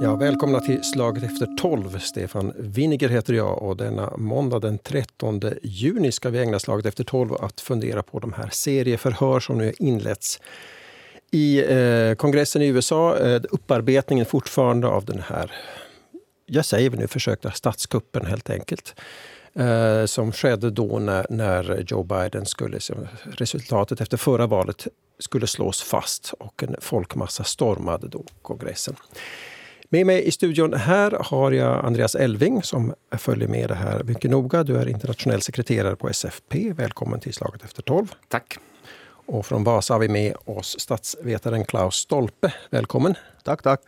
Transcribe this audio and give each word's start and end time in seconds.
Ja, 0.00 0.16
välkomna 0.16 0.60
till 0.60 0.84
Slaget 0.84 1.24
efter 1.24 1.46
12. 1.56 1.98
Stefan 1.98 2.52
Winiger 2.56 3.08
heter 3.08 3.34
jag 3.34 3.62
och 3.62 3.76
denna 3.76 4.16
måndag 4.16 4.58
den 4.58 4.78
13 4.78 5.40
juni 5.62 6.12
ska 6.12 6.30
vi 6.30 6.38
ägna 6.38 6.58
Slaget 6.58 6.86
efter 6.86 7.04
12 7.04 7.34
att 7.34 7.60
fundera 7.60 8.02
på 8.02 8.18
de 8.18 8.32
här 8.32 8.48
serieförhör 8.52 9.40
som 9.40 9.58
nu 9.58 9.72
inletts 9.78 10.40
i 11.30 11.64
eh, 11.72 12.14
kongressen 12.14 12.62
i 12.62 12.66
USA. 12.66 13.18
Eh, 13.18 13.42
upparbetningen 13.50 14.26
fortfarande 14.26 14.86
av 14.86 15.04
den 15.04 15.20
här, 15.20 15.52
jag 16.46 16.64
säger 16.64 16.90
väl 16.90 17.00
nu 17.00 17.06
försökta 17.06 17.50
statskuppen 17.50 18.26
helt 18.26 18.50
enkelt. 18.50 18.94
Eh, 19.54 20.04
som 20.06 20.32
skedde 20.32 20.70
då 20.70 20.98
när, 20.98 21.26
när 21.30 21.84
Joe 21.86 22.02
Biden 22.02 22.46
skulle, 22.46 22.78
resultatet 23.24 24.00
efter 24.00 24.16
förra 24.16 24.46
valet 24.46 24.86
skulle 25.18 25.46
slås 25.46 25.82
fast 25.82 26.34
och 26.38 26.62
en 26.62 26.76
folkmassa 26.80 27.44
stormade 27.44 28.08
då 28.08 28.24
kongressen. 28.42 28.96
Med 29.88 30.06
mig 30.06 30.24
i 30.24 30.30
studion 30.30 30.74
här 30.74 31.10
har 31.20 31.52
jag 31.52 31.84
Andreas 31.84 32.14
Elving 32.14 32.62
som 32.62 32.94
följer 33.12 33.48
med 33.48 33.68
det 33.68 33.74
här 33.74 34.02
mycket 34.04 34.30
noga. 34.30 34.62
Du 34.62 34.76
är 34.76 34.88
internationell 34.88 35.42
sekreterare 35.42 35.96
på 35.96 36.08
SFP. 36.08 36.72
Välkommen 36.72 37.20
till 37.20 37.34
Slaget 37.34 37.64
efter 37.64 37.82
12. 37.82 38.06
Tack. 38.28 38.58
Och 39.26 39.46
från 39.46 39.64
Vasa 39.64 39.94
har 39.94 39.98
vi 39.98 40.08
med 40.08 40.34
oss 40.44 40.80
statsvetaren 40.80 41.64
Klaus 41.64 41.94
Stolpe. 41.94 42.54
Välkommen. 42.70 43.14
Tack, 43.42 43.62
tack. 43.62 43.80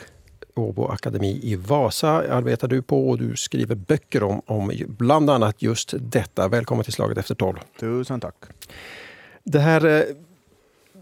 Åbo 0.54 0.88
Akademi 0.88 1.40
i 1.42 1.56
Vasa 1.56 2.08
arbetar 2.08 2.68
du 2.68 2.82
på 2.82 3.08
och 3.08 3.18
du 3.18 3.36
skriver 3.36 3.74
böcker 3.74 4.22
om, 4.22 4.42
om 4.46 4.72
bland 4.86 5.30
annat 5.30 5.62
just 5.62 5.94
detta. 5.98 6.48
Välkommen 6.48 6.84
till 6.84 6.92
Slaget 6.92 7.18
efter 7.18 7.34
12. 7.34 7.56
Tusen 7.80 8.20
tack. 8.20 8.34
Det 9.44 9.58
här 9.58 9.84
eh, 9.84 10.02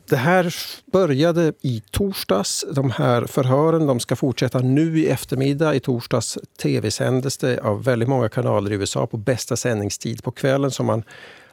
det 0.09 0.17
här 0.17 0.55
började 0.93 1.53
i 1.61 1.83
torsdags. 1.91 2.65
De 2.73 2.91
här 2.91 3.25
förhören 3.25 3.87
de 3.87 4.01
ska 4.01 4.17
fortsätta 4.17 4.59
nu 4.59 4.99
i 4.99 5.09
eftermiddag. 5.09 5.75
I 5.75 5.81
torsdags 5.81 6.39
tv-sändes 6.63 7.39
det 7.39 7.61
av 7.61 7.85
väldigt 7.85 8.09
många 8.09 8.29
kanaler 8.29 8.73
i 8.73 8.75
USA 8.75 9.07
på 9.07 9.17
bästa 9.17 9.57
sändningstid 9.57 10.25
på 10.25 10.31
kvällen. 10.31 10.71
Så 10.71 10.83
man 10.83 11.03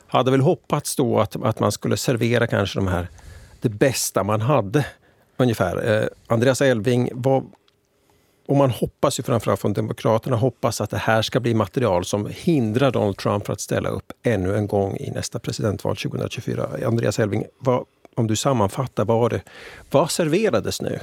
hade 0.08 0.31
väl 0.31 0.41
hoppats 0.41 0.95
då 0.95 1.19
att, 1.19 1.35
att 1.43 1.59
man 1.59 1.71
skulle 1.71 1.97
servera 1.97 2.47
kanske 2.47 2.80
de 2.80 2.88
här, 2.88 3.08
det 3.61 3.69
bästa 3.69 4.23
man 4.23 4.41
hade. 4.41 4.86
Ungefär. 5.38 5.91
Eh, 5.91 6.08
Andreas 6.27 6.61
Elving, 6.61 7.09
vad, 7.13 7.43
och 8.47 8.58
man 8.58 8.69
hoppas 8.69 9.19
ju 9.19 9.23
framförallt 9.23 9.61
från 9.61 9.73
Demokraterna 9.73 10.36
hoppas 10.36 10.81
att 10.81 10.89
det 10.89 10.97
här 10.97 11.21
ska 11.21 11.39
bli 11.39 11.53
material 11.53 12.05
som 12.05 12.30
hindrar 12.36 12.91
Donald 12.91 13.17
Trump 13.17 13.45
från 13.45 13.53
att 13.53 13.61
ställa 13.61 13.89
upp 13.89 14.11
ännu 14.23 14.55
en 14.55 14.67
gång 14.67 14.97
i 14.97 15.11
nästa 15.11 15.39
presidentval 15.39 15.95
2024. 15.95 16.69
Andreas 16.86 17.19
Elving, 17.19 17.45
vad, 17.59 17.86
om 18.16 18.28
du 18.28 18.36
sammanfattar, 18.36 19.06
vad, 19.06 19.31
det, 19.31 19.42
vad 19.92 20.12
serverades 20.12 20.81
nu? 20.81 21.00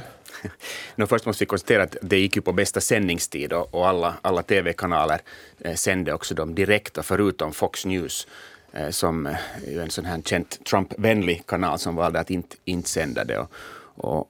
no, 0.96 1.06
först 1.06 1.26
måste 1.26 1.44
vi 1.44 1.46
konstatera 1.46 1.82
att 1.82 1.96
det 2.02 2.18
gick 2.18 2.36
ju 2.36 2.42
på 2.42 2.52
bästa 2.52 2.80
sändningstid 2.80 3.52
och, 3.52 3.74
och 3.74 3.88
alla, 3.88 4.14
alla 4.22 4.42
tv-kanaler 4.42 5.20
eh, 5.60 5.74
sände 5.74 6.12
också 6.12 6.34
dem 6.34 6.54
direkt, 6.54 6.98
förutom 7.02 7.52
Fox 7.52 7.86
News 7.86 8.26
eh, 8.72 8.90
som 8.90 9.26
eh, 9.26 9.36
är 9.66 9.80
en 9.80 9.90
sån 9.90 10.04
här 10.04 10.22
känt 10.24 10.64
Trump-vänlig 10.64 11.46
kanal 11.46 11.78
som 11.78 11.96
valde 11.96 12.20
att 12.20 12.30
inte, 12.30 12.56
inte 12.64 12.88
sända 12.88 13.24
det. 13.24 13.38
Och, 13.38 13.50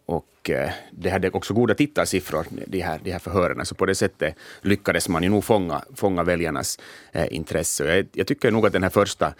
och, 0.06 0.24
och 0.48 0.50
eh, 0.50 0.70
det 0.90 1.10
hade 1.10 1.30
också 1.30 1.54
goda 1.54 1.74
tittarsiffror, 1.74 2.46
de 2.66 2.80
här, 2.80 3.00
de 3.04 3.12
här 3.12 3.18
förhören. 3.18 3.66
Så 3.66 3.74
på 3.74 3.86
det 3.86 3.94
sättet 3.94 4.34
lyckades 4.62 5.08
man 5.08 5.22
ju 5.22 5.28
nog 5.28 5.44
fånga, 5.44 5.82
fånga 5.94 6.22
väljarnas 6.22 6.78
eh, 7.12 7.26
intresse. 7.30 7.96
Jag, 7.96 8.06
jag, 8.12 8.26
tycker 8.26 8.50
nog 8.50 8.66
att 8.66 8.72
den 8.72 8.82
här 8.82 8.90
första 8.90 9.34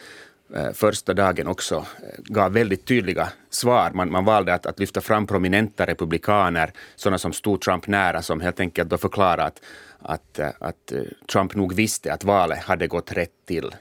Eh, 0.55 0.73
första 0.73 1.15
dagen 1.15 1.47
också 1.47 1.77
eh, 1.77 2.19
gav 2.25 2.53
väldigt 2.53 2.85
tydliga 2.87 3.29
svar. 3.51 3.91
Man, 3.95 4.11
man 4.11 4.25
valde 4.25 4.55
att, 4.55 4.67
att, 4.67 4.81
lyfta 4.81 5.01
fram 5.01 5.27
prominenta 5.27 5.87
republikaner, 5.87 6.73
sådana 6.97 7.19
som 7.19 7.33
stod 7.33 7.61
Trump 7.61 7.87
nära, 7.87 8.23
som 8.23 8.41
helt 8.41 8.61
enkelt 8.61 8.91
då 8.91 8.99
förklarade 8.99 9.45
att, 9.45 9.61
att, 9.99 10.39
eh, 10.39 10.49
att 10.61 10.93
Trump 11.33 11.55
nog 11.55 11.75
visste 11.75 12.13
att 12.13 12.25
valet 12.25 12.59
hade 12.59 12.87
gått 12.87 13.13
rätt 13.13 13.47
till. 13.47 13.75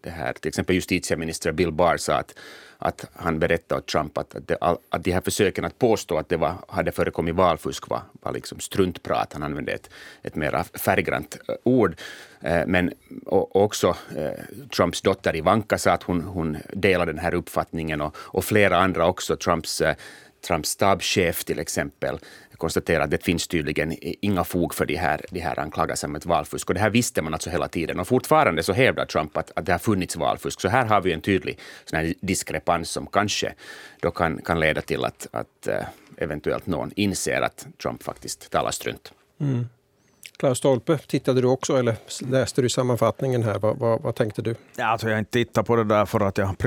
Det 0.00 0.10
här, 0.10 0.32
till 0.32 0.48
exempel 0.48 0.74
justitieminister 0.74 1.52
Bill 1.52 1.72
Barr 1.72 1.96
sa 1.96 2.14
att 2.14 2.34
att 2.84 3.04
han 3.12 3.38
berättade 3.38 3.78
åt 3.78 3.86
Trump 3.86 4.18
att, 4.18 4.34
att, 4.34 4.48
det, 4.48 4.56
att 4.60 5.04
de 5.04 5.12
här 5.12 5.20
försöken 5.20 5.64
att 5.64 5.78
påstå 5.78 6.18
att 6.18 6.28
det 6.28 6.36
var, 6.36 6.54
hade 6.68 6.92
förekommit 6.92 7.34
valfusk 7.34 7.88
var, 7.88 8.00
var 8.12 8.32
liksom 8.32 8.60
struntprat. 8.60 9.32
Han 9.32 9.42
använde 9.42 9.72
ett, 9.72 9.90
ett 10.22 10.34
mera 10.34 10.64
färggrant 10.64 11.36
eh, 11.48 11.54
ord. 11.62 11.96
Eh, 12.40 12.66
men 12.66 12.92
också 13.30 13.96
eh, 14.16 14.66
Trumps 14.76 15.02
dotter 15.02 15.36
Ivanka 15.36 15.78
sa 15.78 15.92
att 15.92 16.02
hon, 16.02 16.20
hon 16.20 16.56
delar 16.72 17.06
den 17.06 17.18
här 17.18 17.34
uppfattningen 17.34 18.00
och, 18.00 18.16
och 18.16 18.44
flera 18.44 18.76
andra 18.76 19.06
också. 19.06 19.36
Trumps 19.36 19.82
Trumps 20.46 20.68
stabschef 20.68 21.44
till 21.44 21.58
exempel 21.58 22.18
konstatera 22.56 23.04
att 23.04 23.10
det 23.10 23.24
finns 23.24 23.48
tydligen 23.48 23.96
inga 24.00 24.44
fog 24.44 24.74
för 24.74 24.86
de 24.86 24.96
här, 24.96 25.20
de 25.30 25.40
här 25.40 25.58
anklagelserna 25.58 26.10
om 26.10 26.16
ett 26.16 26.26
valfusk. 26.26 26.68
Och 26.68 26.74
det 26.74 26.80
här 26.80 26.90
visste 26.90 27.22
man 27.22 27.34
alltså 27.34 27.50
hela 27.50 27.68
tiden. 27.68 28.00
Och 28.00 28.08
fortfarande 28.08 28.62
så 28.62 28.72
hävdar 28.72 29.06
Trump 29.06 29.36
att, 29.36 29.52
att 29.56 29.66
det 29.66 29.72
har 29.72 29.78
funnits 29.78 30.16
valfusk. 30.16 30.60
Så 30.60 30.68
här 30.68 30.86
har 30.86 31.00
vi 31.00 31.12
en 31.12 31.20
tydlig 31.20 31.58
sån 31.84 31.96
här 31.96 32.14
diskrepans 32.20 32.90
som 32.90 33.06
kanske 33.06 33.54
då 34.00 34.10
kan, 34.10 34.42
kan 34.42 34.60
leda 34.60 34.80
till 34.80 35.04
att, 35.04 35.26
att 35.30 35.66
eh, 35.66 35.84
eventuellt 36.16 36.66
någon 36.66 36.90
inser 36.96 37.40
att 37.40 37.66
Trump 37.82 38.02
faktiskt 38.02 38.50
talar 38.50 38.70
strunt. 38.70 39.12
Mm. 39.40 39.66
Klaus 40.36 40.58
Stolpe, 40.58 40.98
tittade 40.98 41.40
du 41.40 41.48
också 41.48 41.76
eller 41.76 41.96
läste 42.30 42.62
du 42.62 42.68
sammanfattningen 42.68 43.42
här? 43.42 43.58
Vad, 43.58 43.78
vad, 43.78 44.02
vad, 44.02 44.14
tänkte 44.14 44.42
du? 44.42 44.54
Alltså 44.78 45.06
jag 45.06 45.14
har 45.14 45.18
inte 45.18 45.30
tittat 45.30 45.66
på 45.66 45.76
det 45.76 45.84
där 45.84 46.06
för 46.06 46.20
att 46.20 46.38
jag 46.38 46.58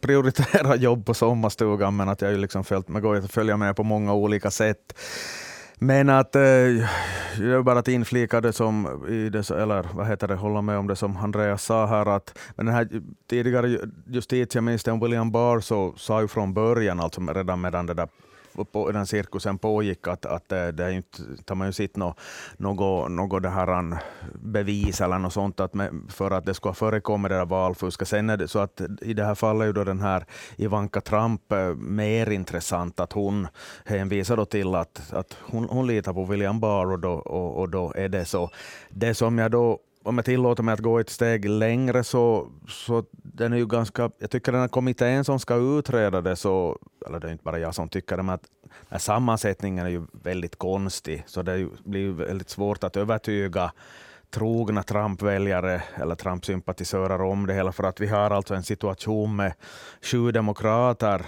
prioriterar 0.00 0.76
jobb 0.76 1.06
på 1.06 1.14
sommarstugan, 1.14 1.96
men 1.96 2.08
att 2.08 2.20
jag 2.20 2.38
liksom 2.38 2.64
följt 2.64 2.88
med, 2.88 3.02
går 3.02 3.16
att 3.16 3.32
följa 3.32 3.56
med 3.56 3.76
på 3.76 3.82
många 3.82 4.14
olika 4.14 4.50
sätt. 4.50 4.98
Men 5.78 6.08
att 6.08 6.36
eh, 6.36 6.42
jag 6.42 7.58
är 7.58 7.62
bara 7.62 7.78
att 7.78 7.88
inflika 7.88 8.40
det 8.40 8.52
som, 8.52 9.06
i 9.08 9.28
det, 9.28 9.50
eller 9.50 9.88
vad 9.94 10.06
heter 10.06 10.28
det, 10.28 10.34
hålla 10.34 10.62
med 10.62 10.78
om 10.78 10.86
det 10.86 10.96
som 10.96 11.16
Andreas 11.16 11.64
sa 11.64 11.86
här, 11.86 12.16
att 12.16 12.38
men 12.56 12.66
den 12.66 12.74
här 12.74 12.88
tidigare 13.30 13.78
justitieministern 14.06 15.00
William 15.00 15.30
Barr 15.30 15.60
så 15.60 15.94
sa 15.96 16.20
ju 16.20 16.28
från 16.28 16.54
början, 16.54 17.00
alltså 17.00 17.20
redan 17.20 17.60
medan 17.60 17.86
det 17.86 17.94
där 17.94 18.08
på, 18.72 18.92
den 18.92 19.06
cirkusen 19.06 19.58
pågick, 19.58 20.08
att, 20.08 20.26
att 20.26 20.52
eh, 20.52 20.66
det, 20.66 20.84
är 20.84 20.90
inte, 20.90 21.18
tar 21.44 21.54
man 21.54 21.68
ju 21.68 21.72
sitt 21.72 21.96
något, 21.96 22.20
något, 22.56 23.10
något 23.10 23.42
det 23.42 23.48
här 23.48 23.98
bevis 24.34 25.00
eller 25.00 25.18
något 25.18 25.32
sånt 25.32 25.60
att 25.60 25.74
med, 25.74 25.90
för 26.08 26.30
att 26.30 26.46
det 26.46 26.54
ska 26.54 26.68
ha 26.68 26.74
förekommit 26.74 27.30
det 27.30 27.36
där 27.36 27.46
valfusket. 27.46 28.08
Sen 28.08 28.30
är 28.30 28.36
det 28.36 28.48
så 28.48 28.58
att 28.58 28.80
i 29.00 29.14
det 29.14 29.24
här 29.24 29.34
fallet 29.34 29.62
är 29.62 29.66
ju 29.66 29.72
då 29.72 29.84
den 29.84 30.00
här 30.00 30.26
Ivanka 30.56 31.00
Trump 31.00 31.52
eh, 31.52 31.74
mer 31.74 32.30
intressant, 32.30 33.00
att 33.00 33.12
hon 33.12 33.48
hänvisar 33.84 34.36
då 34.36 34.44
till 34.44 34.74
att, 34.74 35.12
att 35.12 35.36
hon, 35.40 35.64
hon 35.64 35.86
litar 35.86 36.12
på 36.12 36.24
William 36.24 36.60
Barr 36.60 36.92
och 36.92 36.98
då, 36.98 37.12
och, 37.12 37.60
och 37.60 37.68
då 37.68 37.92
är 37.96 38.08
det 38.08 38.24
så. 38.24 38.50
Det 38.90 39.14
som 39.14 39.38
jag 39.38 39.50
då 39.50 39.78
om 40.02 40.18
jag 40.18 40.24
tillåter 40.24 40.62
mig 40.62 40.72
att 40.72 40.80
gå 40.80 40.98
ett 40.98 41.10
steg 41.10 41.48
längre 41.48 42.04
så, 42.04 42.48
så 42.68 43.04
den 43.12 43.52
är 43.52 43.56
ju 43.56 43.66
ganska, 43.66 44.10
jag 44.18 44.30
tycker 44.30 44.52
den 44.52 44.60
här 44.60 44.68
kommittén 44.68 45.24
som 45.24 45.38
ska 45.38 45.56
utreda 45.56 46.20
det, 46.20 46.36
så, 46.36 46.78
eller 47.06 47.20
det 47.20 47.28
är 47.28 47.32
inte 47.32 47.44
bara 47.44 47.58
jag 47.58 47.74
som 47.74 47.88
tycker 47.88 48.16
det, 48.16 48.22
men 48.22 48.34
att 48.34 48.44
den 48.88 49.00
sammansättningen 49.00 49.86
är 49.86 49.90
ju 49.90 50.02
väldigt 50.12 50.56
konstig, 50.56 51.24
så 51.26 51.42
det 51.42 51.68
blir 51.84 52.10
väldigt 52.10 52.50
svårt 52.50 52.84
att 52.84 52.96
övertyga 52.96 53.72
trogna 54.30 54.82
Trump-väljare 54.82 55.82
eller 55.94 56.14
Trump-sympatisörer 56.14 57.20
om 57.20 57.46
det 57.46 57.54
hela, 57.54 57.72
för 57.72 57.84
att 57.84 58.00
vi 58.00 58.06
har 58.06 58.30
alltså 58.30 58.54
en 58.54 58.62
situation 58.62 59.36
med 59.36 59.52
sju 60.02 60.32
demokrater 60.32 61.26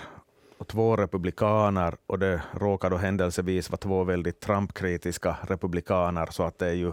och 0.59 0.69
två 0.69 0.97
republikaner 0.97 1.95
och 2.07 2.19
det 2.19 2.43
råkar 2.53 2.91
då 2.91 2.97
händelsevis 2.97 3.71
vara 3.71 3.77
två 3.77 4.05
väldigt 4.05 4.41
Trump-kritiska 4.41 5.37
republikaner, 5.49 6.29
så 6.31 6.43
att 6.43 6.59
det 6.59 6.67
är 6.67 6.75
ju 6.75 6.93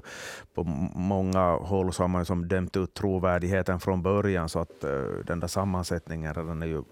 på 0.54 0.64
många 0.96 1.52
håll 1.52 1.94
så 1.94 2.04
har 2.04 2.08
man 2.08 2.26
som 2.26 2.48
dömt 2.48 2.78
ut 2.78 2.94
trovärdigheten 2.94 3.80
från 3.80 4.02
början, 4.02 4.50
så 4.50 4.60
att 4.60 4.84
uh, 4.86 5.26
den 5.26 5.40
där 5.40 5.48
sammansättningen 5.48 6.34
den 6.34 6.62
är 6.62 6.68
ju 6.68 6.84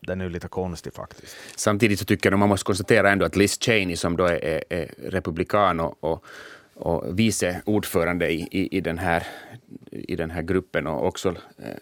den 0.00 0.20
är 0.20 0.28
lite 0.28 0.48
konstig 0.48 0.94
faktiskt. 0.94 1.36
Samtidigt 1.56 1.98
så 1.98 2.04
tycker 2.04 2.30
jag 2.30 2.38
man 2.38 2.48
måste 2.48 2.64
konstatera 2.64 3.10
ändå 3.10 3.26
att 3.26 3.36
Liz 3.36 3.58
Cheney 3.60 3.96
som 3.96 4.16
då 4.16 4.24
är, 4.24 4.44
är, 4.44 4.64
är 4.70 4.90
republikan 5.10 5.80
och, 5.80 6.04
och 6.04 6.24
och 6.76 7.18
vice 7.18 7.62
ordförande 7.64 8.30
i, 8.30 8.48
i, 8.50 8.76
i, 8.76 8.80
den 8.80 8.98
här, 8.98 9.26
i 9.90 10.16
den 10.16 10.30
här 10.30 10.42
gruppen 10.42 10.86
och 10.86 11.06
också 11.06 11.28
eh, 11.58 11.76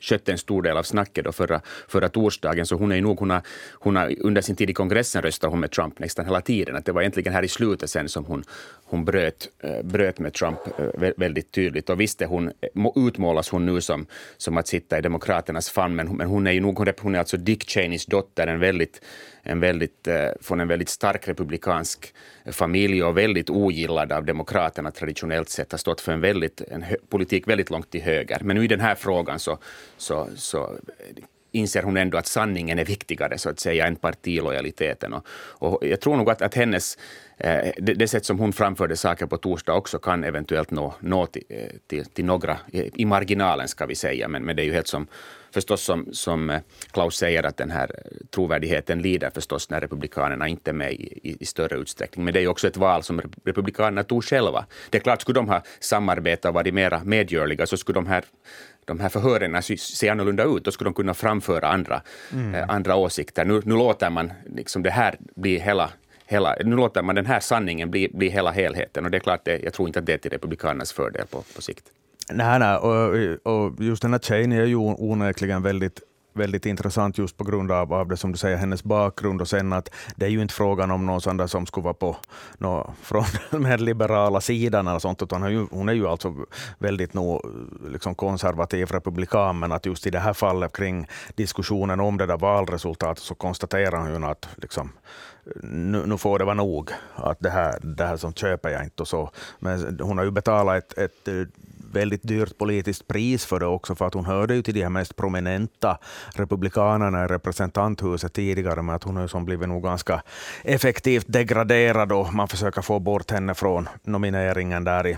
skötte 0.00 0.32
en 0.32 0.38
stor 0.38 0.62
del 0.62 0.76
av 0.76 0.82
snacket 0.82 1.24
då 1.24 1.32
förra, 1.32 1.60
förra 1.88 2.08
torsdagen. 2.08 2.66
Så 2.66 2.76
hon 2.76 2.92
är 2.92 3.00
nog, 3.00 3.18
hon 3.18 3.30
har, 3.30 3.42
hon 3.72 3.96
har, 3.96 4.14
under 4.20 4.42
sin 4.42 4.56
tid 4.56 4.70
i 4.70 4.74
kongressen 4.74 5.22
röstade 5.22 5.50
hon 5.50 5.60
med 5.60 5.70
Trump 5.70 5.98
nästan 5.98 6.24
hela 6.24 6.40
tiden. 6.40 6.76
Att 6.76 6.84
det 6.84 6.92
var 6.92 7.02
egentligen 7.02 7.32
här 7.32 7.42
i 7.42 7.48
slutet 7.48 7.90
sen 7.90 8.08
som 8.08 8.24
hon, 8.24 8.44
hon 8.90 9.04
bröt, 9.04 9.48
eh, 9.60 9.82
bröt 9.82 10.18
med 10.18 10.32
Trump 10.32 10.58
eh, 10.78 11.10
väldigt 11.16 11.52
tydligt. 11.52 11.90
Och 11.90 12.00
visst 12.00 12.22
hon, 12.22 12.52
utmålas 12.96 13.48
hon 13.48 13.66
nu 13.66 13.80
som, 13.80 14.06
som 14.36 14.56
att 14.56 14.68
sitta 14.68 14.98
i 14.98 15.00
Demokraternas 15.00 15.70
famn, 15.70 15.96
men, 15.96 16.16
men 16.16 16.26
hon 16.26 16.46
är 16.46 16.52
ju 16.52 16.60
nog, 16.60 16.78
hon 17.00 17.14
är 17.14 17.18
alltså 17.18 17.36
Dick 17.36 17.70
Cheneys 17.70 18.06
dotter, 18.06 18.46
en 18.46 18.60
väldigt 18.60 19.00
en 19.42 19.60
väldigt, 19.60 20.06
eh, 20.06 20.28
från 20.40 20.60
en 20.60 20.68
väldigt 20.68 20.88
stark 20.88 21.28
republikansk 21.28 22.14
familj 22.46 23.02
och 23.02 23.16
väldigt 23.16 23.50
ogillad 23.50 24.12
av 24.12 24.24
Demokraterna 24.24 24.90
traditionellt 24.90 25.48
sett, 25.48 25.72
har 25.72 25.78
stått 25.78 26.00
för 26.00 26.12
en, 26.12 26.20
väldigt, 26.20 26.60
en 26.60 26.84
politik 27.08 27.48
väldigt 27.48 27.70
långt 27.70 27.90
till 27.90 28.02
höger. 28.02 28.38
Men 28.40 28.56
nu 28.56 28.64
i 28.64 28.68
den 28.68 28.80
här 28.80 28.94
frågan 28.94 29.38
så, 29.38 29.58
så, 29.96 30.28
så 30.36 30.78
inser 31.52 31.82
hon 31.82 31.96
ändå 31.96 32.18
att 32.18 32.26
sanningen 32.26 32.78
är 32.78 32.84
viktigare 32.84 33.38
så 33.38 33.50
att 33.50 33.60
säga 33.60 33.86
än 33.86 33.96
partilojaliteten. 33.96 35.12
Och, 35.12 35.24
och 35.58 35.78
jag 35.86 36.00
tror 36.00 36.16
nog 36.16 36.30
att, 36.30 36.42
att 36.42 36.54
hennes 36.54 36.96
Eh, 37.42 37.72
det, 37.76 37.94
det, 37.94 38.08
sätt 38.08 38.24
som 38.24 38.38
hon 38.38 38.52
framförde 38.52 38.96
saker 38.96 39.26
på 39.26 39.36
torsdag 39.36 39.74
också 39.74 39.98
kan 39.98 40.24
eventuellt 40.24 40.70
nå, 40.70 40.94
nå 41.00 41.26
till, 41.26 41.42
eh, 41.48 41.68
till, 41.86 42.04
till, 42.04 42.24
några 42.24 42.58
i 42.72 43.04
marginalen, 43.04 43.68
ska 43.68 43.86
vi 43.86 43.94
säga. 43.94 44.28
Men, 44.28 44.42
men 44.44 44.56
det 44.56 44.62
är 44.62 44.64
ju 44.64 44.72
helt 44.72 44.86
som, 44.86 45.06
förstås 45.54 45.82
som, 45.82 46.08
som 46.12 46.50
eh, 46.50 46.60
Klaus 46.90 47.16
säger, 47.16 47.42
att 47.42 47.56
den 47.56 47.70
här 47.70 47.90
eh, 47.94 48.26
trovärdigheten 48.30 49.02
lider 49.02 49.30
förstås 49.30 49.70
när 49.70 49.80
Republikanerna 49.80 50.48
inte 50.48 50.70
är 50.70 50.74
med 50.74 50.92
i, 50.92 51.18
i, 51.22 51.36
i 51.40 51.46
större 51.46 51.76
utsträckning. 51.76 52.24
Men 52.24 52.34
det 52.34 52.40
är 52.40 52.42
ju 52.42 52.48
också 52.48 52.66
ett 52.66 52.76
val 52.76 53.02
som 53.02 53.20
Republikanerna 53.44 54.02
tog 54.02 54.24
själva. 54.24 54.66
Det 54.90 54.98
är 54.98 55.02
klart, 55.02 55.20
skulle 55.20 55.38
de 55.38 55.48
ha 55.48 55.62
samarbetat 55.80 56.48
och 56.48 56.54
varit 56.54 56.74
mera 56.74 57.04
medgörliga 57.04 57.66
så 57.66 57.76
skulle 57.76 57.96
de 57.96 58.06
här 58.06 58.24
de 58.84 59.00
här 59.00 59.08
förhören 59.08 59.62
se 59.62 60.08
annorlunda 60.08 60.44
ut. 60.44 60.64
Då 60.64 60.70
skulle 60.70 60.88
de 60.88 60.94
kunna 60.94 61.14
framföra 61.14 61.68
andra, 61.68 62.02
mm. 62.32 62.54
eh, 62.54 62.64
andra 62.68 62.96
åsikter. 62.96 63.44
Nu, 63.44 63.62
nu 63.64 63.74
låter 63.74 64.10
man 64.10 64.32
liksom 64.46 64.82
det 64.82 64.90
här 64.90 65.16
bli 65.36 65.58
hela 65.58 65.90
hela, 66.26 66.56
nu 66.64 66.76
låter 66.76 67.02
man 67.02 67.14
den 67.14 67.26
här 67.26 67.40
sanningen 67.40 67.90
bli, 67.90 68.08
bli 68.14 68.28
hela 68.28 68.50
helheten 68.50 69.04
och 69.04 69.10
det 69.10 69.18
är 69.18 69.20
klart, 69.20 69.44
det, 69.44 69.58
jag 69.58 69.72
tror 69.72 69.88
inte 69.88 69.98
att 69.98 70.06
det 70.06 70.12
är 70.12 70.18
till 70.18 70.30
Republikanernas 70.30 70.92
fördel 70.92 71.26
på, 71.26 71.44
på 71.56 71.62
sikt. 71.62 71.84
Nej, 72.32 72.58
nej 72.58 72.76
och, 72.76 73.52
och 73.54 73.74
just 73.84 74.02
den 74.02 74.12
här 74.12 74.20
Cheney 74.20 74.60
är 74.60 74.66
ju 74.66 74.76
onekligen 74.76 75.62
väldigt 75.62 76.00
väldigt 76.32 76.66
intressant 76.66 77.18
just 77.18 77.36
på 77.36 77.44
grund 77.44 77.72
av, 77.72 77.92
av 77.92 78.08
det 78.08 78.16
som 78.16 78.32
du 78.32 78.38
säger, 78.38 78.56
hennes 78.56 78.84
bakgrund 78.84 79.40
och 79.40 79.48
sen 79.48 79.72
att 79.72 79.90
det 80.16 80.26
är 80.26 80.30
ju 80.30 80.42
inte 80.42 80.54
frågan 80.54 80.90
om 80.90 81.06
någon 81.06 81.20
sån 81.20 81.48
som 81.48 81.66
skulle 81.66 81.84
vara 81.84 81.94
på 81.94 82.16
no, 82.58 82.94
från 83.02 83.24
den 83.50 83.62
mer 83.68 83.78
liberala 83.78 84.40
sidan 84.40 84.88
eller 84.88 84.98
sånt, 84.98 85.22
utan 85.22 85.42
hon 85.42 85.50
är 85.50 85.54
ju, 85.54 85.66
hon 85.70 85.88
är 85.88 85.92
ju 85.92 86.06
alltså 86.06 86.34
väldigt 86.78 87.14
no, 87.14 87.40
liksom 87.90 88.14
konservativ 88.14 88.88
republikan, 88.88 89.58
men 89.58 89.72
att 89.72 89.86
just 89.86 90.06
i 90.06 90.10
det 90.10 90.18
här 90.18 90.32
fallet 90.32 90.76
kring 90.76 91.06
diskussionen 91.34 92.00
om 92.00 92.16
det 92.16 92.26
där 92.26 92.38
valresultatet 92.38 93.24
så 93.24 93.34
konstaterar 93.34 94.12
hon 94.12 94.24
att 94.24 94.48
liksom, 94.56 94.92
nu, 95.62 96.06
nu, 96.06 96.18
får 96.18 96.38
det 96.38 96.44
vara 96.44 96.54
nog. 96.54 96.90
Att 97.14 97.40
det 97.40 97.50
här, 97.50 97.78
det 97.82 98.04
här 98.04 98.16
som 98.16 98.32
köper 98.32 98.68
jag 98.68 98.84
inte. 98.84 99.02
Och 99.02 99.08
så. 99.08 99.30
Men 99.58 100.00
hon 100.02 100.18
har 100.18 100.24
ju 100.24 100.30
betalat 100.30 100.92
ett, 100.98 101.28
ett 101.28 101.48
väldigt 101.92 102.22
dyrt 102.22 102.58
politiskt 102.58 103.06
pris 103.08 103.44
för 103.44 103.60
det 103.60 103.66
också, 103.66 103.94
för 103.94 104.06
att 104.06 104.14
hon 104.14 104.24
hörde 104.24 104.54
ju 104.54 104.62
till 104.62 104.74
de 104.74 104.82
här 104.82 104.88
mest 104.88 105.16
prominenta 105.16 105.98
republikanerna 106.34 107.24
i 107.24 107.26
representanthuset 107.26 108.32
tidigare, 108.32 108.82
men 108.82 108.94
att 108.94 109.04
hon 109.04 109.16
har 109.16 109.26
som 109.26 109.44
blivit 109.44 109.68
nog 109.68 109.82
ganska 109.82 110.22
effektivt 110.64 111.24
degraderad 111.28 112.12
och 112.12 112.34
man 112.34 112.48
försöker 112.48 112.82
få 112.82 112.98
bort 112.98 113.30
henne 113.30 113.54
från 113.54 113.88
nomineringen 114.02 114.84
där 114.84 115.06
i 115.06 115.16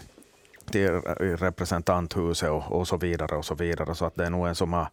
till 0.73 0.91
representanthuset 1.37 2.51
och, 2.51 2.73
och, 2.73 2.89
så 2.89 2.97
vidare. 2.97 3.37
och 3.37 3.45
så 3.45 3.55
vidare. 3.55 3.95
Så 3.95 4.05
att 4.05 4.17
det 4.17 4.25
är 4.25 4.31
nog 4.31 4.49
en 4.49 4.55
som, 4.55 4.73
har, 4.73 4.89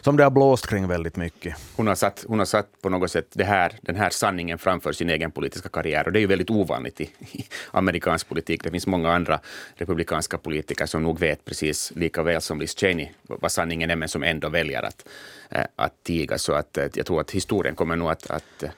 som 0.00 0.16
det 0.16 0.22
har 0.22 0.30
blåst 0.30 0.66
kring 0.66 0.88
väldigt 0.88 1.16
mycket. 1.16 1.56
Hon 1.76 1.86
har 1.86 1.94
satt, 1.94 2.24
hon 2.28 2.38
har 2.38 2.46
satt 2.46 2.66
på 2.82 2.88
något 2.88 3.10
sätt 3.10 3.26
det 3.32 3.44
här, 3.44 3.72
den 3.82 3.96
här 3.96 4.10
sanningen 4.10 4.58
framför 4.58 4.92
sin 4.92 5.10
egen 5.10 5.30
politiska 5.30 5.68
karriär. 5.68 6.06
Och 6.06 6.12
det 6.12 6.18
är 6.18 6.20
ju 6.20 6.26
väldigt 6.26 6.50
ovanligt 6.50 7.00
i, 7.00 7.04
i 7.32 7.44
amerikansk 7.70 8.28
politik. 8.28 8.64
Det 8.64 8.70
finns 8.70 8.86
många 8.86 9.12
andra 9.12 9.40
republikanska 9.74 10.38
politiker 10.38 10.86
som 10.86 11.02
nog 11.02 11.18
vet 11.18 11.44
precis 11.44 11.92
lika 11.96 12.22
väl 12.22 12.40
som 12.40 12.60
Liz 12.60 12.76
Cheney 12.76 13.08
vad 13.22 13.52
sanningen 13.52 13.90
är, 13.90 13.96
men 13.96 14.08
som 14.08 14.22
ändå 14.22 14.48
väljer 14.48 14.82
att, 14.82 15.08
eh, 15.50 15.64
att 15.76 16.02
tiga. 16.02 16.38
Så 16.38 16.52
att, 16.52 16.78
eh, 16.78 16.86
jag 16.94 17.06
tror 17.06 17.20
att 17.20 17.30
historien 17.30 17.74
kommer 17.74 17.96
nog 17.96 18.10
att, 18.10 18.30
att 18.30 18.62
eh, 18.62 18.70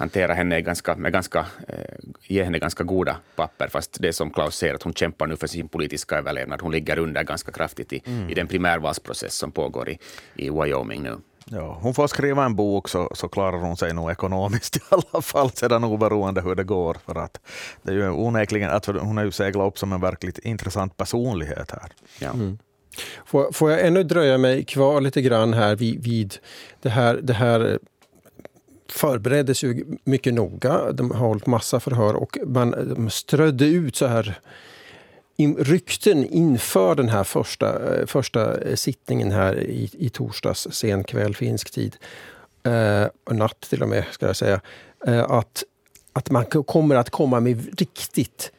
hantera 0.00 0.34
henne 0.34 0.60
ganska, 0.60 0.96
med 0.96 1.12
ganska, 1.12 1.46
eh, 1.68 1.94
ge 2.28 2.44
henne 2.44 2.58
ganska 2.58 2.84
goda 2.84 3.16
papper, 3.36 3.68
fast 3.68 3.96
det 4.00 4.12
som 4.12 4.30
Klaus 4.30 4.56
säger, 4.56 4.74
att 4.74 4.82
hon 4.82 4.94
kämpar 4.94 5.26
nu 5.26 5.36
för 5.36 5.46
sin 5.46 5.68
politiska 5.68 6.18
överlevnad. 6.18 6.60
Hon 6.62 6.72
ligger 6.72 6.98
under 6.98 7.22
ganska 7.22 7.52
kraftigt 7.52 7.92
i, 7.92 8.02
mm. 8.06 8.30
i 8.30 8.34
den 8.34 8.46
primärvalsprocess 8.46 9.34
som 9.34 9.52
pågår 9.52 9.88
i, 9.88 9.98
i 10.34 10.50
Wyoming 10.50 11.02
nu. 11.02 11.16
Ja, 11.44 11.78
hon 11.82 11.94
får 11.94 12.06
skriva 12.06 12.44
en 12.44 12.56
bok 12.56 12.88
så, 12.88 13.10
så 13.14 13.28
klarar 13.28 13.58
hon 13.58 13.76
sig 13.76 13.94
nog 13.94 14.10
ekonomiskt 14.10 14.76
i 14.76 14.80
alla 14.88 15.22
fall, 15.22 15.50
sedan 15.50 15.84
oberoende 15.84 16.40
hur 16.40 16.54
det 16.54 16.64
går. 16.64 16.96
För 17.06 17.14
att 17.14 17.40
det 17.82 17.92
är 17.92 17.96
ju 17.96 18.10
onekligen 18.10 18.70
att 18.70 18.86
hon 18.86 19.16
har 19.16 19.24
ju 19.24 19.30
seglat 19.30 19.66
upp 19.68 19.78
som 19.78 19.92
en 19.92 20.00
verkligt 20.00 20.38
intressant 20.38 20.96
personlighet 20.96 21.70
här. 21.70 21.92
Ja. 22.18 22.30
Mm. 22.30 22.58
Får, 23.26 23.52
får 23.52 23.70
jag 23.70 23.86
ännu 23.86 24.02
dröja 24.02 24.38
mig 24.38 24.64
kvar 24.64 25.00
lite 25.00 25.22
grann 25.22 25.54
här 25.54 25.76
vid, 25.76 26.02
vid 26.02 26.34
det 26.82 26.88
här, 26.88 27.20
det 27.22 27.32
här 27.32 27.78
förbereddes 28.92 29.64
ju 29.64 29.84
mycket 30.04 30.34
noga. 30.34 30.92
De 30.92 31.10
har 31.10 31.26
hållit 31.26 31.46
massa 31.46 31.80
förhör 31.80 32.14
och 32.14 32.38
man 32.46 33.10
strödde 33.10 33.66
ut 33.66 33.96
så 33.96 34.06
här 34.06 34.40
rykten 35.58 36.24
inför 36.24 36.94
den 36.94 37.08
här 37.08 37.24
första, 37.24 37.96
eh, 37.96 38.06
första 38.06 38.56
sittningen 38.76 39.30
här 39.30 39.60
i, 39.60 39.90
i 39.92 40.08
torsdags 40.08 40.68
sen 40.70 41.04
kväll 41.04 41.34
finsk 41.34 41.70
tid. 41.70 41.96
Eh, 42.62 43.06
natt 43.30 43.60
till 43.60 43.82
och 43.82 43.88
med, 43.88 44.04
ska 44.10 44.26
jag 44.26 44.36
säga. 44.36 44.60
Eh, 45.06 45.30
att, 45.30 45.64
att 46.12 46.30
man 46.30 46.44
kommer 46.44 46.94
att 46.94 47.10
komma 47.10 47.40
med 47.40 47.80
riktigt 47.80 48.52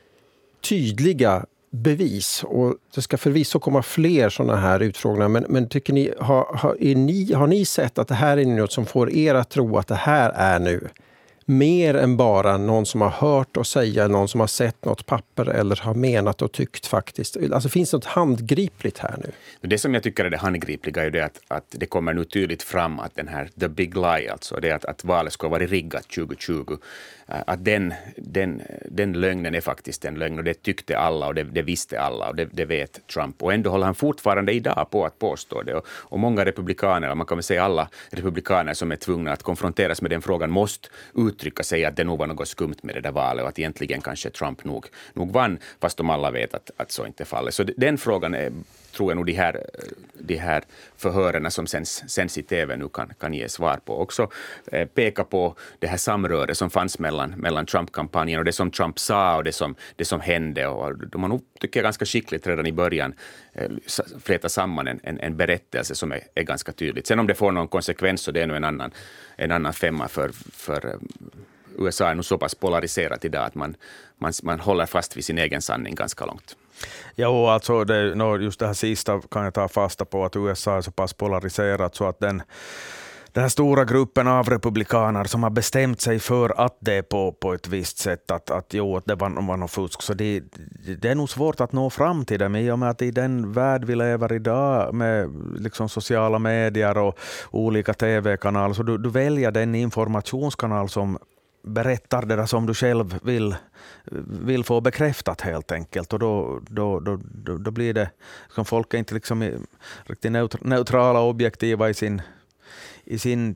tydliga 0.61 1.45
bevis. 1.71 2.43
Och 2.43 2.75
det 2.95 3.01
ska 3.01 3.17
förvisso 3.17 3.59
komma 3.59 3.83
fler 3.83 4.29
sådana 4.29 4.55
här 4.55 4.79
utfrågningar. 4.79 5.27
Men, 5.27 5.45
men 5.49 5.69
tycker 5.69 5.93
ni, 5.93 6.13
har, 6.19 6.57
har, 6.57 6.75
ni, 6.95 7.33
har 7.33 7.47
ni 7.47 7.65
sett 7.65 7.97
att 7.97 8.07
det 8.07 8.15
här 8.15 8.37
är 8.37 8.45
något 8.45 8.71
som 8.71 8.85
får 8.85 9.11
er 9.11 9.35
att 9.35 9.49
tro 9.49 9.77
att 9.77 9.87
det 9.87 9.95
här 9.95 10.29
är 10.29 10.59
nu 10.59 10.89
mer 11.51 11.93
än 11.93 12.17
bara 12.17 12.57
någon 12.57 12.85
som 12.85 13.01
har 13.01 13.09
hört 13.09 13.57
och 13.57 13.67
säga, 13.67 14.07
någon 14.07 14.27
som 14.27 14.39
har 14.39 14.47
sett 14.47 14.85
något 14.85 15.05
papper 15.05 15.45
eller 15.45 15.75
har 15.75 15.93
menat 15.93 16.41
och 16.41 16.51
tyckt 16.51 16.85
faktiskt. 16.85 17.37
Alltså 17.53 17.69
finns 17.69 17.91
det 17.91 17.97
något 17.97 18.05
handgripligt 18.05 18.97
här 18.97 19.15
nu? 19.17 19.31
Det 19.61 19.77
som 19.77 19.93
jag 19.93 20.03
tycker 20.03 20.25
är 20.25 20.29
det 20.29 20.37
handgripliga 20.37 21.05
är 21.05 21.11
det 21.11 21.25
att, 21.25 21.41
att 21.47 21.65
det 21.69 21.85
kommer 21.85 22.13
nu 22.13 22.23
tydligt 22.23 22.63
fram 22.63 22.99
att 22.99 23.15
den 23.15 23.27
här 23.27 23.49
the 23.59 23.67
big 23.67 23.95
lie, 23.95 24.31
alltså 24.31 24.59
det 24.61 24.71
att, 24.71 24.85
att 24.85 25.03
valet 25.03 25.33
skulle 25.33 25.47
ha 25.47 25.51
varit 25.51 25.69
riggat 25.69 26.03
2020, 26.03 26.77
eh, 27.27 27.35
att 27.47 27.65
den, 27.65 27.93
den, 28.17 28.61
den 28.85 29.13
lögnen 29.13 29.55
är 29.55 29.61
faktiskt 29.61 30.05
en 30.05 30.15
lögn 30.15 30.37
och 30.37 30.43
det 30.43 30.63
tyckte 30.63 30.97
alla 30.97 31.27
och 31.27 31.35
det, 31.35 31.43
det 31.43 31.61
visste 31.61 32.01
alla 32.01 32.29
och 32.29 32.35
det, 32.35 32.47
det, 32.51 32.65
vet 32.65 33.07
Trump. 33.07 33.43
Och 33.43 33.53
ändå 33.53 33.69
håller 33.69 33.85
han 33.85 33.95
fortfarande 33.95 34.51
idag 34.51 34.87
på 34.91 35.05
att 35.05 35.19
påstå 35.19 35.61
det. 35.61 35.73
Och, 35.73 35.87
och 35.87 36.19
många 36.19 36.45
republikaner, 36.45 37.15
man 37.15 37.27
kan 37.27 37.37
väl 37.37 37.43
säga 37.43 37.63
alla 37.63 37.89
republikaner 38.09 38.73
som 38.73 38.91
är 38.91 38.95
tvungna 38.95 39.31
att 39.31 39.43
konfronteras 39.43 40.01
med 40.01 40.11
den 40.11 40.21
frågan, 40.21 40.51
måste 40.51 40.89
uttrycka 41.41 41.63
sig 41.63 41.85
att 41.85 41.95
det 41.95 42.03
nog 42.03 42.19
var 42.19 42.27
något 42.27 42.47
skumt 42.47 42.75
med 42.83 42.95
det 42.95 43.01
där 43.01 43.11
valet 43.11 43.43
och 43.43 43.49
att 43.49 43.59
egentligen 43.59 44.01
kanske 44.01 44.29
Trump 44.29 44.63
nog, 44.63 44.85
nog 45.13 45.31
vann, 45.31 45.59
fast 45.79 45.97
de 45.97 46.09
alla 46.09 46.31
vet 46.31 46.53
att, 46.53 46.71
att 46.77 46.91
så 46.91 47.05
inte 47.05 47.23
är 47.23 47.25
fallet. 47.25 47.53
Så 47.53 47.63
den 47.63 47.97
frågan 47.97 48.33
är 48.33 48.51
tror 48.91 49.11
jag 49.11 49.15
nog 49.15 49.25
de 49.25 49.33
här, 49.33 49.65
de 50.13 50.35
här 50.35 50.63
förhören 50.97 51.51
som 51.51 51.67
sänds, 51.67 52.03
sänds 52.07 52.37
i 52.37 52.43
TV 52.43 52.75
nu 52.75 52.89
kan, 52.89 53.13
kan 53.19 53.33
ge 53.33 53.49
svar 53.49 53.77
på. 53.85 54.01
Också 54.01 54.31
eh, 54.71 54.87
peka 54.87 55.23
på 55.23 55.55
det 55.79 55.87
här 55.87 55.97
samröret 55.97 56.57
som 56.57 56.69
fanns 56.69 56.99
mellan, 56.99 57.29
mellan 57.29 57.65
Trump-kampanjen 57.65 58.39
och 58.39 58.45
det 58.45 58.51
som 58.51 58.71
Trump 58.71 58.99
sa 58.99 59.37
och 59.37 59.43
det 59.43 59.51
som, 59.51 59.75
det 59.95 60.05
som 60.05 60.21
hände. 60.21 60.67
Och 60.67 60.97
de 61.07 61.21
har 61.21 61.29
nog, 61.29 61.41
tycker 61.59 61.79
jag, 61.79 61.83
ganska 61.83 62.05
skickligt 62.05 62.47
redan 62.47 62.67
i 62.67 62.71
början 62.71 63.13
eh, 63.53 63.69
flätat 64.23 64.51
samman 64.51 64.87
en, 64.87 64.99
en, 65.03 65.19
en, 65.19 65.37
berättelse 65.37 65.95
som 65.95 66.11
är, 66.11 66.21
är 66.35 66.43
ganska 66.43 66.71
tydlig. 66.71 67.07
Sen 67.07 67.19
om 67.19 67.27
det 67.27 67.35
får 67.35 67.51
någon 67.51 67.67
konsekvens 67.67 68.21
så 68.21 68.31
det 68.31 68.41
är 68.41 68.47
nog 68.47 68.57
en 68.57 68.63
annan, 68.63 68.91
en 69.35 69.51
annan 69.51 69.73
femma 69.73 70.07
för, 70.07 70.31
för 70.53 70.85
eh, 70.85 70.95
USA 71.77 72.09
är 72.09 72.15
nog 72.15 72.25
så 72.25 72.37
pass 72.37 72.55
polariserat 72.55 73.25
idag 73.25 73.45
att 73.45 73.55
man, 73.55 73.75
man, 74.17 74.33
man 74.43 74.59
håller 74.59 74.85
fast 74.85 75.17
vid 75.17 75.25
sin 75.25 75.37
egen 75.37 75.61
sanning 75.61 75.95
ganska 75.95 76.25
långt. 76.25 76.55
Jo, 77.15 77.47
alltså 77.47 77.83
det, 77.83 78.03
just 78.41 78.59
det 78.59 78.67
här 78.67 78.73
sista 78.73 79.21
kan 79.31 79.43
jag 79.43 79.53
ta 79.53 79.67
fasta 79.67 80.05
på, 80.05 80.25
att 80.25 80.35
USA 80.35 80.77
är 80.77 80.81
så 80.81 80.91
pass 80.91 81.13
polariserat 81.13 81.95
så 81.95 82.07
att 82.07 82.19
den 82.19 82.43
den 83.33 83.43
här 83.43 83.49
stora 83.49 83.85
gruppen 83.85 84.27
av 84.27 84.49
republikaner 84.49 85.23
som 85.23 85.43
har 85.43 85.49
bestämt 85.49 86.01
sig 86.01 86.19
för 86.19 86.61
att 86.65 86.77
det 86.79 86.93
är 86.93 87.01
på, 87.01 87.31
på 87.31 87.53
ett 87.53 87.67
visst 87.67 87.97
sätt, 87.97 88.31
att, 88.31 88.49
att, 88.49 88.73
jo, 88.73 88.97
att 88.97 89.05
det 89.05 89.15
var, 89.15 89.47
var 89.47 89.57
något 89.57 89.71
fusk. 89.71 90.01
Så 90.01 90.13
det, 90.13 90.43
det 91.01 91.09
är 91.09 91.15
nog 91.15 91.29
svårt 91.29 91.61
att 91.61 91.71
nå 91.71 91.89
fram 91.89 92.25
till 92.25 92.39
dem 92.39 92.55
i 92.55 92.71
och 92.71 92.79
med 92.79 92.89
att 92.89 93.01
i 93.01 93.11
den 93.11 93.51
värld 93.53 93.85
vi 93.85 93.95
lever 93.95 94.33
idag 94.33 94.93
med 94.93 95.29
liksom 95.59 95.89
sociala 95.89 96.39
medier 96.39 96.97
och 96.97 97.17
olika 97.51 97.93
tv-kanaler, 97.93 98.73
så 98.73 98.83
du, 98.83 98.97
du 98.97 99.09
väljer 99.09 99.51
den 99.51 99.75
informationskanal 99.75 100.89
som 100.89 101.17
berättar 101.63 102.25
det 102.25 102.35
där 102.35 102.45
som 102.45 102.65
du 102.65 102.73
själv 102.73 103.19
vill, 103.23 103.55
vill 104.45 104.63
få 104.63 104.81
bekräftat 104.81 105.41
helt 105.41 105.71
enkelt. 105.71 106.13
Och 106.13 106.19
då, 106.19 106.61
då, 106.69 106.99
då, 106.99 107.19
då, 107.23 107.57
då 107.57 107.71
blir 107.71 107.93
det, 107.93 108.09
som 108.49 108.65
folk 108.65 108.93
är 108.93 108.97
inte 108.97 109.13
liksom 109.13 109.65
riktigt 110.03 110.31
neutrala 110.61 111.19
och 111.19 111.29
objektiva 111.29 111.89
i 111.89 111.93
sin, 111.93 112.21
i 113.03 113.19
sin 113.19 113.55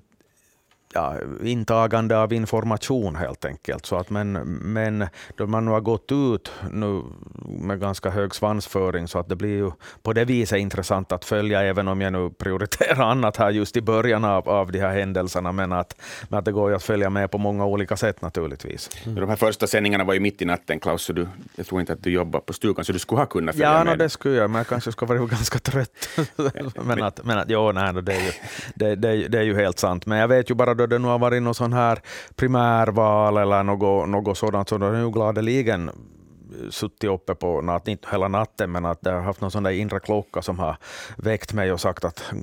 ja, 0.96 1.16
intagande 1.44 2.18
av 2.18 2.34
information 2.34 3.16
helt 3.16 3.46
enkelt. 3.46 3.86
Så 3.86 3.96
att, 3.96 4.10
men, 4.10 4.32
men 4.62 5.08
då 5.36 5.48
man 5.48 5.66
nu 5.66 5.72
har 5.72 5.82
gått 5.82 6.12
ut 6.12 6.52
nu 6.72 7.02
med 7.60 7.80
ganska 7.80 8.10
hög 8.10 8.36
svansföring 8.36 9.08
så 9.08 9.20
att 9.20 9.30
det 9.30 9.36
blir 9.36 9.56
ju 9.56 9.72
på 10.02 10.14
det 10.14 10.26
viset 10.26 10.60
intressant 10.60 11.12
att 11.12 11.26
följa, 11.26 11.62
även 11.62 11.88
om 11.88 12.02
jag 12.02 12.14
nu 12.14 12.30
prioriterar 12.30 13.04
annat 13.12 13.38
här 13.38 13.52
just 13.52 13.78
i 13.78 13.82
början 13.82 14.26
av, 14.26 14.50
av 14.50 14.72
de 14.72 14.80
här 14.80 14.94
händelserna. 14.94 15.52
Men 15.52 15.72
att, 15.72 16.02
men 16.30 16.40
att 16.40 16.46
det 16.46 16.52
går 16.52 16.70
ju 16.70 16.76
att 16.76 16.84
följa 16.84 17.10
med 17.10 17.32
på 17.32 17.38
många 17.38 17.66
olika 17.66 17.98
sätt 17.98 18.22
naturligtvis. 18.22 18.90
Mm. 19.06 19.16
De 19.16 19.30
här 19.30 19.36
första 19.36 19.68
sändningarna 19.68 20.04
var 20.04 20.14
ju 20.14 20.20
mitt 20.20 20.42
i 20.42 20.46
natten, 20.46 20.80
Klaus, 20.80 21.02
så 21.02 21.14
du, 21.14 21.28
jag 21.56 21.66
tror 21.66 21.82
inte 21.82 21.94
att 21.94 22.04
du 22.04 22.12
jobbar 22.12 22.40
på 22.40 22.54
stugan, 22.54 22.86
så 22.86 22.92
du 22.92 23.00
skulle 23.00 23.22
ha 23.22 23.26
kunnat 23.26 23.56
följa 23.56 23.72
ja, 23.72 23.84
med. 23.84 23.92
Ja, 23.92 23.96
det 23.96 24.10
skulle 24.10 24.36
jag, 24.36 24.50
men 24.50 24.58
jag 24.58 24.68
kanske 24.68 24.92
skulle 24.92 25.14
vara 25.14 25.28
ganska 25.28 25.60
trött. 25.60 26.10
men, 26.84 27.04
att, 27.04 27.26
men 27.26 27.38
att, 27.38 27.50
jo, 27.50 27.72
nej, 27.72 27.94
det, 27.94 28.14
är 28.14 28.22
ju, 28.22 28.32
det, 28.76 28.96
det, 28.96 29.28
det 29.28 29.38
är 29.38 29.44
ju 29.44 29.56
helt 29.56 29.80
sant. 29.80 30.06
Men 30.06 30.18
jag 30.18 30.28
vet 30.28 30.50
ju 30.50 30.56
bara 30.56 30.74
då 30.74 30.85
det 30.88 31.00
nu 31.00 31.08
har 31.08 31.20
varit 31.20 31.44
någon 31.44 31.56
sån 31.56 31.74
här 31.74 32.00
primärval 32.36 33.38
eller 33.38 33.64
något, 33.64 34.10
något 34.10 34.38
sådant, 34.38 34.70
så 34.70 34.78
då 34.78 34.86
har 34.86 34.96
ju 34.96 35.12
gladeligen 35.12 35.92
suttit 36.70 37.10
uppe 37.10 37.36
på 37.36 37.62
natt, 37.62 37.88
inte 37.88 38.08
hela 38.12 38.28
natten, 38.28 38.72
men 38.72 38.86
att 38.86 39.00
jag 39.02 39.14
har 39.14 39.22
haft 39.22 39.42
någon 39.42 39.52
sån 39.52 39.64
där 39.64 39.72
inre 39.72 40.00
klocka 40.00 40.42
som 40.42 40.60
har 40.60 40.78
väckt 41.18 41.54
mig 41.54 41.72
och 41.72 41.82
sagt 41.82 42.06
att 42.06 42.34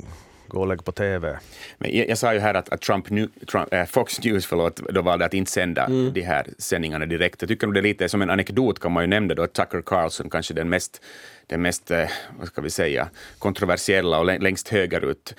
gå 0.52 0.60
och 0.60 0.66
lägg 0.66 0.84
på 0.84 0.92
TV. 0.92 1.38
Men 1.78 1.96
jag, 1.96 2.08
jag 2.08 2.18
sa 2.18 2.34
ju 2.34 2.40
här 2.40 2.54
att, 2.54 2.68
att 2.68 2.80
Trump, 2.80 3.06
Trump 3.50 3.74
äh, 3.74 3.84
Fox 3.84 4.24
News 4.24 4.46
förlåt, 4.46 4.76
då 4.76 5.02
valde 5.02 5.24
att 5.24 5.34
inte 5.34 5.50
sända 5.50 5.84
mm. 5.84 6.12
de 6.12 6.20
här 6.20 6.46
sändningarna 6.58 7.06
direkt. 7.06 7.42
Jag 7.42 7.48
tycker 7.48 7.66
nog 7.66 7.74
det 7.74 7.80
är 7.80 7.82
lite 7.82 8.08
som 8.08 8.22
en 8.22 8.30
anekdot 8.30 8.78
kan 8.78 8.92
man 8.92 9.02
ju 9.02 9.06
nämna 9.06 9.34
då, 9.34 9.46
Tucker 9.46 9.82
Carlson, 9.82 10.30
kanske 10.30 10.54
den 10.54 10.68
mest, 10.68 11.02
den 11.46 11.62
mest 11.62 11.90
äh, 11.90 12.08
vad 12.38 12.48
ska 12.48 12.60
vi 12.60 12.70
säga, 12.70 13.08
kontroversiella 13.38 14.18
och 14.18 14.42
längst 14.42 14.68
högerut 14.68 15.34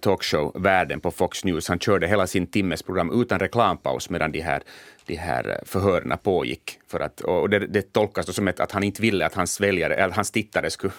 talkshow-världen 0.00 1.00
på 1.00 1.10
Fox 1.10 1.44
News. 1.44 1.68
Han 1.68 1.78
körde 1.78 2.06
hela 2.06 2.26
sin 2.26 2.46
timmes 2.46 2.82
program 2.82 3.20
utan 3.22 3.38
reklampaus 3.38 4.10
medan 4.10 4.32
de 4.32 4.40
här, 4.40 4.62
de 5.06 5.14
här 5.14 5.60
förhören 5.64 6.18
pågick. 6.22 6.78
För 6.88 7.00
att, 7.00 7.20
och 7.20 7.50
det, 7.50 7.58
det 7.58 7.92
tolkas 7.92 8.34
som 8.34 8.48
ett, 8.48 8.60
att 8.60 8.72
han 8.72 8.84
inte 8.84 9.02
ville 9.02 9.26
att 9.26 9.34
hans, 9.34 9.60
väljare, 9.60 9.94
eller 9.94 10.14
hans 10.14 10.30
tittare 10.30 10.70
skulle, 10.70 10.92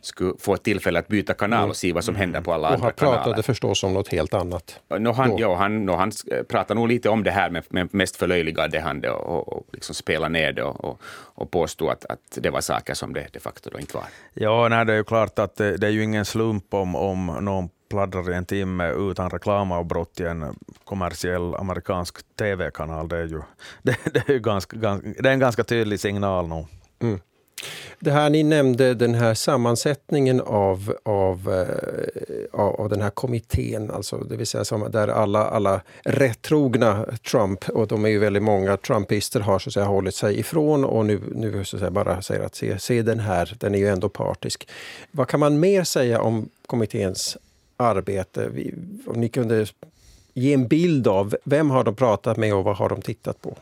skulle 0.00 0.32
få 0.38 0.54
ett 0.54 0.62
tillfälle 0.62 0.98
att 0.98 1.08
byta 1.08 1.34
kanal 1.34 1.68
och 1.68 1.76
se 1.76 1.92
vad 1.92 2.04
som 2.04 2.16
händer 2.16 2.40
på 2.40 2.52
alla 2.52 2.68
och 2.68 2.74
andra 2.74 2.90
kanaler. 2.90 3.18
Och 3.18 3.18
han 3.18 3.24
pratade 3.24 3.42
förstås 3.42 3.84
om 3.84 3.94
något 3.94 4.08
helt 4.08 4.34
annat. 4.34 4.80
No, 4.98 5.12
han, 5.12 5.36
ja, 5.36 5.56
han, 5.56 5.84
no, 5.84 5.92
han 5.92 6.12
pratade 6.48 6.80
nog 6.80 6.88
lite 6.88 7.08
om 7.08 7.24
det 7.24 7.30
här, 7.30 7.50
men, 7.50 7.62
men 7.68 7.88
mest 7.92 8.16
förlöjligade 8.16 8.80
han 8.80 9.00
det 9.00 9.10
och, 9.10 9.38
och, 9.38 9.52
och 9.52 9.66
liksom 9.72 9.94
spelade 9.94 10.32
ner 10.32 10.52
det 10.52 10.62
och, 10.62 10.84
och, 10.84 11.00
och 11.34 11.50
påstod 11.50 11.90
att, 11.90 12.04
att 12.04 12.38
det 12.42 12.50
var 12.50 12.60
saker 12.60 12.94
som 12.94 13.12
det 13.12 13.26
de 13.32 13.40
facto 13.40 13.78
inte 13.78 13.96
var. 13.96 14.04
Ja, 14.34 14.68
nej, 14.68 14.86
det 14.86 14.92
är 14.92 14.96
ju 14.96 15.04
klart 15.04 15.38
att 15.38 15.56
det, 15.56 15.76
det 15.76 15.86
är 15.86 15.90
ju 15.90 16.02
ingen 16.02 16.24
slump 16.24 16.74
om, 16.74 16.96
om 16.96 17.26
någon 17.40 17.68
pladdrar 17.90 18.32
i 18.32 18.34
en 18.34 18.44
timme 18.44 18.92
utan 18.92 19.30
reklamavbrott 19.30 20.20
i 20.20 20.24
en 20.24 20.58
kommersiell 20.84 21.54
amerikansk 21.54 22.16
tv-kanal. 22.38 23.08
Det 23.08 23.16
är 23.16 23.26
ju, 23.26 23.40
det, 23.82 23.96
det 24.14 24.28
är 24.28 24.32
ju 24.32 24.38
ganska, 24.38 24.76
ganska, 24.76 25.08
det 25.22 25.28
är 25.28 25.32
en 25.32 25.38
ganska 25.38 25.64
tydlig 25.64 26.00
signal 26.00 26.48
nog. 26.48 26.66
Mm. 27.02 27.20
Det 27.98 28.10
här 28.10 28.30
ni 28.30 28.42
nämnde, 28.42 28.94
den 28.94 29.14
här 29.14 29.34
sammansättningen 29.34 30.40
av, 30.40 30.94
eh, 31.04 31.12
av, 32.52 32.74
av, 32.80 32.88
den 32.88 33.00
här 33.00 33.10
kommittén, 33.10 33.90
alltså 33.90 34.18
det 34.18 34.36
vill 34.36 34.46
säga 34.46 34.64
som, 34.64 34.90
där 34.90 35.08
alla, 35.08 35.44
alla 35.46 35.80
rättrogna 36.04 37.06
Trump, 37.30 37.68
och 37.68 37.86
de 37.86 38.04
är 38.04 38.08
ju 38.08 38.18
väldigt 38.18 38.42
många 38.42 38.76
trumpister, 38.76 39.40
har 39.40 39.58
så 39.58 39.68
att 39.68 39.74
säga 39.74 39.86
hållit 39.86 40.14
sig 40.14 40.38
ifrån 40.38 40.84
och 40.84 41.06
nu, 41.06 41.20
nu 41.34 41.64
så 41.64 41.76
att 41.76 41.80
säga, 41.80 41.90
bara 41.90 42.22
säger 42.22 42.44
att 42.44 42.54
se, 42.54 42.78
se 42.78 43.02
den 43.02 43.20
här, 43.20 43.56
den 43.58 43.74
är 43.74 43.78
ju 43.78 43.88
ändå 43.88 44.08
partisk. 44.08 44.68
Vad 45.10 45.28
kan 45.28 45.40
man 45.40 45.60
mer 45.60 45.84
säga 45.84 46.20
om 46.20 46.48
kommitténs 46.66 47.36
arbete. 47.80 48.50
Om 49.06 49.20
ni 49.20 49.28
kunde 49.28 49.66
ge 50.34 50.54
en 50.54 50.68
bild 50.68 51.06
av 51.06 51.36
vem 51.44 51.70
har 51.70 51.84
de 51.84 51.94
pratat 51.94 52.36
med 52.36 52.54
och 52.54 52.64
vad 52.64 52.76
har 52.76 52.88
de 52.88 53.02
tittat 53.02 53.42
på? 53.42 53.56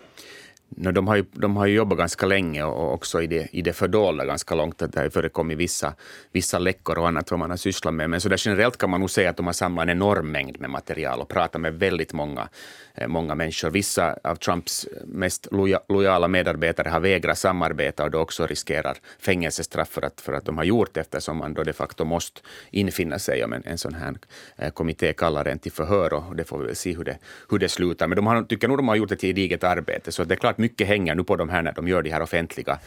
No, 0.81 0.93
de, 0.93 1.09
har 1.09 1.17
ju, 1.17 1.25
de 1.33 1.57
har 1.57 1.67
ju 1.67 1.75
jobbat 1.75 1.99
ganska 1.99 2.27
länge 2.27 2.65
och 2.65 2.95
också 2.95 3.23
i 3.23 3.27
det, 3.27 3.49
i 3.53 3.63
det 3.63 3.73
fördolda 3.73 4.25
ganska 4.25 4.55
långt. 4.55 4.83
Att 4.83 4.93
det 4.93 5.01
har 5.01 5.09
förekommit 5.09 5.59
vissa, 5.59 5.95
vissa 6.33 6.59
läckor 6.59 6.99
och 6.99 7.09
annat 7.09 7.31
vad 7.31 7.41
man 7.41 7.51
har 7.51 7.57
sysslat 7.57 7.95
med. 7.95 8.11
Men 8.11 8.21
så 8.21 8.29
där 8.29 8.47
generellt 8.47 8.77
kan 8.77 8.91
man 8.91 9.01
nog 9.01 9.11
säga 9.11 9.31
att 9.31 9.37
de 9.37 9.47
har 9.47 9.53
samlat 9.53 9.83
en 9.83 9.91
enorm 9.91 10.33
mängd 10.33 10.61
med 10.61 10.71
material 10.71 11.21
och 11.21 11.29
pratat 11.29 11.61
med 11.61 11.75
väldigt 11.75 12.13
många, 12.13 12.49
eh, 12.95 13.09
många 13.09 13.35
människor. 13.35 13.71
Vissa 13.71 14.17
av 14.25 14.37
Trumps 14.37 14.87
mest 15.05 15.49
loja, 15.51 15.81
lojala 15.89 16.29
medarbetare 16.29 16.89
har 16.89 17.01
vägrat 17.01 17.39
samarbeta 17.39 18.05
och 18.05 18.11
då 18.11 18.19
också 18.19 18.47
riskerar 18.47 18.97
fängelsestraff 19.19 19.89
för 19.89 20.03
att, 20.03 20.21
för 20.21 20.33
att 20.33 20.45
de 20.45 20.57
har 20.57 20.65
gjort 20.65 20.95
det 20.95 21.01
eftersom 21.01 21.37
man 21.37 21.55
då 21.55 21.63
de 21.63 21.73
facto 21.73 22.05
måste 22.05 22.41
infinna 22.71 23.19
sig 23.19 23.45
om 23.45 23.53
en, 23.53 23.63
en 23.65 23.79
sån 23.79 23.95
här 23.95 24.15
eh, 24.57 24.71
kommitté 24.71 25.13
kallar 25.13 25.45
en 25.45 25.59
till 25.59 25.73
förhör 25.73 26.15
och 26.15 26.37
det 26.37 26.45
får 26.45 26.59
vi 26.59 26.67
väl 26.67 26.77
se 26.77 26.97
hur 26.97 27.05
det, 27.05 27.19
hur 27.51 27.59
det 27.59 27.69
slutar. 27.69 28.07
Men 28.09 28.17
de 28.17 28.27
har, 28.27 28.43
tycker 28.43 28.69
nog 28.69 28.79
de 28.79 28.89
har 28.89 28.97
gjort 28.97 29.13
ett 29.13 29.21
gediget 29.21 29.65
arbete 29.65 30.13
så 30.13 30.25
det 30.25 30.35
är 30.35 30.37
klart 30.37 30.59
mycket 30.69 30.89
hänger 30.89 31.15
nu 31.15 31.25
på 31.25 31.37
de 31.37 31.49
här 31.49 31.63
när 31.63 31.73
de 31.73 31.89
gör 31.89 32.03
de 32.03 32.11
här 32.11 32.23
offentliga 32.23 32.79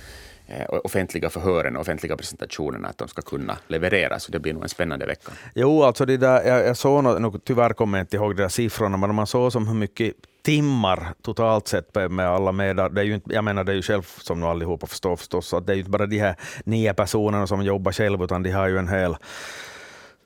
eh, 0.48 0.66
offentliga 0.84 1.30
förhören 1.30 1.76
och 1.76 1.82
offentliga 1.82 2.18
presentationerna, 2.18 2.88
att 2.88 2.98
de 2.98 3.08
ska 3.08 3.22
kunna 3.22 3.58
leverera. 3.68 4.20
Så 4.20 4.32
det 4.32 4.40
blir 4.40 4.54
nog 4.54 4.64
en 4.64 4.70
spännande 4.70 5.06
vecka. 5.06 5.32
Jo, 5.56 5.84
alltså 5.84 6.06
det 6.06 6.18
där, 6.18 6.48
jag, 6.48 6.68
jag 6.68 6.78
såg 6.78 7.04
nog, 7.04 7.44
tyvärr 7.44 7.74
kommer 7.74 7.98
jag 7.98 8.04
inte 8.04 8.18
ihåg 8.18 8.36
de 8.36 8.42
där 8.42 8.50
siffrorna, 8.50 8.98
men 8.98 9.16
man 9.16 9.28
såg 9.28 9.52
som 9.52 9.68
hur 9.68 9.76
mycket 9.76 10.14
timmar 10.44 11.14
totalt 11.22 11.68
sett 11.68 11.96
med 12.10 12.28
alla 12.28 12.52
med. 12.52 12.76
Det 12.76 13.02
är 13.02 13.06
ju 13.06 13.14
inte, 13.14 13.34
jag 13.34 13.44
menar 13.44 13.64
det 13.64 13.72
är 13.72 13.76
ju 13.76 13.82
själv 13.82 14.02
som 14.02 14.40
nu 14.40 14.46
allihopa 14.46 14.88
förstår 14.88 15.16
förstås, 15.16 15.54
att 15.54 15.68
det 15.68 15.74
är 15.74 15.76
ju 15.76 15.80
inte 15.80 15.92
bara 15.92 16.06
de 16.06 16.20
här 16.20 16.36
nio 16.66 16.94
personerna 16.94 17.48
som 17.48 17.64
jobbar 17.64 17.92
själv, 17.92 18.24
utan 18.24 18.44
de 18.44 18.52
har 18.52 18.68
ju 18.68 18.78
en 18.78 18.88
hel 18.88 19.16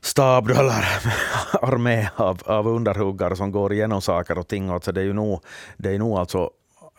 stab 0.02 0.50
eller 0.50 0.86
armé 1.62 2.10
av, 2.16 2.42
av 2.46 2.68
underhuggare 2.68 3.36
som 3.36 3.52
går 3.52 3.74
igenom 3.74 4.02
saker 4.02 4.38
och 4.38 4.48
ting. 4.48 4.70
Alltså 4.70 4.92
det 4.92 5.02
är 5.02 5.06
ju 5.06 5.14
nog, 5.14 5.44
det 5.78 5.96
är 5.96 6.00
nog 6.00 6.18
alltså 6.18 6.50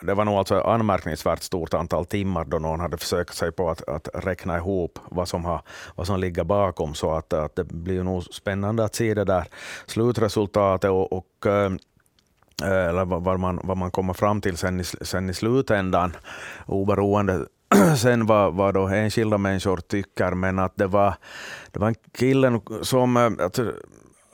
det 0.07 0.15
var 0.15 0.25
nog 0.25 0.35
alltså 0.35 0.61
anmärkningsvärt 0.61 1.43
stort 1.43 1.75
antal 1.75 2.07
timmar 2.07 2.45
då 2.45 2.59
någon 2.59 2.81
hade 2.81 2.97
försökt 2.97 3.35
sig 3.35 3.53
på 3.53 3.71
att, 3.71 3.89
att 3.89 4.09
räkna 4.15 4.57
ihop 4.57 4.99
vad 5.11 5.29
som, 5.29 5.45
har, 5.45 5.63
vad 5.95 6.07
som 6.07 6.21
ligger 6.21 6.45
bakom. 6.45 6.95
Så 6.95 7.13
att, 7.13 7.33
att 7.33 7.57
det 7.57 7.65
blir 7.65 8.03
nog 8.03 8.25
spännande 8.25 8.85
att 8.85 8.95
se 8.95 9.15
det 9.15 9.25
där 9.25 9.45
slutresultatet 9.87 10.91
och, 10.91 11.13
och 11.13 11.47
eh, 11.47 11.73
eh, 12.63 12.89
eller 12.89 13.05
vad 13.05 13.41
man, 13.41 13.61
vad 13.65 13.77
man 13.77 13.91
kommer 13.91 14.15
fram 14.15 14.41
till 14.41 14.57
sen 14.57 14.81
i, 14.81 14.85
sen 14.85 15.31
i 15.31 15.35
slutändan, 15.35 16.17
oberoende 16.67 17.47
sen 17.99 18.27
vad, 18.27 18.55
vad 18.55 18.75
då 18.75 18.89
enskilda 18.89 19.39
människor 19.39 19.77
tycker, 19.77 20.31
men 20.31 20.59
att 20.59 20.77
det 20.77 20.87
var, 20.87 21.15
det 21.71 21.79
var 21.79 21.89
en 21.89 21.95
kille 22.19 22.61
som, 22.83 23.17
eh, 23.17 23.47
att 23.47 23.59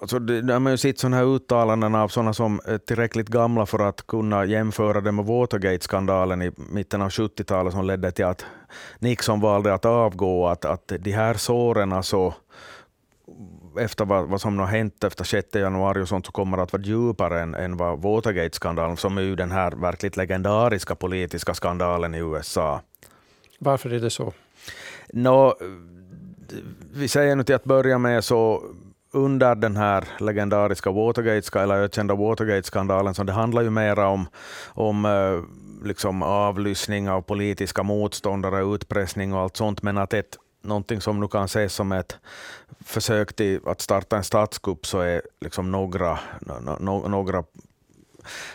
alltså, 0.03 0.17
har 0.53 0.59
man 0.59 0.73
ju 0.73 0.77
sett 0.77 0.99
sådana 0.99 1.17
här 1.17 1.25
uttalanden 1.25 1.95
av 1.95 2.09
sådana 2.09 2.35
som 2.35 2.61
är 2.65 2.79
tillräckligt 2.79 3.29
gamla 3.29 3.67
för 3.67 3.79
att 3.79 4.07
kunna 4.07 4.45
jämföra 4.45 5.01
det 5.01 5.13
med 5.13 5.25
Watergate-skandalen 5.25 6.43
i 6.43 6.53
mitten 6.57 7.03
av 7.03 7.09
70-talet 7.09 7.73
som 7.73 7.87
ledde 7.87 8.13
till 8.13 8.25
att 8.25 8.45
Nixon 8.99 9.41
valde 9.41 9.75
att 9.75 9.85
avgå. 9.85 10.47
Att, 10.47 10.65
att 10.65 10.93
de 11.01 11.13
här 11.13 11.35
såren 11.35 11.93
alltså, 11.93 12.35
efter 13.79 14.05
vad, 14.05 14.29
vad 14.29 14.41
som 14.41 14.59
har 14.59 14.67
hänt 14.67 15.05
efter 15.05 15.25
6 15.25 15.55
januari 15.55 16.03
och 16.03 16.09
sånt, 16.09 16.27
så 16.27 16.33
kommer 16.33 16.59
att 16.59 16.73
vara 16.73 16.83
djupare 16.83 17.41
än, 17.41 17.55
än 17.55 17.77
vad 17.77 18.03
Watergate-skandalen, 18.03 18.97
som 18.97 19.19
är 19.19 19.23
ju 19.23 19.37
den 19.37 19.51
här 19.51 19.71
verkligt 19.71 20.17
legendariska 20.17 20.95
politiska 20.95 21.55
skandalen 21.55 22.15
i 22.15 22.19
USA. 22.19 22.81
Varför 23.59 23.91
är 23.91 24.01
det 24.01 24.11
så? 24.11 24.33
Nå, 25.13 25.57
vi 26.93 27.09
säger 27.09 27.37
nu 27.37 27.45
till 27.45 27.55
att 27.55 27.65
börja 27.65 27.99
med 27.99 28.25
så 28.25 28.63
under 29.13 29.55
den 29.55 29.77
här 29.77 30.05
legendariska 30.19 30.91
Watergate, 30.91 31.61
eller 31.61 31.75
ökända 31.75 32.15
Watergate-skandalen, 32.15 33.15
så 33.15 33.23
det 33.23 33.33
handlar 33.33 33.63
ju 33.63 33.71
mera 33.71 34.09
om, 34.09 34.27
om 34.69 35.05
eh, 35.05 35.87
liksom 35.87 36.23
avlyssning 36.23 37.11
av 37.11 37.23
politiska 37.23 37.83
motståndare, 37.83 38.75
utpressning 38.75 39.35
och 39.35 39.41
allt 39.41 39.57
sånt, 39.57 39.83
men 39.83 39.99
att 39.99 40.13
ett 40.13 40.39
någonting 40.63 41.01
som 41.01 41.21
nu 41.21 41.29
kan 41.29 41.45
ses 41.45 41.75
som 41.75 41.93
ett 41.93 42.19
försök 42.85 43.37
till 43.37 43.61
att 43.67 43.81
starta 43.81 44.17
en 44.17 44.25
statskupp 44.25 44.87
så 44.87 45.01
är 45.01 45.23
liksom 45.41 45.71
några, 45.71 46.19
no, 46.81 47.09
några 47.09 47.45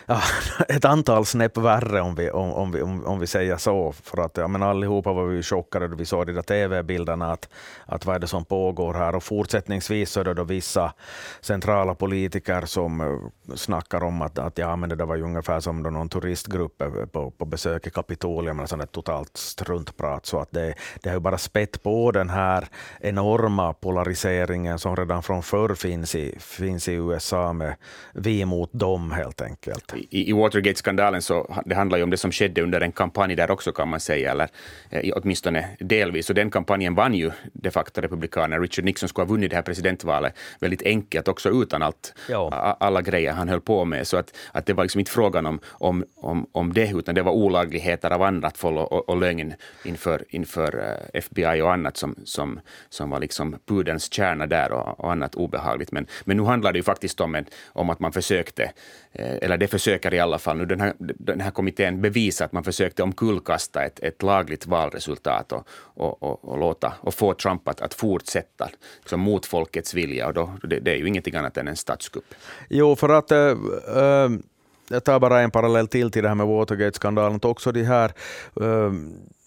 ja, 0.06 0.20
ett 0.68 0.84
antal 0.84 1.26
snäpp 1.26 1.56
värre 1.56 2.00
om 2.00 2.14
vi, 2.14 2.30
om, 2.30 2.52
om, 2.52 2.72
vi, 2.72 2.82
om, 2.82 3.06
om 3.06 3.20
vi 3.20 3.26
säger 3.26 3.56
så. 3.56 3.92
För 3.92 4.24
att, 4.24 4.36
ja, 4.36 4.48
men 4.48 4.62
allihopa 4.62 5.12
var 5.12 5.24
vi 5.24 5.42
chockade 5.42 5.88
då 5.88 5.96
vi 5.96 6.04
såg 6.04 6.26
de 6.26 6.32
där 6.32 6.42
tv-bilderna, 6.42 7.32
att, 7.32 7.48
att 7.86 8.06
vad 8.06 8.16
är 8.16 8.20
det 8.20 8.26
som 8.26 8.44
pågår 8.44 8.94
här? 8.94 9.14
Och 9.14 9.22
fortsättningsvis 9.22 10.10
så 10.10 10.20
är 10.20 10.24
det 10.24 10.34
då 10.34 10.44
vissa 10.44 10.92
centrala 11.40 11.94
politiker 11.94 12.66
som 12.66 13.00
eh, 13.00 13.54
snackar 13.54 14.04
om 14.04 14.22
att, 14.22 14.38
att 14.38 14.58
ja, 14.58 14.76
men 14.76 14.88
det 14.88 14.96
där 14.96 15.06
var 15.06 15.16
ju 15.16 15.22
ungefär 15.22 15.60
som 15.60 15.82
då 15.82 15.90
någon 15.90 16.08
turistgrupp 16.08 16.82
eh, 16.82 16.90
på, 16.90 17.30
på 17.30 17.44
besök 17.44 17.86
i 17.86 17.90
Kapitolium, 17.90 18.58
eller 18.58 18.66
sånt 18.66 18.92
totalt 18.92 19.36
struntprat. 19.36 20.26
Så 20.26 20.38
att 20.40 20.50
det, 20.50 20.74
det 21.02 21.08
har 21.08 21.16
ju 21.16 21.20
bara 21.20 21.38
spett 21.38 21.82
på 21.82 22.10
den 22.10 22.30
här 22.30 22.68
enorma 23.00 23.72
polariseringen 23.72 24.78
som 24.78 24.96
redan 24.96 25.22
från 25.22 25.42
förr 25.42 25.74
finns 25.74 26.14
i, 26.14 26.38
finns 26.40 26.88
i 26.88 26.92
USA 26.92 27.52
med 27.52 27.74
vi 28.14 28.44
mot 28.44 28.72
dem 28.72 29.12
helt 29.12 29.40
enkelt 29.40 29.57
enkelt. 29.66 29.94
I, 30.10 30.30
i 30.30 30.32
Watergate-skandalen 30.32 31.22
så 31.22 31.62
det 31.66 31.74
handlar 31.74 31.98
ju 31.98 32.04
om 32.04 32.10
det 32.10 32.16
som 32.16 32.32
skedde 32.32 32.62
under 32.62 32.80
en 32.80 32.92
kampanj 32.92 33.36
där 33.36 33.50
också 33.50 33.72
kan 33.72 33.88
man 33.88 34.00
säga, 34.00 34.30
eller 34.30 34.48
eh, 34.90 35.12
åtminstone 35.16 35.68
delvis. 35.80 36.30
Och 36.30 36.34
den 36.34 36.50
kampanjen 36.50 36.94
vann 36.94 37.14
ju 37.14 37.30
de 37.52 37.70
facto 37.70 38.00
Republikanerna. 38.00 38.62
Richard 38.62 38.84
Nixon 38.84 39.08
skulle 39.08 39.26
ha 39.26 39.32
vunnit 39.32 39.50
det 39.50 39.56
här 39.56 39.62
presidentvalet 39.62 40.34
väldigt 40.60 40.82
enkelt 40.82 41.28
också 41.28 41.50
utan 41.50 41.82
allt, 41.82 42.14
alla 42.80 43.02
grejer 43.02 43.32
han 43.32 43.48
höll 43.48 43.60
på 43.60 43.84
med. 43.84 44.06
Så 44.06 44.16
att, 44.16 44.36
att 44.52 44.66
det 44.66 44.72
var 44.72 44.84
liksom 44.84 44.98
inte 44.98 45.10
frågan 45.10 45.46
om, 45.46 45.60
om, 45.68 46.04
om, 46.16 46.46
om 46.52 46.72
det, 46.72 46.90
utan 46.90 47.14
det 47.14 47.22
var 47.22 47.32
olagligheter 47.32 48.10
av 48.10 48.22
annat 48.22 48.64
och, 48.64 48.92
och, 48.92 49.08
och 49.08 49.16
lögn 49.16 49.54
inför, 49.84 50.24
inför 50.28 50.98
eh, 51.14 51.18
FBI 51.18 51.60
och 51.62 51.72
annat 51.72 51.96
som, 51.96 52.14
som, 52.24 52.60
som 52.88 53.10
var 53.10 53.20
liksom 53.20 53.58
pudens 53.66 54.12
kärna 54.12 54.46
där 54.46 54.72
och, 54.72 55.00
och 55.00 55.12
annat 55.12 55.34
obehagligt. 55.34 55.92
Men, 55.92 56.06
men 56.24 56.36
nu 56.36 56.42
handlar 56.42 56.72
det 56.72 56.78
ju 56.78 56.82
faktiskt 56.82 57.20
om, 57.20 57.34
en, 57.34 57.44
om 57.66 57.90
att 57.90 58.00
man 58.00 58.12
försökte, 58.12 58.72
eh, 59.12 59.47
eller 59.48 59.58
det 59.58 59.68
försöker 59.68 60.14
i 60.14 60.20
alla 60.20 60.38
fall 60.38 60.56
nu 60.56 60.66
den 60.66 60.80
här, 60.80 60.94
den 60.98 61.40
här 61.40 61.50
kommittén 61.50 62.00
bevisa 62.00 62.44
att 62.44 62.52
man 62.52 62.64
försökte 62.64 63.02
omkullkasta 63.02 63.84
ett, 63.84 64.00
ett 64.00 64.22
lagligt 64.22 64.66
valresultat 64.66 65.52
och, 65.52 65.68
och, 65.78 66.22
och, 66.22 66.44
och, 66.44 66.58
låta, 66.58 66.94
och 67.00 67.14
få 67.14 67.34
Trump 67.34 67.68
att, 67.68 67.80
att 67.80 67.94
fortsätta 67.94 68.68
liksom 68.98 69.20
mot 69.20 69.46
folkets 69.46 69.94
vilja. 69.94 70.26
Och 70.26 70.34
då, 70.34 70.52
det, 70.62 70.80
det 70.80 70.90
är 70.90 70.96
ju 70.96 71.08
ingenting 71.08 71.34
annat 71.34 71.56
än 71.56 71.68
en 71.68 71.76
statskupp. 71.76 72.34
Jo, 72.68 72.96
för 72.96 73.08
att 73.08 73.30
äh, 73.30 73.38
äh 73.38 74.28
jag 74.90 75.04
tar 75.04 75.20
bara 75.20 75.40
en 75.40 75.50
parallell 75.50 75.88
till 75.88 76.10
till 76.10 76.22
det 76.22 76.28
här 76.28 76.34
med 76.34 76.46
Watergate-skandalen. 76.46 77.40
Också 77.42 77.72
de 77.72 77.82
här 77.82 78.12
äh, 78.60 78.92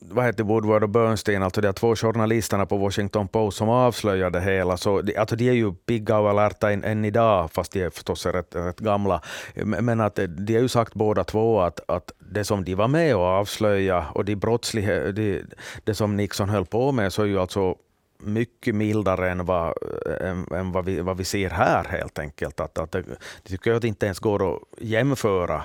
vad 0.10 0.26
heter 0.26 0.44
Woodward 0.44 0.84
och 0.84 0.90
Bernstein, 0.90 1.44
alltså 1.44 1.62
de 1.62 1.74
två 1.74 1.96
journalisterna 1.96 2.66
på 2.66 2.78
Washington 2.78 3.28
Post 3.28 3.58
som 3.58 3.70
avslöjade 3.70 4.40
det 4.40 4.46
hela, 4.46 4.78
så 4.78 5.02
de, 5.02 5.18
alltså 5.18 5.36
de 5.36 5.50
är 5.50 5.54
ju 5.54 5.74
pigga 5.74 6.20
och 6.20 6.30
alerta 6.30 6.72
än, 6.72 6.84
än 6.84 7.06
idag, 7.06 7.52
fast 7.52 7.72
de 7.72 7.84
är 7.84 7.90
förstås 7.90 8.26
rätt, 8.26 8.56
rätt 8.56 8.80
gamla. 8.80 9.22
Men 9.66 10.02
att 10.02 10.20
eh, 10.20 10.26
de 10.26 10.54
har 10.54 10.62
ju 10.62 10.68
sagt 10.68 10.94
båda 10.94 11.24
två 11.24 11.62
att, 11.62 11.80
att 11.88 12.12
det 12.32 12.44
som 12.44 12.64
de 12.64 12.76
var 12.76 12.88
med 12.88 13.16
och 13.16 13.24
avslöja 13.24 14.06
och 14.14 14.26
de 14.26 14.36
brottslighet, 14.36 15.16
de, 15.16 15.44
det 15.84 15.96
som 15.96 16.18
Nixon 16.18 16.50
höll 16.50 16.66
på 16.66 16.92
med, 16.92 17.14
så 17.14 17.22
är 17.22 17.26
ju 17.26 17.40
alltså 17.40 17.76
mycket 18.24 18.76
mildare 18.76 19.30
än 19.32 19.46
vad, 19.46 19.74
än, 20.22 20.48
än 20.52 20.72
vad, 20.72 20.86
vi, 20.86 21.02
vad 21.02 21.18
vi 21.18 21.24
ser 21.24 21.50
här 21.50 21.84
helt 21.84 22.20
enkelt. 22.20 22.60
Att, 22.60 22.78
att 22.78 22.92
det, 22.92 23.02
det 23.44 23.50
tycker 23.50 23.70
jag 23.70 23.76
att 23.76 23.82
det 23.82 23.88
inte 23.88 24.06
ens 24.06 24.20
går 24.20 24.56
att 24.56 24.62
jämföra 24.78 25.64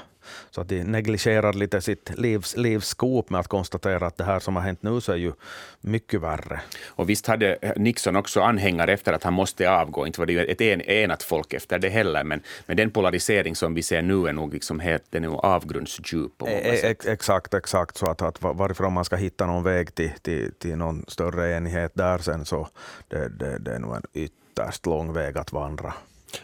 så 0.50 0.61
att 0.61 0.68
de 0.68 0.85
negligerar 0.85 1.52
lite 1.52 1.80
sitt 1.80 2.18
livs, 2.18 2.56
livs 2.56 2.88
skop 2.88 3.30
med 3.30 3.40
att 3.40 3.49
konstatera 3.49 4.06
att 4.06 4.16
det 4.16 4.25
här 4.25 4.40
som 4.40 4.56
har 4.56 4.62
hänt 4.62 4.83
nu 4.83 5.00
så 5.00 5.12
är 5.12 5.16
ju 5.16 5.33
mycket 5.80 6.21
värre. 6.21 6.61
Och 6.87 7.09
visst 7.09 7.26
hade 7.26 7.75
Nixon 7.76 8.16
också 8.16 8.40
anhängare 8.40 8.92
efter 8.92 9.12
att 9.12 9.23
han 9.23 9.33
måste 9.33 9.71
avgå. 9.71 10.06
Inte 10.06 10.21
var 10.21 10.26
det 10.26 10.33
ju 10.33 10.45
ett 10.45 10.61
en, 10.61 10.80
enat 10.80 11.23
folk 11.23 11.52
efter 11.52 11.78
det 11.78 11.88
heller, 11.88 12.25
men, 12.25 12.40
men 12.66 12.76
den 12.76 12.90
polarisering 12.90 13.56
som 13.56 13.75
vi 13.75 13.83
ser 13.83 14.02
nu 14.02 14.28
är 14.28 14.33
nog 14.33 14.54
liksom 14.54 14.80
helt, 14.80 15.04
den 15.11 15.25
är 15.25 15.28
avgrundsdjup 15.28 16.38
på 16.38 16.45
många 16.47 16.59
e. 16.59 16.97
Exakt, 17.06 17.54
exakt. 17.54 17.97
Så 17.97 18.06
att, 18.06 18.23
att 18.23 18.42
varifrån 18.42 18.92
man 18.92 19.04
ska 19.04 19.16
hitta 19.16 19.47
någon 19.47 19.62
väg 19.62 19.95
till, 19.95 20.12
till, 20.23 20.52
till 20.59 20.76
någon 20.76 21.04
större 21.09 21.56
enighet 21.56 21.92
där 21.95 22.18
sen, 22.18 22.45
så 22.45 22.68
det, 23.09 23.28
det, 23.28 23.59
det 23.59 23.75
är 23.75 23.78
nog 23.78 23.97
en 23.97 24.02
ytterst 24.12 24.87
lång 24.87 25.12
väg 25.12 25.38
att 25.38 25.52
vandra. 25.52 25.95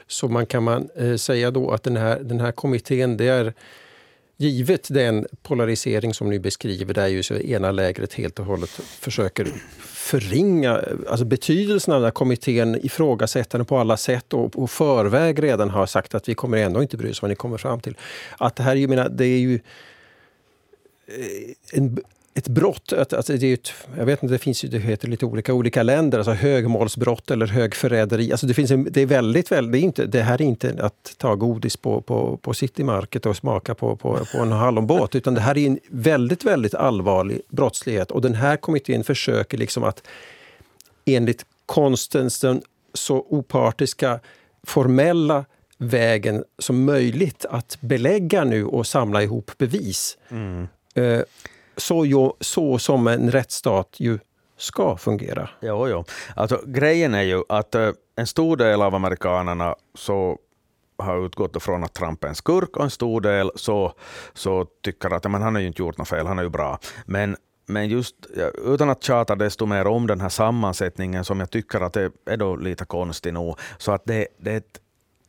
Så 0.07 0.29
man 0.29 0.47
kan 0.47 0.63
man 0.63 0.89
eh, 0.97 1.17
säga 1.17 1.51
då 1.51 1.71
att 1.71 1.83
den 1.83 1.97
här, 1.97 2.21
den 2.21 2.41
här 2.41 2.53
kommittén, 2.53 3.17
det 3.17 3.29
är 3.29 3.53
givet 4.37 4.89
den 4.91 5.27
polarisering 5.43 6.15
som 6.15 6.31
ni 6.31 6.39
beskriver, 6.39 6.95
där 6.95 7.07
ju 7.07 7.23
så 7.23 7.35
ena 7.35 7.71
lägret 7.71 8.15
helt 8.15 8.39
och 8.39 8.47
hållet 8.47 8.71
försöker 8.71 9.47
förringa 9.81 10.83
alltså 11.09 11.25
betydelsen 11.25 11.95
av 11.95 12.01
den 12.01 12.07
här 12.07 12.13
kommittén, 12.13 12.87
ifrågasätta 12.87 13.59
den 13.59 13.67
på 13.67 13.79
alla 13.79 13.97
sätt 13.97 14.33
och 14.33 14.53
på 14.53 14.67
förväg 14.67 15.43
redan 15.43 15.71
har 15.71 15.87
sagt 15.87 16.15
att 16.15 16.29
vi 16.29 16.35
kommer 16.35 16.59
ändå 16.59 16.83
inte 16.83 16.97
bry 16.97 17.11
oss 17.11 17.23
vad 17.23 17.29
ni 17.29 17.35
kommer 17.35 17.59
fram 17.59 17.81
till. 17.81 17.97
Att 18.39 18.57
det 18.57 18.63
här, 18.63 18.77
jag 18.77 18.91
menar, 18.91 19.09
det 19.09 19.25
är 19.25 19.39
ju 19.39 19.55
eh, 21.07 21.79
en 21.79 21.99
ett 22.35 22.49
brott, 22.49 22.93
alltså 22.93 23.33
det 23.33 23.47
är 23.47 23.55
ett, 23.55 23.73
jag 23.99 24.07
vet 24.07 24.23
inte, 24.23 24.35
det 24.35 24.39
finns 24.39 24.65
ju, 24.65 24.69
det 24.69 24.79
heter 24.79 25.09
lite 25.09 25.27
olika 25.27 25.55
olika 25.55 25.83
länder, 25.83 26.19
alltså 26.19 26.33
högmålsbrott 26.33 27.31
eller 27.31 27.47
högförräderi. 27.47 28.33
Alltså 28.33 28.47
det, 28.47 28.55
finns 28.55 28.71
en, 28.71 28.89
det 28.91 29.01
är 29.01 29.07
väldigt, 29.07 29.53
väldigt, 29.53 29.73
det, 29.73 29.79
är 29.79 29.83
inte, 29.83 30.07
det 30.07 30.23
här 30.23 30.43
är 30.43 30.45
inte 30.45 30.77
att 30.81 31.15
ta 31.17 31.35
godis 31.35 31.77
på, 31.77 32.01
på, 32.01 32.37
på 32.37 32.55
Citymarket 32.55 33.27
och 33.27 33.37
smaka 33.37 33.75
på, 33.75 33.97
på, 33.97 34.19
på 34.33 34.39
en 34.39 34.53
hallonbåt, 34.53 35.15
utan 35.15 35.35
det 35.35 35.41
här 35.41 35.59
är 35.59 35.67
en 35.67 35.79
väldigt, 35.89 36.45
väldigt 36.45 36.75
allvarlig 36.75 37.41
brottslighet. 37.49 38.11
Och 38.11 38.23
den 38.23 38.35
här 38.35 38.57
kommittén 38.57 39.05
försöker 39.05 39.59
liksom 39.59 39.85
att 39.85 40.03
enligt 41.05 41.47
konstens 41.67 42.41
den 42.41 42.63
så 42.95 43.27
opartiska, 43.29 44.21
formella 44.63 45.45
vägen 45.79 46.45
som 46.59 46.85
möjligt 46.85 47.45
att 47.51 47.79
belägga 47.81 48.45
nu 48.45 48.65
och 48.65 48.87
samla 48.87 49.23
ihop 49.23 49.51
bevis. 49.59 50.19
Mm. 50.29 50.69
Uh, 50.99 51.23
så, 51.77 52.05
ju, 52.07 52.31
så 52.41 52.79
som 52.79 53.07
en 53.07 53.31
rättsstat 53.31 53.97
ju 53.99 54.19
ska 54.57 54.97
fungera. 54.97 55.49
Jo, 55.61 55.89
jo. 55.89 56.05
Alltså, 56.37 56.61
grejen 56.67 57.15
är 57.15 57.23
ju 57.23 57.43
att 57.49 57.75
eh, 57.75 57.91
en 58.17 58.27
stor 58.27 58.57
del 58.57 58.83
av 58.83 58.95
amerikanerna 58.95 59.75
så 59.95 60.39
har 60.99 61.27
utgått 61.27 61.63
från 61.63 61.85
att 61.85 61.95
Trump 61.95 62.25
är 62.25 62.29
en 62.29 62.35
skurk 62.35 62.77
och 62.77 62.85
en 62.85 62.91
stor 62.91 63.21
del 63.21 63.51
så, 63.55 63.93
så 64.35 64.67
tycker 64.83 65.11
att 65.11 65.31
men 65.31 65.43
han 65.43 65.55
har 65.55 65.61
ju 65.61 65.67
inte 65.67 65.83
gjort 65.83 65.99
något 65.99 66.09
fel, 66.09 66.27
han 66.27 66.39
är 66.39 66.43
ju 66.43 66.49
bra. 66.49 66.79
Men 67.07 67.37
men 67.67 67.89
just 67.89 68.17
utan 68.65 68.91
att 68.91 69.03
tjata 69.03 69.37
desto 69.37 69.67
mer 69.67 69.87
om 69.87 70.07
den 70.07 70.21
här 70.21 70.29
sammansättningen 70.29 71.25
som 71.25 71.41
jag 71.41 71.51
tycker 71.51 71.81
att 71.81 71.93
det 71.93 72.13
är 72.27 72.37
då 72.37 72.57
lite 72.57 72.85
konstig 72.85 73.33
nog, 73.33 73.59
så 73.79 73.93
att 73.93 74.03
det, 74.05 74.29
det 74.39 74.53
är 74.53 74.57
ett 74.57 74.81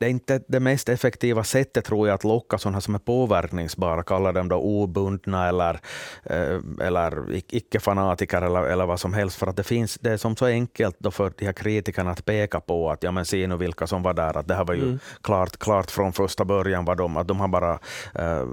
det 0.04 0.08
är 0.08 0.12
inte 0.12 0.42
det 0.48 0.60
mest 0.60 0.90
effektiva 0.90 1.44
sättet 1.44 1.86
tror 1.86 2.08
jag 2.08 2.16
att 2.16 2.24
locka 2.24 2.58
sådana 2.58 2.82
som 2.82 2.96
är 2.96 3.00
påverkningsbara, 3.00 4.04
kalla 4.04 4.32
dem 4.32 4.50
då 4.50 4.56
obundna 4.56 5.48
eller, 5.48 5.80
eh, 6.24 6.60
eller 6.88 7.26
icke-fanatiker 7.32 8.42
eller, 8.42 8.64
eller 8.64 8.86
vad 8.86 9.00
som 9.00 9.14
helst. 9.14 9.38
För 9.38 9.48
att 9.48 9.56
det, 9.56 9.64
finns, 9.64 9.98
det 10.02 10.12
är 10.12 10.18
som 10.18 10.36
så 10.36 10.46
enkelt 10.46 10.96
då 11.00 11.12
för 11.12 11.34
de 11.38 11.46
här 11.46 11.54
kritikerna 11.54 12.12
att 12.12 12.26
peka 12.26 12.60
på 12.60 12.92
att 12.92 13.04
ja 13.04 13.12
men 13.12 13.26
se 13.26 13.48
nu 13.48 13.58
vilka 13.58 13.88
som 13.88 14.04
var 14.04 14.14
där, 14.14 14.38
att 14.38 14.48
det 14.48 14.56
här 14.56 14.66
var 14.66 14.74
ju 14.74 14.84
mm. 14.84 15.00
klart, 15.22 15.58
klart 15.58 15.92
från 15.92 16.14
första 16.14 16.46
början 16.46 16.86
vad 16.86 16.98
de, 16.98 17.18
att 17.18 17.28
de 17.28 17.40
har 17.40 17.48
bara 17.48 17.80
eh, 18.16 18.48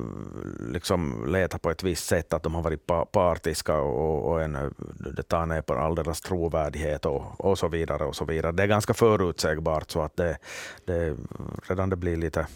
liksom 0.73 1.25
letat 1.29 1.63
på 1.63 1.71
ett 1.71 1.83
visst 1.83 2.07
sätt, 2.07 2.33
att 2.33 2.43
de 2.43 2.55
har 2.55 2.63
varit 2.63 2.87
partiska 3.13 3.77
och, 3.77 4.31
och 4.31 4.43
en, 4.43 4.75
det 5.17 5.23
tar 5.23 5.47
ner 5.47 5.63
på 5.63 5.75
all 5.75 5.95
deras 5.95 6.21
trovärdighet 6.21 7.07
och, 7.07 7.41
och 7.41 7.59
så 7.59 7.69
vidare. 7.69 8.05
och 8.05 8.17
så 8.17 8.25
vidare. 8.25 8.53
Det 8.53 8.63
är 8.63 8.67
ganska 8.67 8.95
förutsägbart 8.95 9.91
så 9.91 10.03
att 10.03 10.17
det, 10.17 10.39
det 10.85 11.17
redan 11.69 11.91
det 11.91 11.97
blir 11.97 12.17
lite 12.17 12.47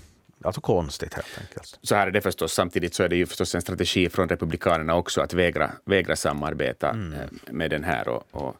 alltså 0.44 0.60
konstigt 0.60 1.14
helt 1.14 1.38
enkelt. 1.40 1.78
Så 1.82 1.94
här 1.94 2.06
är 2.06 2.10
det 2.10 2.20
förstås. 2.20 2.52
Samtidigt 2.52 2.94
så 2.94 3.02
är 3.02 3.08
det 3.08 3.16
ju 3.16 3.26
förstås 3.26 3.54
en 3.54 3.62
strategi 3.62 4.08
från 4.08 4.28
Republikanerna 4.28 4.94
också 4.94 5.20
att 5.20 5.34
vägra, 5.34 5.70
vägra 5.84 6.16
samarbeta 6.16 6.90
mm. 6.90 7.12
Eh, 7.12 7.28
med 7.50 7.70
den 7.70 7.84
här. 7.84 8.08
Och, 8.08 8.22
och 8.30 8.56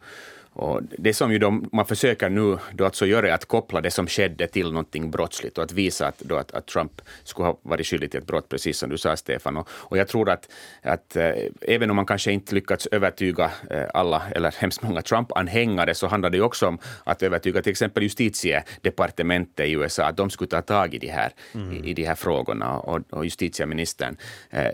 och 0.57 0.81
det 0.99 1.15
som 1.15 1.33
ju 1.33 1.39
de, 1.39 1.69
man 1.73 1.87
försöker 1.87 2.29
nu 2.29 2.59
då 2.73 2.85
alltså 2.85 3.07
göra 3.07 3.29
är 3.29 3.33
att 3.33 3.45
koppla 3.45 3.81
det 3.81 3.91
som 3.91 4.07
skedde 4.07 4.47
till 4.47 4.69
någonting 4.69 5.11
brottsligt 5.11 5.59
och 5.59 5.65
att 5.65 5.73
visa 5.73 6.07
att, 6.07 6.19
då 6.19 6.37
att, 6.37 6.55
att 6.55 6.67
Trump 6.67 7.03
skulle 7.25 7.47
ha 7.47 7.59
varit 7.63 7.87
skyldig 7.87 8.11
till 8.11 8.21
ett 8.21 8.27
brott, 8.27 8.49
precis 8.49 8.79
som 8.79 8.91
du 8.91 8.99
sa 8.99 9.17
Stefan. 9.17 9.57
Och, 9.57 9.69
och 9.71 9.99
jag 9.99 10.09
tror 10.09 10.31
att, 10.31 10.49
att 10.83 11.17
äh, 11.17 11.33
även 11.61 11.91
om 11.91 11.97
man 11.97 12.07
kanske 12.07 12.33
inte 12.33 12.55
lyckats 12.55 12.87
övertyga 12.87 13.51
äh, 13.71 13.83
alla, 13.95 14.23
eller 14.35 14.55
hemskt 14.61 14.83
många 14.83 15.03
Trump-anhängare, 15.03 15.95
så 15.95 16.07
handlar 16.07 16.31
det 16.31 16.37
ju 16.37 16.43
också 16.43 16.67
om 16.67 16.79
att 17.05 17.23
övertyga 17.23 17.63
till 17.63 17.71
exempel 17.71 18.03
justitiedepartementet 18.03 19.67
i 19.67 19.73
USA, 19.73 20.05
att 20.05 20.17
de 20.17 20.31
skulle 20.31 20.49
ta 20.49 20.63
tag 20.63 20.95
i 20.95 20.99
de 20.99 21.09
här, 21.09 21.33
mm. 21.55 21.73
i, 21.73 21.91
i 21.91 21.95
de 21.95 22.05
här 22.05 22.15
frågorna. 22.15 22.79
Och, 22.79 23.01
och 23.11 23.25
justitieministern, 23.25 24.17
äh, 24.51 24.65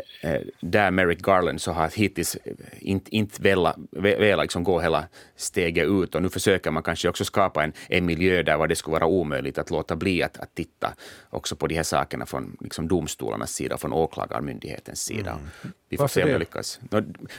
där 0.61 0.91
Merrick 0.91 1.21
Garland, 1.21 1.61
så 1.61 1.73
har 1.73 1.89
hittills 1.89 2.37
inte, 2.79 3.17
inte 3.17 3.43
velat, 3.43 3.77
velat 3.91 4.45
liksom 4.45 4.65
gå 4.65 4.81
hela 4.81 5.05
steget 5.37 5.70
steget 5.71 5.89
ut 5.89 6.15
och 6.15 6.23
nu 6.23 6.29
försöker 6.29 6.71
man 6.71 6.83
kanske 6.83 7.09
också 7.09 7.25
skapa 7.25 7.65
en, 7.65 7.73
en 7.89 8.07
miljö 8.07 8.43
där 8.43 8.67
det 8.67 8.77
skulle 8.77 8.93
vara 8.93 9.07
omöjligt 9.07 9.59
att 9.59 9.71
låta 9.71 9.97
bli 9.97 10.23
att, 10.23 10.39
att 10.39 10.55
titta 10.55 10.95
också 11.31 11.57
på 11.57 11.67
de 11.67 11.75
här 11.75 11.83
sakerna 11.83 12.27
från 12.27 12.57
liksom 12.61 12.89
domstolarnas 12.89 13.53
sida, 13.53 13.79
från 13.79 13.93
åklagarmyndighetens 13.93 15.01
sida. 15.01 15.31
Mm. 15.31 15.73
Vi 15.89 15.97
får 15.97 16.05
Varför 16.05 16.21
se 16.21 16.25
om 16.25 16.31
det 16.31 16.39
lyckas. 16.39 16.81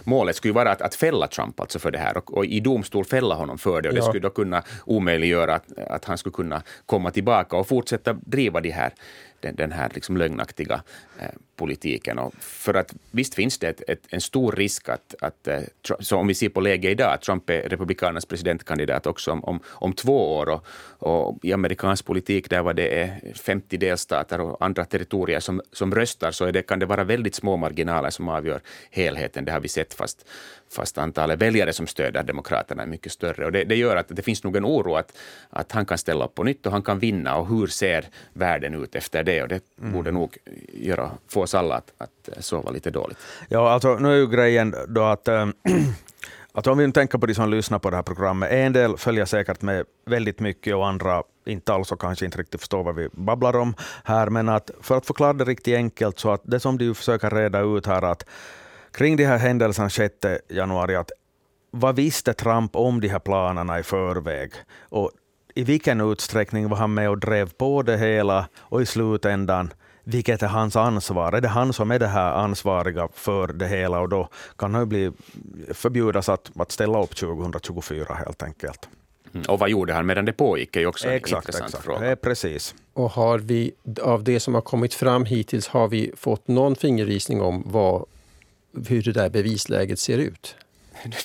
Målet 0.03 0.35
skulle 0.35 0.53
vara 0.53 0.71
att, 0.71 0.81
att 0.81 0.95
fälla 0.95 1.27
Trump 1.27 1.59
alltså 1.59 1.79
för 1.79 1.91
det 1.91 1.99
här 1.99 2.17
och, 2.17 2.37
och 2.37 2.45
i 2.45 2.59
domstol 2.59 3.05
fälla 3.05 3.35
honom 3.35 3.57
för 3.57 3.81
det. 3.81 3.89
Och 3.89 3.95
det 3.95 4.01
skulle 4.01 4.19
då 4.19 4.29
kunna 4.29 4.63
omöjliggöra 4.85 5.55
att, 5.55 5.77
att 5.77 6.05
han 6.05 6.17
skulle 6.17 6.33
kunna 6.33 6.61
komma 6.85 7.11
tillbaka 7.11 7.57
och 7.57 7.67
fortsätta 7.67 8.13
driva 8.13 8.61
de 8.61 8.71
här 8.71 8.93
den, 9.41 9.55
den 9.55 9.71
här 9.71 9.91
liksom 9.93 10.17
lögnaktiga 10.17 10.83
eh, 11.19 11.25
politiken. 11.61 12.19
Och 12.19 12.33
för 12.39 12.73
att 12.73 12.93
visst 13.11 13.35
finns 13.35 13.57
det 13.57 13.67
ett, 13.67 13.81
ett, 13.87 14.03
en 14.09 14.21
stor 14.21 14.51
risk 14.51 14.89
att, 14.89 15.15
att 15.21 15.47
eh, 15.47 15.59
Trump, 15.87 16.03
så 16.03 16.17
om 16.17 16.27
vi 16.27 16.33
ser 16.33 16.49
på 16.49 16.61
läget 16.61 16.91
idag, 16.91 17.13
att 17.13 17.21
Trump 17.21 17.49
är 17.49 17.69
Republikanernas 17.69 18.25
presidentkandidat 18.25 19.07
också 19.07 19.31
om, 19.31 19.43
om, 19.43 19.59
om 19.65 19.93
två 19.93 20.37
år. 20.37 20.49
Och, 20.49 20.65
och, 20.99 21.39
I 21.43 21.53
amerikansk 21.53 22.05
politik, 22.05 22.49
där 22.49 22.61
var 22.61 22.73
det 22.73 22.87
eh, 22.87 23.09
är 23.09 23.33
50 23.33 23.77
delstater 23.77 24.41
och 24.41 24.65
andra 24.65 24.85
territorier 24.85 25.39
som, 25.39 25.61
som 25.71 25.95
röstar, 25.95 26.31
så 26.31 26.51
det, 26.51 26.61
kan 26.61 26.79
det 26.79 26.85
vara 26.85 27.03
väldigt 27.03 27.35
små 27.35 27.57
marginaler 27.57 28.09
som 28.09 28.29
avgör 28.29 28.61
helheten. 28.91 29.45
Det 29.45 29.51
har 29.51 29.59
vi 29.59 29.67
sett, 29.67 29.93
fast, 29.93 30.25
fast 30.75 30.97
antalet 30.97 31.39
väljare 31.39 31.73
som 31.73 31.87
stöder 31.87 32.23
Demokraterna 32.23 32.83
är 32.83 32.87
mycket 32.87 33.11
större. 33.11 33.45
Och 33.45 33.51
det, 33.51 33.63
det, 33.63 33.75
gör 33.75 33.95
att 33.95 34.07
det 34.09 34.21
finns 34.21 34.43
nog 34.43 34.55
en 34.55 34.65
oro 34.65 34.95
att, 34.95 35.17
att 35.49 35.71
han 35.71 35.85
kan 35.85 35.97
ställa 35.97 36.25
upp 36.25 36.35
på 36.35 36.43
nytt 36.43 36.65
och 36.65 36.71
han 36.71 36.81
kan 36.81 36.99
vinna. 36.99 37.35
Och 37.37 37.47
hur 37.47 37.67
ser 37.67 38.05
världen 38.33 38.83
ut 38.83 38.95
efter 38.95 39.23
det? 39.23 39.30
Det 39.31 39.41
och 39.43 39.47
det 39.47 39.61
mm. 39.79 39.93
borde 39.93 40.11
nog 40.11 40.37
göra, 40.73 41.11
få 41.27 41.41
oss 41.41 41.55
alla 41.55 41.75
att, 41.75 41.91
att 41.97 42.43
sova 42.43 42.71
lite 42.71 42.91
dåligt. 42.91 43.17
Ja, 43.49 43.71
alltså 43.71 43.95
nu 43.95 44.11
är 44.11 44.15
ju 44.15 44.27
grejen 44.27 44.75
då 44.87 45.03
att 45.03 45.27
äh, 45.27 45.47
att 46.51 46.67
om 46.67 46.77
vi 46.77 46.91
tänker 46.91 47.17
på 47.17 47.25
de 47.25 47.33
som 47.33 47.49
lyssnar 47.49 47.79
på 47.79 47.89
det 47.89 47.95
här 47.95 48.03
programmet, 48.03 48.51
en 48.51 48.73
del 48.73 48.97
följer 48.97 49.25
säkert 49.25 49.61
med 49.61 49.85
väldigt 50.05 50.39
mycket 50.39 50.75
och 50.75 50.87
andra 50.87 51.23
inte 51.45 51.73
alls 51.73 51.91
och 51.91 52.01
kanske 52.01 52.25
inte 52.25 52.37
riktigt 52.37 52.59
förstår 52.59 52.83
vad 52.83 52.95
vi 52.95 53.09
babblar 53.11 53.55
om 53.55 53.73
här. 54.03 54.29
Men 54.29 54.49
att 54.49 54.71
för 54.81 54.97
att 54.97 55.05
förklara 55.05 55.33
det 55.33 55.43
riktigt 55.43 55.75
enkelt, 55.75 56.19
så 56.19 56.31
att 56.31 56.41
det 56.43 56.59
som 56.59 56.77
du 56.77 56.93
försöker 56.93 57.29
reda 57.29 57.59
ut 57.59 57.85
här, 57.85 58.01
att 58.01 58.25
kring 58.91 59.15
de 59.15 59.25
här 59.25 59.37
händelserna 59.37 59.89
6 59.89 60.15
januari, 60.49 60.95
att 60.95 61.11
vad 61.71 61.95
visste 61.95 62.33
Trump 62.33 62.75
om 62.75 63.01
de 63.01 63.07
här 63.07 63.19
planerna 63.19 63.79
i 63.79 63.83
förväg? 63.83 64.51
Och 64.81 65.11
i 65.55 65.63
vilken 65.63 66.01
utsträckning 66.01 66.69
var 66.69 66.77
han 66.77 66.93
med 66.93 67.09
och 67.09 67.17
drev 67.17 67.53
på 67.53 67.81
det 67.81 67.97
hela? 67.97 68.47
Och 68.57 68.81
i 68.81 68.85
slutändan, 68.85 69.73
vilket 70.03 70.43
är 70.43 70.47
hans 70.47 70.75
ansvar? 70.75 71.33
Är 71.33 71.41
det 71.41 71.47
han 71.47 71.73
som 71.73 71.91
är 71.91 71.99
det 71.99 72.07
här 72.07 72.31
ansvariga 72.31 73.07
för 73.13 73.47
det 73.47 73.67
hela? 73.67 73.99
Och 73.99 74.09
då 74.09 74.29
kan 74.57 74.73
han 74.73 74.81
ju 74.81 74.85
bli 74.85 75.11
förbjudas 75.73 76.29
att, 76.29 76.51
att 76.55 76.71
ställa 76.71 77.03
upp 77.03 77.15
2024 77.15 78.13
helt 78.13 78.43
enkelt. 78.43 78.89
Mm. 79.33 79.45
Och 79.49 79.59
vad 79.59 79.69
gjorde 79.69 79.93
han 79.93 80.05
medan 80.05 80.25
det 80.25 80.33
pågick 80.33 80.75
är 80.75 80.85
också 80.85 81.07
en 81.07 81.13
exakt, 81.13 81.47
intressant 81.47 81.69
exakt. 81.69 81.85
fråga. 81.85 82.09
Ja, 82.09 82.15
precis. 82.15 82.75
Och 82.93 83.11
har 83.11 83.39
vi, 83.39 83.71
av 84.01 84.23
det 84.23 84.39
som 84.39 84.53
har 84.53 84.61
kommit 84.61 84.93
fram 84.93 85.25
hittills, 85.25 85.67
har 85.67 85.87
vi 85.87 86.11
fått 86.17 86.47
någon 86.47 86.75
fingervisning 86.75 87.41
om 87.41 87.63
vad, 87.65 88.05
hur 88.87 89.01
det 89.01 89.11
där 89.11 89.29
bevisläget 89.29 89.99
ser 89.99 90.17
ut? 90.17 90.55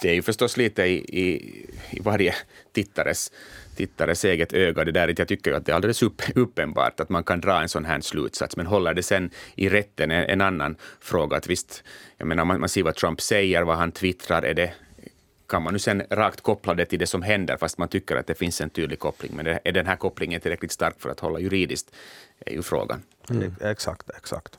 Det 0.02 0.10
är 0.10 0.14
ju 0.14 0.22
förstås 0.22 0.56
lite 0.56 0.82
i, 0.82 0.94
i, 0.96 1.52
i 1.90 2.00
varje 2.00 2.34
tittares, 2.72 3.32
tittares 3.76 4.24
eget 4.24 4.52
öga. 4.52 4.84
Det 4.84 4.92
där, 4.92 5.14
jag 5.18 5.28
tycker 5.28 5.52
att 5.52 5.66
det 5.66 5.72
är 5.72 5.76
alldeles 5.76 6.02
upp, 6.02 6.22
uppenbart 6.34 7.00
att 7.00 7.08
man 7.08 7.24
kan 7.24 7.40
dra 7.40 7.62
en 7.62 7.68
sån 7.68 7.84
här 7.84 8.00
slutsats, 8.00 8.56
men 8.56 8.66
håller 8.66 8.94
det 8.94 9.02
sen 9.02 9.30
i 9.54 9.68
rätten 9.68 10.10
är 10.10 10.24
en 10.24 10.40
annan 10.40 10.76
fråga. 11.00 11.36
Att 11.36 11.46
visst, 11.46 11.84
jag 12.16 12.28
menar, 12.28 12.44
man, 12.44 12.60
man 12.60 12.68
ser 12.68 12.82
vad 12.82 12.94
Trump 12.94 13.20
säger, 13.20 13.62
vad 13.62 13.76
han 13.76 13.92
twittrar, 13.92 14.42
är 14.42 14.54
det, 14.54 14.72
kan 15.48 15.62
man 15.62 15.72
nu 15.72 15.78
sen 15.78 16.02
rakt 16.10 16.40
koppla 16.40 16.74
det 16.74 16.84
till 16.84 16.98
det 16.98 17.06
som 17.06 17.22
händer, 17.22 17.56
fast 17.56 17.78
man 17.78 17.88
tycker 17.88 18.16
att 18.16 18.26
det 18.26 18.34
finns 18.34 18.60
en 18.60 18.70
tydlig 18.70 18.98
koppling. 18.98 19.32
Men 19.34 19.46
är 19.46 19.72
den 19.72 19.86
här 19.86 19.96
kopplingen 19.96 20.40
tillräckligt 20.40 20.72
stark 20.72 20.94
för 20.98 21.10
att 21.10 21.20
hålla 21.20 21.38
juridiskt, 21.38 21.94
är 22.46 22.52
ju 22.52 22.62
frågan. 22.62 23.02
Mm. 23.30 23.54
Exakt, 23.60 24.10
exakt. 24.10 24.58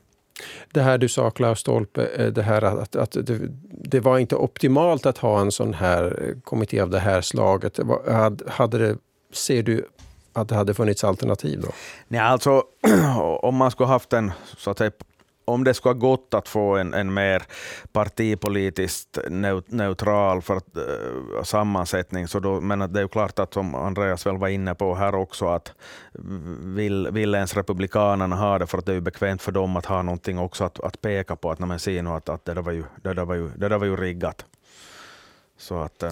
Det 0.73 0.81
här 0.81 0.97
du 0.97 1.09
sa, 1.09 1.31
Klaus 1.31 1.59
Stolpe, 1.59 2.05
eh, 2.05 2.27
det 2.27 2.41
här 2.41 2.61
att, 2.61 2.95
att 2.95 3.11
det, 3.11 3.39
det, 3.69 3.99
var 3.99 4.17
inte 4.17 4.35
optimalt 4.35 5.05
att 5.05 5.17
ha 5.17 5.41
en 5.41 5.51
sån 5.51 5.73
här 5.73 6.23
eh, 6.23 6.41
kommitté 6.41 6.79
av 6.79 6.89
det 6.89 6.99
här 6.99 7.21
slaget. 7.21 7.79
Hade 8.47 8.77
det, 8.77 8.97
ser 9.31 9.63
du 9.63 9.85
att 10.33 10.49
det 10.49 10.55
hade 10.55 10.73
funnits 10.73 11.03
alternativ 11.03 11.61
då? 11.61 11.69
Nej, 12.07 12.21
alltså 12.21 12.63
om 13.41 13.55
man 13.55 13.71
skulle 13.71 13.87
haft 13.87 14.13
en 14.13 14.31
så 14.57 14.71
att 14.71 14.77
säga, 14.77 14.91
om 15.47 15.63
det 15.63 15.73
skulle 15.73 15.93
ha 15.93 15.99
gått 15.99 16.33
att 16.33 16.47
få 16.47 16.75
en, 16.75 16.93
en 16.93 17.13
mer 17.13 17.43
partipolitiskt 17.91 19.17
neutral 19.67 20.41
för 20.41 20.55
att, 20.55 20.77
uh, 20.77 21.43
sammansättning, 21.43 22.27
så 22.27 22.39
då, 22.39 22.61
men 22.61 22.79
det 22.79 22.99
är 22.99 23.03
ju 23.03 23.07
klart 23.07 23.39
att 23.39 23.53
som 23.53 23.75
Andreas 23.75 24.25
väl 24.25 24.37
var 24.37 24.47
inne 24.47 24.75
på 24.75 24.95
här 24.95 25.15
också, 25.15 25.47
att 25.47 25.73
vill, 26.61 27.07
vill 27.11 27.35
ens 27.35 27.55
Republikanerna 27.55 28.35
ha 28.35 28.59
det 28.59 28.67
för 28.67 28.77
att 28.77 28.85
det 28.85 28.91
är 28.91 28.95
ju 28.95 29.01
bekvämt 29.01 29.41
för 29.41 29.51
dem 29.51 29.77
att 29.77 29.85
ha 29.85 30.01
någonting 30.01 30.39
också 30.39 30.63
att, 30.63 30.79
att 30.79 31.01
peka 31.01 31.35
på, 31.35 31.51
att 31.51 31.59
nu 31.59 32.09
att, 32.09 32.29
att 32.29 32.45
det, 32.45 32.53
där 32.53 32.61
var 32.61 32.71
ju, 32.71 32.83
det, 33.03 33.13
där 33.13 33.25
var 33.25 33.35
ju, 33.35 33.49
det 33.55 33.69
där 33.69 33.77
var 33.77 33.85
ju 33.85 33.95
riggat. 33.95 34.45
Så 35.57 35.79
att, 35.81 36.03
uh, 36.03 36.11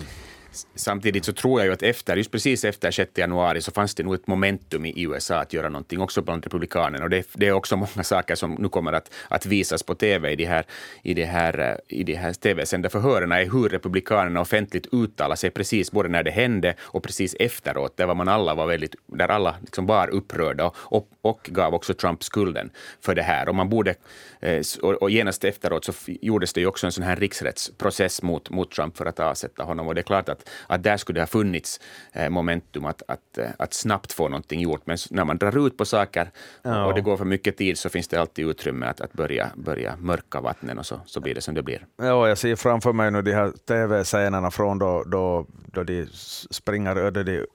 Samtidigt 0.75 1.25
så 1.25 1.33
tror 1.33 1.59
jag 1.59 1.67
ju 1.67 1.73
att 1.73 1.83
efter, 1.83 2.17
just 2.17 2.31
precis 2.31 2.65
efter 2.65 2.91
6 2.91 3.11
januari 3.15 3.61
så 3.61 3.71
fanns 3.71 3.95
det 3.95 4.03
nog 4.03 4.13
ett 4.13 4.27
momentum 4.27 4.85
i 4.85 5.03
USA 5.03 5.35
att 5.35 5.53
göra 5.53 5.69
någonting, 5.69 6.01
också 6.01 6.21
bland 6.21 6.43
republikanerna. 6.43 7.03
Och 7.03 7.09
det, 7.09 7.27
det, 7.33 7.47
är 7.47 7.51
också 7.51 7.75
många 7.75 8.03
saker 8.03 8.35
som 8.35 8.53
nu 8.53 8.69
kommer 8.69 8.93
att, 8.93 9.13
att 9.27 9.45
visas 9.45 9.83
på 9.83 9.95
TV 9.95 10.31
i 10.31 10.35
de 10.35 10.45
här, 10.45 10.65
i 11.03 11.13
de 11.13 11.25
här, 11.25 11.81
i 11.87 12.03
de 12.03 12.15
här 12.15 12.33
tv-sända 12.33 12.89
förhören, 12.89 13.31
är 13.31 13.51
hur 13.51 13.69
republikanerna 13.69 14.41
offentligt 14.41 14.87
uttalar 14.93 15.35
sig 15.35 15.49
precis 15.49 15.91
både 15.91 16.09
när 16.09 16.23
det 16.23 16.31
hände 16.31 16.75
och 16.81 17.03
precis 17.03 17.35
efteråt, 17.39 17.97
där 17.97 18.15
man 18.15 18.27
alla 18.27 18.55
var 18.55 18.67
väldigt, 18.67 18.95
där 19.05 19.31
alla 19.31 19.55
liksom 19.61 19.85
var 19.85 20.09
upprörda 20.09 20.71
och, 20.75 21.09
och 21.21 21.49
gav 21.51 21.73
också 21.73 21.93
Trump 21.93 22.23
skulden 22.23 22.69
för 23.01 23.15
det 23.15 23.23
här. 23.23 23.49
Och, 23.49 23.55
man 23.55 23.69
borde, 23.69 23.95
eh, 24.39 24.61
och, 24.81 24.93
och 24.93 25.09
genast 25.09 25.43
efteråt 25.43 25.85
så 25.85 25.93
gjordes 26.05 26.53
det 26.53 26.61
ju 26.61 26.67
också 26.67 26.85
en 26.85 26.91
sån 26.91 27.03
här 27.03 27.15
riksrättsprocess 27.15 28.21
mot, 28.21 28.49
mot 28.49 28.71
Trump 28.71 28.97
för 28.97 29.05
att 29.05 29.19
avsätta 29.19 29.63
honom. 29.63 29.87
Och 29.87 29.95
det 29.95 30.01
är 30.01 30.03
klart 30.03 30.29
att 30.29 30.44
att 30.67 30.83
där 30.83 30.97
skulle 30.97 31.19
det 31.19 31.21
ha 31.21 31.27
funnits 31.27 31.79
eh, 32.13 32.29
momentum 32.29 32.85
att, 32.85 33.01
att, 33.07 33.37
eh, 33.37 33.49
att 33.59 33.73
snabbt 33.73 34.13
få 34.13 34.29
någonting 34.29 34.61
gjort. 34.61 34.81
Men 34.85 34.97
när 35.09 35.25
man 35.25 35.37
drar 35.37 35.67
ut 35.67 35.77
på 35.77 35.85
saker 35.85 36.31
ja. 36.61 36.85
och 36.85 36.93
det 36.93 37.01
går 37.01 37.17
för 37.17 37.25
mycket 37.25 37.57
tid 37.57 37.77
så 37.77 37.89
finns 37.89 38.07
det 38.07 38.17
alltid 38.17 38.47
utrymme 38.47 38.85
att, 38.85 39.01
att 39.01 39.13
börja, 39.13 39.49
börja 39.55 39.95
mörka 39.97 40.41
vattnen 40.41 40.79
och 40.79 40.85
så, 40.85 40.99
så 41.05 41.19
blir 41.19 41.35
det 41.35 41.41
som 41.41 41.55
det 41.55 41.63
blir. 41.63 41.85
Ja, 41.97 42.27
jag 42.27 42.37
ser 42.37 42.55
framför 42.55 42.93
mig 42.93 43.11
nu 43.11 43.21
de 43.21 43.33
här 43.33 43.51
tv-scenerna 43.67 44.51
från 44.51 44.79
då, 44.79 45.03
då, 45.03 45.45
då 45.49 45.83
de 45.83 46.05
springer, 46.49 47.11
då 47.11 47.23
de 47.23 47.45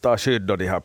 tar 0.00 0.16
skydd 0.16 0.50
och 0.50 0.58
de 0.58 0.66
har 0.66 0.82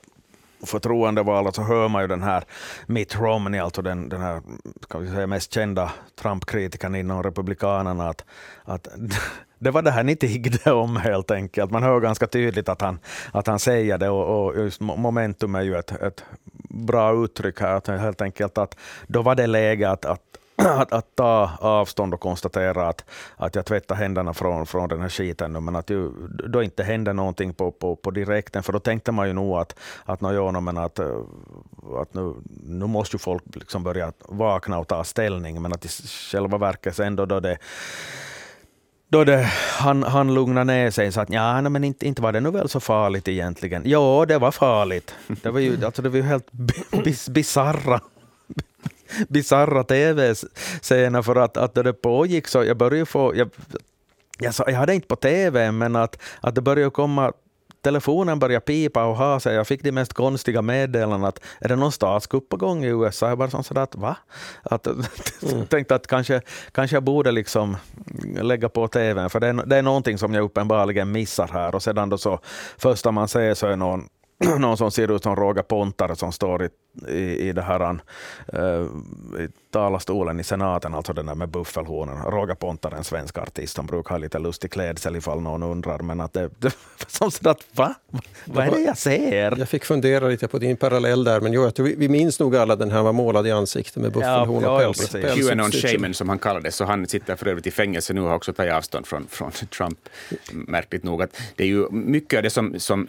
förtroendevalet 0.65 1.55
så 1.55 1.61
hör 1.61 1.87
man 1.87 2.01
ju 2.01 2.07
den 2.07 2.23
här 2.23 2.43
Mitt 2.87 3.15
Romney, 3.15 3.59
alltså 3.59 3.81
den, 3.81 4.09
den 4.09 4.21
här 4.21 4.41
ska 4.81 4.99
vi 4.99 5.09
säga, 5.09 5.27
mest 5.27 5.53
kända 5.53 5.91
Trump-kritikern 6.15 6.95
inom 6.95 7.23
Republikanerna, 7.23 8.09
att, 8.09 8.25
att 8.63 8.87
det 9.59 9.71
var 9.71 9.81
det 9.81 9.91
här 9.91 10.03
ni 10.03 10.15
tiggde 10.15 10.71
om 10.71 10.97
helt 10.97 11.31
enkelt. 11.31 11.71
Man 11.71 11.83
hör 11.83 11.99
ganska 11.99 12.27
tydligt 12.27 12.69
att 12.69 12.81
han, 12.81 12.99
att 13.31 13.47
han 13.47 13.59
säger 13.59 13.97
det 13.97 14.09
och, 14.09 14.45
och 14.45 14.55
just 14.55 14.81
momentum 14.81 15.55
är 15.55 15.61
ju 15.61 15.75
ett, 15.75 15.91
ett 15.91 16.23
bra 16.69 17.23
uttryck 17.23 17.61
här. 17.61 17.75
Att 17.75 17.87
helt 17.87 18.21
enkelt 18.21 18.57
att 18.57 18.75
då 19.07 19.21
var 19.21 19.35
det 19.35 19.47
läge 19.47 19.89
att, 19.89 20.05
att 20.05 20.21
att, 20.67 20.93
att, 20.93 21.15
ta 21.15 21.51
avstånd 21.59 22.13
och 22.13 22.19
konstatera 22.19 22.87
att, 22.87 23.05
att 23.35 23.55
jag 23.55 23.65
tvättar 23.65 23.95
händerna 23.95 24.33
från, 24.33 24.65
från 24.65 24.89
den 24.89 25.01
här 25.01 25.09
skiten 25.09 25.53
nu, 25.53 25.59
men 25.59 25.75
att 25.75 25.89
ju, 25.89 26.11
då 26.29 26.63
inte 26.63 26.83
hände 26.83 27.13
någonting 27.13 27.53
på, 27.53 27.71
på, 27.71 27.95
på 27.95 28.11
direkten, 28.11 28.63
för 28.63 28.73
då 28.73 28.79
tänkte 28.79 29.11
man 29.11 29.27
ju 29.27 29.33
nog 29.33 29.57
att, 29.57 29.75
att, 30.05 30.21
no, 30.21 30.33
ja, 30.33 30.59
men 30.59 30.77
att, 30.77 30.99
att 30.99 32.13
nu, 32.13 32.33
nu 32.63 32.85
måste 32.85 33.15
ju 33.15 33.19
folk 33.19 33.43
liksom 33.53 33.83
börja 33.83 34.11
vakna 34.19 34.79
och 34.79 34.87
ta 34.87 35.03
ställning, 35.03 35.61
men 35.61 35.73
att 35.73 35.85
i 35.85 35.87
själva 35.87 36.57
verket 36.57 36.99
ändå 36.99 37.25
då 37.25 37.39
det 37.39 37.57
då 39.09 39.23
det, 39.23 39.43
han, 39.77 40.03
han 40.03 40.33
lugnade 40.33 40.73
ner 40.73 40.91
sig 40.91 41.07
och 41.07 41.13
sa 41.13 41.21
att 41.21 41.29
ja, 41.29 41.61
men 41.61 41.83
inte, 41.83 42.07
inte 42.07 42.21
var 42.21 42.31
det 42.31 42.39
nog 42.39 42.53
väl 42.53 42.69
så 42.69 42.79
farligt 42.79 43.27
egentligen. 43.27 43.81
Ja, 43.85 44.25
det 44.27 44.37
var 44.37 44.51
farligt. 44.51 45.15
Det 45.27 45.49
var 45.49 45.59
ju, 45.59 45.85
alltså, 45.85 46.01
det 46.01 46.09
var 46.09 46.17
ju 46.17 46.23
helt 46.23 46.51
bisarra 47.29 48.01
bizarra 49.27 49.83
tv-scener 49.83 51.21
för 51.21 51.35
att, 51.35 51.57
att 51.57 51.73
det 51.73 51.93
pågick 51.93 52.47
så 52.47 52.63
jag 52.63 52.77
började 52.77 53.05
få, 53.05 53.35
jag, 53.35 53.49
jag, 54.39 54.53
sa, 54.55 54.63
jag 54.67 54.77
hade 54.77 54.95
inte 54.95 55.07
på 55.07 55.15
tv, 55.15 55.71
men 55.71 55.95
att, 55.95 56.21
att 56.41 56.55
det 56.55 56.61
började 56.61 56.91
komma 56.91 57.33
telefonen 57.81 58.39
började 58.39 58.65
pipa 58.65 59.05
och 59.05 59.15
ha 59.15 59.39
sig. 59.39 59.55
Jag 59.55 59.67
fick 59.67 59.83
de 59.83 59.91
mest 59.91 60.13
konstiga 60.13 60.61
meddelanden 60.61 61.29
att 61.29 61.43
är 61.61 61.67
det 61.67 61.75
någon 61.75 61.91
statskupp 61.91 62.49
på 62.49 62.57
gång 62.57 62.83
i 62.83 62.87
USA? 62.87 63.29
Jag 63.29 63.37
bara 63.37 63.63
sådär 63.63 63.81
att 63.81 63.95
va? 63.95 64.17
Att, 64.63 64.87
mm. 65.51 65.65
tänkte 65.65 65.95
att 65.95 66.07
kanske, 66.07 66.41
kanske 66.71 66.95
jag 66.95 67.03
borde 67.03 67.31
liksom 67.31 67.77
lägga 68.41 68.69
på 68.69 68.87
tvn, 68.87 69.29
för 69.29 69.39
det 69.39 69.47
är, 69.47 69.53
det 69.53 69.77
är 69.77 69.81
någonting 69.81 70.17
som 70.17 70.33
jag 70.33 70.43
uppenbarligen 70.43 71.11
missar 71.11 71.49
här. 71.53 71.75
Och 71.75 71.83
sedan 71.83 72.09
då 72.09 72.17
så 72.17 72.39
första 72.77 73.11
man 73.11 73.27
ser 73.27 73.53
så 73.53 73.67
är 73.67 73.75
någon 73.75 74.09
någon 74.59 74.77
som 74.77 74.91
ser 74.91 75.15
ut 75.15 75.23
som 75.23 75.35
Roger 75.35 75.61
Pontare 75.61 76.15
som 76.15 76.31
står 76.31 76.63
i, 76.63 76.69
i, 77.07 77.49
i 77.49 77.53
det 77.53 77.61
här, 77.61 77.89
uh, 77.91 78.87
i 79.39 79.47
talarstolen 79.71 80.39
i 80.39 80.43
senaten, 80.43 80.93
alltså 80.93 81.13
den 81.13 81.25
där 81.25 81.35
med 81.35 81.49
buffelhornen. 81.49 82.23
Roger 82.23 82.55
Pontare, 82.55 82.97
en 82.97 83.03
svensk 83.03 83.37
artist 83.37 83.75
som 83.75 83.85
brukar 83.85 84.09
ha 84.09 84.17
lite 84.17 84.39
lustig 84.39 84.71
klädsel 84.71 85.15
ifall 85.15 85.41
någon 85.41 85.63
undrar. 85.63 85.99
Men 85.99 86.21
att 86.21 86.33
det, 86.33 86.49
det 86.59 86.75
som 87.07 87.31
sådär, 87.31 87.55
va? 87.71 87.95
Vad 88.45 88.67
är 88.67 88.71
det 88.71 88.79
jag 88.79 88.97
ser? 88.97 89.55
Jag 89.57 89.69
fick 89.69 89.85
fundera 89.85 90.27
lite 90.27 90.47
på 90.47 90.57
din 90.57 90.77
parallell 90.77 91.23
där, 91.23 91.41
men 91.41 91.53
jo, 91.53 91.63
jag 91.63 91.75
tror 91.75 91.85
vi, 91.85 91.95
vi 91.95 92.09
minns 92.09 92.39
nog 92.39 92.55
alla 92.55 92.75
den 92.75 92.91
här 92.91 93.03
var 93.03 93.13
målad 93.13 93.47
i 93.47 93.51
ansiktet 93.51 93.95
med 93.95 94.11
buffelhorn 94.11 94.63
ja, 94.63 94.87
och 94.87 94.95
päls. 94.95 95.13
Ja, 95.13 95.49
Qanon 95.49 95.71
Shaman 95.71 96.13
som 96.13 96.29
han 96.29 96.39
kallades, 96.39 96.75
så 96.75 96.85
han 96.85 97.07
sitter 97.07 97.35
för 97.35 97.47
övrigt 97.47 97.67
i 97.67 97.71
fängelse 97.71 98.13
nu 98.13 98.21
och 98.21 98.27
har 98.27 98.35
också 98.35 98.53
tagit 98.53 98.73
avstånd 98.73 99.07
från, 99.07 99.27
från 99.27 99.51
Trump. 99.51 99.99
Märkligt 100.51 101.03
nog 101.03 101.23
att 101.23 101.37
det 101.55 101.63
är 101.63 101.67
ju 101.67 101.89
mycket 101.91 102.37
av 102.37 102.43
det 102.43 102.49
som, 102.49 102.79
som 102.79 103.07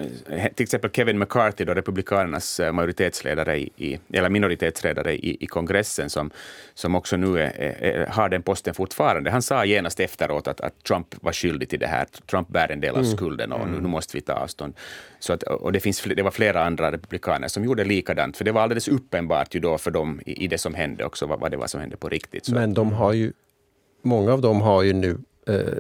till 0.55 0.64
exempel 0.64 0.90
Kevin 0.90 1.19
McCarthy, 1.19 1.64
då 1.64 1.75
republikanernas 1.75 2.61
eh, 2.61 2.73
majoritetsledare 2.73 3.59
i, 3.59 3.69
eller 4.12 4.28
minoritetsledare 4.28 5.14
i, 5.14 5.37
i 5.40 5.46
kongressen, 5.46 6.11
som, 6.11 6.30
som 6.74 6.94
också 6.94 7.16
nu 7.16 7.38
är, 7.38 7.50
är, 7.61 8.06
har 8.06 8.28
den 8.28 8.42
posten 8.42 8.74
fortfarande. 8.74 9.30
Han 9.30 9.42
sa 9.42 9.64
genast 9.64 10.00
efteråt 10.00 10.48
att, 10.48 10.61
att 10.61 10.85
Trump 10.85 11.14
var 11.20 11.33
skyldig 11.33 11.68
till 11.68 11.80
det 11.80 11.87
här. 11.87 12.06
Trump 12.30 12.48
bär 12.48 12.72
en 12.72 12.80
del 12.80 12.94
av 12.94 13.04
mm. 13.04 13.16
skulden 13.16 13.52
och 13.52 13.68
nu, 13.68 13.80
nu, 13.80 13.88
måste 13.88 14.16
vi 14.16 14.20
ta 14.20 14.33
avstånd. 14.33 14.74
Så 15.18 15.33
att, 15.33 15.42
och 15.42 15.72
det, 15.72 15.80
finns, 15.80 16.02
det 16.02 16.22
var 16.22 16.30
flera 16.30 16.64
andra 16.64 16.92
republikaner 16.92 17.48
som 17.48 17.64
gjorde 17.64 17.85
likadant, 17.85 18.37
för 18.37 18.44
det 18.44 18.52
var 18.52 18.62
alldeles 18.62 18.88
uppenbart 18.88 19.54
ju 19.54 19.61
då 19.61 19.78
för 19.78 19.90
dem 19.90 20.20
i, 20.26 20.44
i 20.44 20.46
det 20.46 20.59
som 20.59 20.74
hände 20.74 21.04
också 21.04 21.26
vad, 21.26 21.40
vad 21.40 21.50
det 21.50 21.56
var 21.56 21.66
som 21.66 21.80
hände 21.80 21.96
på 21.96 22.09
riktigt. 22.09 22.46
Så. 22.46 22.54
Men 22.54 22.74
de 22.74 22.92
har 22.92 23.12
ju, 23.12 23.33
många 24.02 24.33
av 24.33 24.40
dem 24.40 24.61
har 24.61 24.83
ju 24.83 24.92
nu 24.92 25.18
eh, 25.50 25.74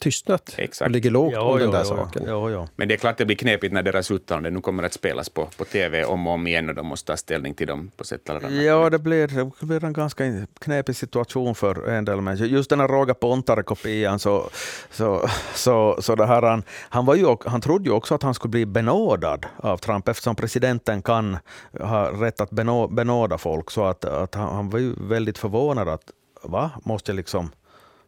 tystnat 0.00 0.54
Exakt. 0.56 0.86
och 0.86 0.90
ligger 0.90 1.10
lågt 1.10 1.32
Ja, 1.32 1.40
om 1.40 1.58
den 1.58 1.66
ja, 1.66 1.72
där 1.72 1.78
ja, 1.78 1.84
saken. 1.84 2.22
Ja, 2.26 2.50
ja. 2.50 2.68
Men 2.76 2.88
det 2.88 2.94
är 2.94 2.98
klart 2.98 3.18
det 3.18 3.26
blir 3.26 3.36
knepigt 3.36 3.72
när 3.72 3.82
deras 3.82 4.10
uttalanden 4.10 4.54
nu 4.54 4.60
kommer 4.60 4.82
att 4.82 4.92
spelas 4.92 5.28
på, 5.28 5.48
på 5.56 5.64
tv 5.64 6.04
om 6.04 6.26
och 6.26 6.32
om 6.32 6.46
igen 6.46 6.68
och 6.68 6.74
de 6.74 6.86
måste 6.86 7.12
ta 7.12 7.16
ställning 7.16 7.54
till 7.54 7.66
dem 7.66 7.90
på 7.96 8.04
sätt 8.04 8.28
eller 8.28 8.44
annat. 8.44 8.62
Ja, 8.62 8.90
det 8.90 8.98
blir, 8.98 9.26
det 9.60 9.66
blir 9.66 9.84
en 9.84 9.92
ganska 9.92 10.46
knepig 10.58 10.96
situation 10.96 11.54
för 11.54 11.88
en 11.88 12.04
del 12.04 12.20
människor. 12.20 12.46
Just 12.46 12.70
den 12.70 12.80
här 12.80 12.88
Roger 12.88 13.14
Pontare-kopian, 13.14 14.18
så, 14.18 14.50
så, 14.90 15.28
så, 15.54 15.96
så 16.00 16.14
det 16.14 16.26
här, 16.26 16.42
han, 16.42 16.62
han, 16.88 17.06
var 17.06 17.14
ju, 17.14 17.36
han 17.44 17.60
trodde 17.60 17.84
ju 17.84 17.94
också 17.94 18.14
att 18.14 18.22
han 18.22 18.34
skulle 18.34 18.50
bli 18.50 18.66
benådad 18.66 19.46
av 19.56 19.76
Trump, 19.76 20.08
eftersom 20.08 20.36
presidenten 20.36 21.02
kan 21.02 21.38
ha 21.80 22.10
rätt 22.24 22.40
att 22.40 22.50
benå, 22.50 22.88
benåda 22.88 23.38
folk. 23.38 23.70
Så 23.70 23.84
att, 23.84 24.04
att 24.04 24.34
han, 24.34 24.54
han 24.54 24.70
var 24.70 24.78
ju 24.78 24.94
väldigt 24.98 25.38
förvånad 25.38 25.88
att, 25.88 26.02
va, 26.42 26.70
måste 26.84 27.10
jag 27.10 27.16
liksom 27.16 27.50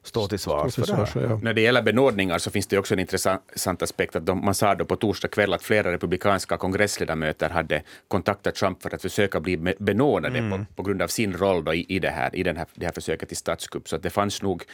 stå 0.03 0.29
till 0.29 0.39
svars 0.39 0.75
för 0.75 0.87
det 0.87 0.95
här? 0.95 1.09
Ja. 1.15 1.39
När 1.43 1.53
det 1.55 1.61
gäller 1.61 1.83
benådningar 1.83 2.39
så 2.39 2.51
finns 2.51 2.67
det 2.67 2.79
också 2.79 2.95
en 2.95 3.01
intressant 3.01 3.83
aspekt 3.83 4.17
att 4.17 4.27
de, 4.27 4.45
man 4.45 4.55
sa 4.55 4.75
då 4.75 4.85
på 4.85 4.97
torsdag 4.97 5.29
kväll 5.29 5.53
att 5.53 5.63
flera 5.63 5.93
republikanska 5.93 6.57
kongressledamöter 6.57 7.51
hade 7.51 7.83
kontaktat 8.09 8.55
Trump 8.55 8.83
för 8.83 8.95
att 8.95 9.03
försöka 9.03 9.41
bli 9.41 9.57
be- 9.57 9.75
benådade 9.79 10.51
på, 10.51 10.65
på 10.77 10.83
grund 10.83 11.03
av 11.03 11.09
sin 11.09 11.33
roll 11.33 11.65
då 11.65 11.75
i, 11.75 11.87
i 11.89 11.99
det 11.99 12.11
här, 12.11 12.37
i 12.37 12.43
den 12.43 12.57
här, 12.57 12.67
det 12.75 12.87
här 12.87 12.93
försöket 12.93 13.29
till 13.29 13.37
statskupp. 13.37 13.89
Så 13.89 13.97
att 13.97 14.03
det 14.03 14.11
fanns 14.11 14.43
nog, 14.43 14.65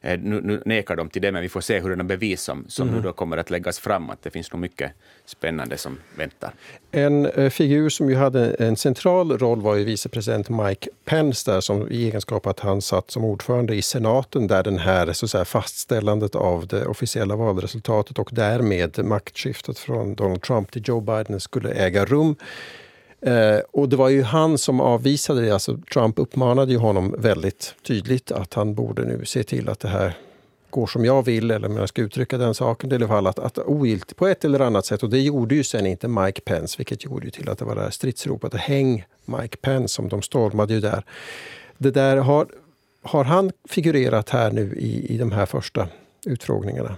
eh, 0.00 0.20
nu, 0.20 0.40
nu 0.40 0.62
nekar 0.64 0.96
de 0.96 1.08
till 1.08 1.22
det, 1.22 1.32
men 1.32 1.42
vi 1.42 1.48
får 1.48 1.60
se 1.60 1.80
hurdana 1.80 2.04
bevis 2.04 2.42
som, 2.42 2.64
som 2.68 2.88
nu 2.88 3.00
då 3.00 3.12
kommer 3.12 3.36
att 3.36 3.50
läggas 3.50 3.78
fram. 3.78 4.10
Att 4.10 4.22
det 4.22 4.30
finns 4.30 4.52
nog 4.52 4.60
mycket 4.60 4.92
spännande 5.24 5.76
som 5.76 5.98
väntar. 6.16 6.50
En 6.90 7.26
eh, 7.26 7.50
figur 7.50 7.88
som 7.88 8.10
ju 8.10 8.16
hade 8.16 8.54
en 8.54 8.76
central 8.76 9.38
roll 9.38 9.60
var 9.60 9.74
ju 9.74 9.84
vicepresident 9.84 10.48
Mike 10.48 10.90
Pence 11.04 11.50
där, 11.50 11.60
som 11.60 11.90
i 11.90 12.06
egenskap 12.06 12.46
att 12.46 12.60
han 12.60 12.82
satt 12.82 13.10
som 13.10 13.24
ordförande 13.24 13.74
i 13.74 13.82
senaten 13.82 14.46
där 14.46 14.62
den 14.62 14.77
här 14.78 15.12
så 15.12 15.26
att 15.26 15.30
säga, 15.30 15.44
fastställandet 15.44 16.34
av 16.34 16.66
det 16.66 16.86
officiella 16.86 17.36
valresultatet 17.36 18.18
och 18.18 18.30
därmed 18.32 19.04
maktskiftet 19.04 19.78
från 19.78 20.14
Donald 20.14 20.42
Trump 20.42 20.70
till 20.70 20.82
Joe 20.86 21.00
Biden 21.00 21.40
skulle 21.40 21.70
äga 21.70 22.04
rum. 22.04 22.36
Eh, 23.20 23.58
och 23.70 23.88
det 23.88 23.96
var 23.96 24.08
ju 24.08 24.22
han 24.22 24.58
som 24.58 24.80
avvisade 24.80 25.40
det. 25.40 25.50
Alltså 25.50 25.78
Trump 25.92 26.18
uppmanade 26.18 26.72
ju 26.72 26.78
honom 26.78 27.14
väldigt 27.18 27.74
tydligt 27.86 28.32
att 28.32 28.54
han 28.54 28.74
borde 28.74 29.04
nu 29.04 29.24
se 29.24 29.42
till 29.42 29.68
att 29.68 29.80
det 29.80 29.88
här 29.88 30.16
går 30.70 30.86
som 30.86 31.04
jag 31.04 31.24
vill, 31.24 31.50
eller 31.50 31.68
om 31.68 31.76
jag 31.76 31.88
ska 31.88 32.02
uttrycka 32.02 32.38
den 32.38 32.54
saken, 32.54 32.88
det 32.88 32.96
är 32.96 33.00
i 33.00 33.02
alla 33.02 33.08
fall 33.08 33.26
att, 33.26 33.38
att 33.38 33.58
ogiltigt 33.58 34.16
på 34.16 34.26
ett 34.26 34.44
eller 34.44 34.60
annat 34.60 34.86
sätt. 34.86 35.02
Och 35.02 35.10
det 35.10 35.20
gjorde 35.20 35.54
ju 35.54 35.64
sen 35.64 35.86
inte 35.86 36.08
Mike 36.08 36.40
Pence, 36.40 36.74
vilket 36.78 37.04
gjorde 37.04 37.24
ju 37.24 37.30
till 37.30 37.48
att 37.48 37.58
det 37.58 37.64
var 37.64 37.74
det 37.74 37.80
här 37.80 37.90
stridsropet 37.90 38.54
häng 38.54 39.04
Mike 39.24 39.56
Pence, 39.56 39.94
som 39.94 40.08
de 40.08 40.22
stormade 40.22 40.74
ju 40.74 40.80
där. 40.80 41.02
Det 41.78 41.90
där 41.90 42.16
har, 42.16 42.46
har 43.02 43.24
han 43.24 43.50
figurerat 43.68 44.30
här 44.30 44.50
nu 44.50 44.74
i, 44.76 45.14
i 45.14 45.18
de 45.18 45.32
här 45.32 45.46
första 45.46 45.88
utfrågningarna? 46.26 46.96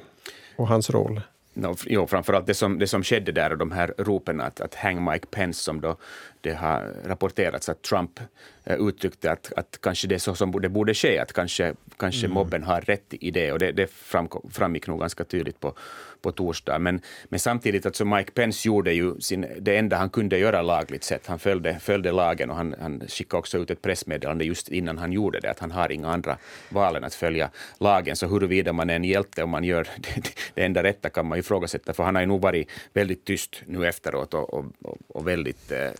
Och 0.56 0.68
hans 0.68 0.90
roll? 0.90 1.20
No, 1.54 1.76
jo, 1.86 2.06
framförallt 2.06 2.46
det 2.46 2.54
som, 2.54 2.78
det 2.78 2.86
som 2.86 3.02
skedde 3.02 3.32
där 3.32 3.52
och 3.52 3.58
de 3.58 3.70
här 3.70 3.94
ropen 3.98 4.40
att, 4.40 4.60
att 4.60 4.74
hang 4.74 5.04
Mike 5.10 5.26
Pence 5.26 5.62
som 5.62 5.80
då 5.80 5.96
det 6.40 6.54
har 6.54 6.94
rapporterats 7.04 7.68
att 7.68 7.82
Trump 7.82 8.20
eh, 8.64 8.76
uttryckte 8.76 9.32
att, 9.32 9.52
att 9.56 9.78
kanske 9.82 10.08
det 10.08 10.14
är 10.14 10.18
så 10.18 10.34
som 10.34 10.60
det 10.60 10.68
borde 10.68 10.94
ske, 10.94 11.18
att 11.18 11.32
kanske, 11.32 11.74
kanske 11.96 12.26
Mm. 12.26 12.34
mobben 12.34 12.62
har 12.62 12.80
rätt 12.80 13.14
i 13.20 13.30
det 13.30 13.52
och 13.52 13.58
det, 13.58 13.72
det 13.72 13.90
framkom, 13.90 14.50
framgick 14.50 14.86
nog 14.86 15.00
ganska 15.00 15.24
tydligt 15.24 15.60
på, 15.60 15.74
på 16.22 16.32
torsdag. 16.32 16.78
Men, 16.78 17.00
men 17.28 17.40
samtidigt, 17.40 17.86
alltså 17.86 18.04
Mike 18.04 18.30
Pence 18.30 18.68
gjorde 18.68 18.92
ju 18.92 19.20
sin, 19.20 19.46
det 19.58 19.76
enda 19.76 19.96
han 19.96 20.10
kunde 20.10 20.38
göra 20.38 20.62
lagligt 20.62 21.04
sett. 21.04 21.26
Han 21.26 21.38
följde, 21.38 21.78
följde 21.78 22.12
lagen 22.12 22.50
och 22.50 22.56
han, 22.56 22.74
han 22.80 23.02
skickade 23.08 23.38
också 23.38 23.58
ut 23.58 23.70
ett 23.70 23.82
pressmeddelande 23.82 24.44
just 24.44 24.68
innan 24.68 24.98
han 24.98 25.12
gjorde 25.12 25.40
det, 25.40 25.50
att 25.50 25.58
han 25.58 25.70
har 25.70 25.92
inga 25.92 26.08
andra 26.08 26.38
val 26.68 26.96
än 26.96 27.04
att 27.04 27.14
följa 27.14 27.50
lagen. 27.78 28.16
Så 28.16 28.26
huruvida 28.26 28.72
man 28.72 28.90
är 28.90 28.96
en 28.96 29.04
hjälte 29.04 29.42
om 29.42 29.50
man 29.50 29.64
gör 29.64 29.88
det, 29.98 30.30
det 30.54 30.64
enda 30.64 30.82
rätta 30.82 31.10
kan 31.10 31.26
man 31.26 31.38
ifrågasätta, 31.38 31.92
för 31.92 32.04
han 32.04 32.14
har 32.14 32.22
ju 32.22 32.28
nog 32.28 32.40
varit 32.40 32.68
väldigt 32.92 33.24
tyst 33.24 33.62
nu 33.66 33.86
efteråt 33.86 34.34
och, 34.34 34.54
och, 34.54 34.64
och, 34.82 34.98
och 35.08 35.26
väldigt 35.26 35.72
eh, 35.72 35.90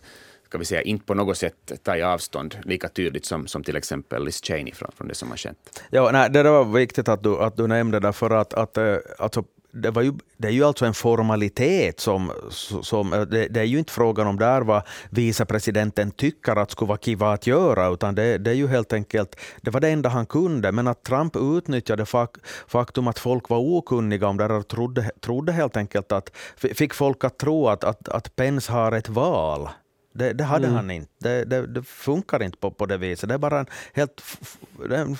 ska 0.51 0.57
vi 0.57 0.65
säga, 0.65 0.81
inte 0.81 1.05
på 1.05 1.13
något 1.13 1.37
sätt 1.37 1.83
tagit 1.83 2.05
avstånd 2.05 2.57
lika 2.63 2.89
tydligt 2.89 3.25
som, 3.25 3.47
som 3.47 3.63
till 3.63 3.75
exempel 3.75 4.25
Liz 4.25 4.41
Cheney 4.43 4.73
från, 4.73 4.91
från 4.97 5.07
det 5.07 5.15
som 5.15 5.29
har 5.29 5.37
skett. 5.37 5.83
Ja, 5.89 6.09
nej, 6.11 6.29
det 6.29 6.43
var 6.43 6.65
viktigt 6.65 7.09
att 7.09 7.23
du, 7.23 7.37
att 7.37 7.57
du 7.57 7.67
nämnde 7.67 7.99
det, 7.99 8.13
för 8.13 8.29
att, 8.29 8.53
att 8.53 8.77
eh, 8.77 8.95
alltså, 9.19 9.43
det, 9.71 9.91
var 9.91 10.01
ju, 10.01 10.13
det 10.37 10.47
är 10.47 10.51
ju 10.51 10.63
alltså 10.63 10.85
en 10.85 10.93
formalitet 10.93 11.99
som... 11.99 12.31
som 12.83 13.13
eh, 13.13 13.21
det, 13.21 13.47
det 13.47 13.59
är 13.59 13.63
ju 13.63 13.79
inte 13.79 13.93
frågan 13.93 14.27
om 14.27 14.37
där 14.37 14.61
vad 14.61 14.81
vicepresidenten 15.09 16.11
tycker 16.11 16.55
att 16.55 16.71
skulle 16.71 16.89
vara 16.89 16.97
kiva 16.97 17.33
att 17.33 17.47
göra, 17.47 17.87
utan 17.87 18.15
det, 18.15 18.37
det 18.37 18.51
är 18.51 18.55
ju 18.55 18.67
helt 18.67 18.93
enkelt... 18.93 19.35
Det 19.61 19.71
var 19.71 19.79
det 19.81 19.89
enda 19.89 20.09
han 20.09 20.25
kunde, 20.25 20.71
men 20.71 20.87
att 20.87 21.03
Trump 21.03 21.35
utnyttjade 21.35 22.05
fak, 22.05 22.37
faktum 22.67 23.07
att 23.07 23.19
folk 23.19 23.49
var 23.49 23.59
okunniga 23.59 24.27
om 24.27 24.37
det 24.37 24.47
där, 24.47 24.55
och 24.55 24.67
trodde, 24.67 25.11
trodde 25.19 25.51
helt 25.51 25.77
enkelt 25.77 26.11
att... 26.11 26.31
Fick 26.55 26.93
folk 26.93 27.23
att 27.23 27.37
tro 27.37 27.67
att, 27.67 27.83
att, 27.83 28.09
att 28.09 28.35
Pence 28.35 28.71
har 28.71 28.91
ett 28.91 29.09
val. 29.09 29.69
Det, 30.13 30.33
det 30.33 30.43
hade 30.43 30.65
Mm. 30.67 30.75
han 30.75 30.91
inte. 30.91 31.11
Det, 31.17 31.45
det, 31.45 31.67
det 31.67 31.83
funkar 31.83 32.43
inte 32.43 32.57
på, 32.57 32.71
på 32.71 32.85
det 32.85 32.97
viset. 32.97 33.29
Det 33.29 33.33
är 33.33 33.37
bara 33.39 33.59
en, 33.59 33.65
helt 33.93 34.21
en 34.91 35.15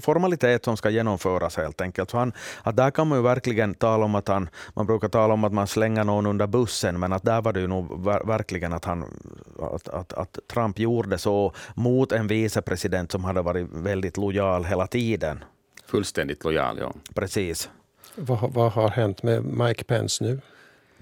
formalitet 0.00 0.64
som 0.64 0.76
ska 0.76 0.90
genomföras 0.90 1.56
helt 1.56 1.80
enkelt. 1.80 2.10
Så 2.10 2.18
han, 2.18 2.32
att 2.62 2.76
där 2.76 2.90
kan 2.90 3.06
man 3.08 3.18
ju 3.18 3.22
verkligen 3.22 3.74
tala 3.74 4.04
om 4.04 4.14
att 4.14 4.28
han, 4.28 4.48
man 4.74 4.86
brukar 4.86 5.08
tala 5.08 5.34
om 5.34 5.44
att 5.44 5.52
man 5.52 5.66
slänger 5.66 6.04
någon 6.04 6.26
under 6.26 6.46
bussen, 6.46 7.00
men 7.00 7.12
att 7.12 7.22
där 7.22 7.42
var 7.42 7.52
det 7.52 7.60
ju 7.60 7.66
nog 7.66 8.04
ver, 8.04 8.22
verkligen 8.26 8.72
att, 8.72 8.84
han, 8.84 9.04
att, 9.58 9.88
att, 9.88 10.12
att 10.12 10.38
Trump 10.52 10.78
gjorde 10.78 11.18
så 11.18 11.52
mot 11.74 12.12
en 12.12 12.26
vicepresident 12.26 13.12
som 13.12 13.24
hade 13.24 13.42
varit 13.42 13.66
väldigt 13.72 14.16
lojal 14.16 14.64
hela 14.64 14.86
tiden. 14.86 15.44
Fullständigt 15.86 16.44
lojal, 16.44 16.78
ja. 16.78 16.92
Precis. 17.14 17.70
Vad, 18.14 18.52
vad 18.52 18.72
har 18.72 18.88
hänt 18.88 19.22
med 19.22 19.44
Mike 19.44 19.84
Pence 19.84 20.24
nu? 20.24 20.40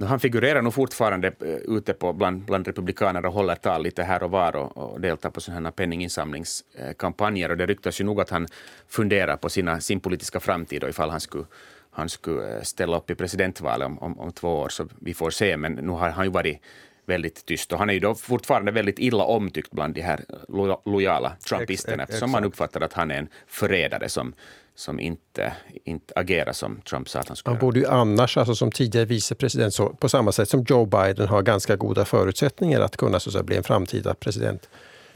Han 0.03 0.21
figurerar 0.21 0.63
nog 0.63 0.75
fortfarande 0.75 1.29
eh, 1.29 1.77
ute 1.77 1.93
på 1.93 2.13
bland, 2.13 2.43
bland 2.43 2.67
republikaner 2.67 3.27
och 3.27 3.33
håller 3.33 3.55
tal 3.55 3.83
lite 3.83 4.03
här 4.03 4.23
och 4.23 4.31
var 4.31 4.57
och, 4.57 4.77
och 4.77 5.01
deltar 5.01 5.31
på 5.31 5.41
sådana 5.41 5.69
här 5.69 5.73
penninginsamlingskampanjer. 5.73 7.51
Och 7.51 7.57
det 7.57 7.67
ryktas 7.67 8.01
ju 8.01 8.05
nog 8.05 8.21
att 8.21 8.31
han 8.31 8.47
funderar 8.89 9.37
på 9.37 9.49
sina, 9.49 9.81
sin 9.81 10.01
politiska 10.01 10.41
framtid 10.41 10.85
och 10.85 10.89
ifall 10.89 11.11
han 11.11 11.21
skulle, 11.21 11.45
han 11.91 12.09
skulle 12.09 12.57
eh, 12.57 12.63
ställa 12.63 12.97
upp 12.97 13.11
i 13.11 13.15
presidentvalet 13.15 13.87
om, 13.87 13.99
om, 13.99 14.21
om 14.21 14.33
två 14.33 14.59
år. 14.59 14.69
Så 14.69 14.89
vi 14.99 15.15
får 15.15 15.31
se, 15.31 15.57
men 15.57 15.73
nu 15.73 15.93
har 15.93 16.11
han 16.11 16.25
ju 16.25 16.31
varit 16.31 16.61
väldigt 17.07 17.47
tyst. 17.47 17.73
Och 17.73 17.79
han 17.79 17.91
är 17.91 17.95
ju 17.95 18.01
då 18.01 18.15
fortfarande 18.15 18.73
väldigt 18.73 18.99
illa 18.99 19.25
omtyckt 19.25 19.71
bland 19.71 19.95
de 19.95 20.01
här 20.01 20.25
lo, 20.49 20.83
lojala 20.85 21.33
trumpisterna 21.49 22.03
Ex- 22.03 22.11
eftersom 22.11 22.31
man 22.31 22.45
uppfattar 22.45 22.81
att 22.81 22.93
han 22.93 23.11
är 23.11 23.19
en 23.19 23.29
förrädare 23.47 24.09
som, 24.09 24.35
som 24.75 25.01
inte, 25.01 25.53
inte 25.85 26.13
agerar 26.17 26.53
som 26.53 26.81
Trump 26.81 27.09
sa 27.09 27.19
att 27.19 27.29
han 27.29 27.37
skulle 27.37 27.55
Han 27.55 27.61
borde 27.61 27.81
ju 27.81 27.87
annars, 27.87 28.37
alltså 28.37 28.55
som 28.55 28.71
tidigare 28.71 29.07
vicepresident, 29.07 29.75
så, 29.75 29.89
på 29.89 30.09
samma 30.09 30.33
sätt 30.33 30.49
som 30.49 30.65
Joe 30.69 30.87
Biden, 30.87 31.29
ha 31.29 31.41
ganska 31.41 31.77
goda 31.77 32.05
förutsättningar 32.05 32.81
att 32.81 32.97
kunna 32.97 33.21
så 33.21 33.29
att 33.29 33.33
säga, 33.33 33.43
bli 33.43 33.57
en 33.57 33.63
framtida 33.63 34.15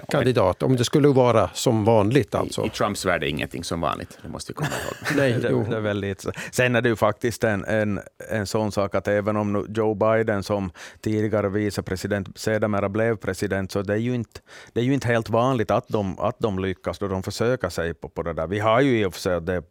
presidentkandidat. 0.00 0.62
Om 0.62 0.76
det 0.76 0.84
skulle 0.84 1.08
vara 1.08 1.50
som 1.54 1.84
vanligt 1.84 2.34
alltså. 2.34 2.62
I, 2.62 2.66
I 2.66 2.70
Trumps 2.70 3.04
värld 3.06 3.22
är 3.22 3.26
ingenting 3.26 3.64
som 3.64 3.80
vanligt, 3.80 4.18
det 4.22 4.28
måste 4.28 4.52
vi 4.52 4.54
komma 4.54 4.68
ihåg. 4.68 5.16
Nej, 5.16 5.32
Det, 5.32 5.70
det 5.70 5.76
är 5.76 5.80
väldigt, 5.80 6.26
sen 6.52 6.76
är 6.76 6.82
det 6.82 6.88
ju 6.88 6.96
faktiskt 6.96 7.44
en, 7.44 7.64
en, 7.64 8.00
en 8.30 8.46
sån 8.46 8.72
sak 8.72 8.94
att 8.94 9.08
även 9.08 9.36
om 9.36 9.66
Joe 9.68 9.94
Biden 9.94 10.42
som 10.42 10.70
tidigare 11.00 11.48
vicepresident 11.48 12.38
sedermera 12.38 12.88
blev 12.88 13.16
president, 13.16 13.72
så 13.72 13.82
det 13.82 13.92
är 13.92 13.96
ju 13.96 14.14
inte, 14.14 14.40
det 14.72 14.80
är 14.80 14.84
ju 14.84 14.94
inte 14.94 15.06
helt 15.08 15.28
vanligt 15.30 15.70
att 15.70 15.88
de, 15.88 16.18
att 16.18 16.36
de 16.38 16.58
lyckas 16.58 16.98
då 16.98 17.08
de 17.08 17.22
försöker 17.22 17.68
sig 17.68 17.94
på, 17.94 18.08
på 18.08 18.22
det 18.22 18.32
där. 18.32 18.46
Vi 18.46 18.58
har 18.58 18.80
ju 18.80 19.00
i 19.00 19.04
och 19.04 19.14
för 19.14 19.20
sig 19.20 19.40
det, 19.40 19.62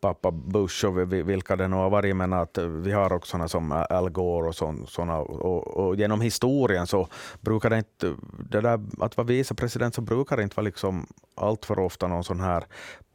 pappa 0.00 0.30
Bush 0.30 0.84
och 0.86 1.12
vi- 1.12 1.22
vilka 1.22 1.56
det 1.56 1.68
nu 1.68 1.76
har 1.76 1.90
varit, 1.90 2.16
men 2.16 2.32
att 2.32 2.58
vi 2.58 2.92
har 2.92 3.12
också 3.12 3.30
såna 3.30 3.48
som 3.48 3.84
Al 3.90 4.10
Gore 4.10 4.48
och, 4.48 4.54
sån, 4.54 4.86
såna, 4.86 5.18
och, 5.18 5.66
och 5.86 5.96
genom 5.96 6.20
historien 6.20 6.86
så 6.86 7.08
brukar 7.40 7.70
det 7.70 7.76
inte, 7.78 8.14
det 8.50 8.60
där 8.60 8.80
att 9.00 9.16
vara 9.16 9.26
vicepresident 9.26 9.71
så 9.94 10.00
brukar 10.00 10.36
det 10.36 10.42
inte 10.42 10.56
vara 10.56 10.64
liksom 10.64 11.06
allt 11.34 11.64
för 11.64 11.78
ofta 11.78 12.08
någon 12.08 12.24
sån 12.24 12.40
här 12.40 12.64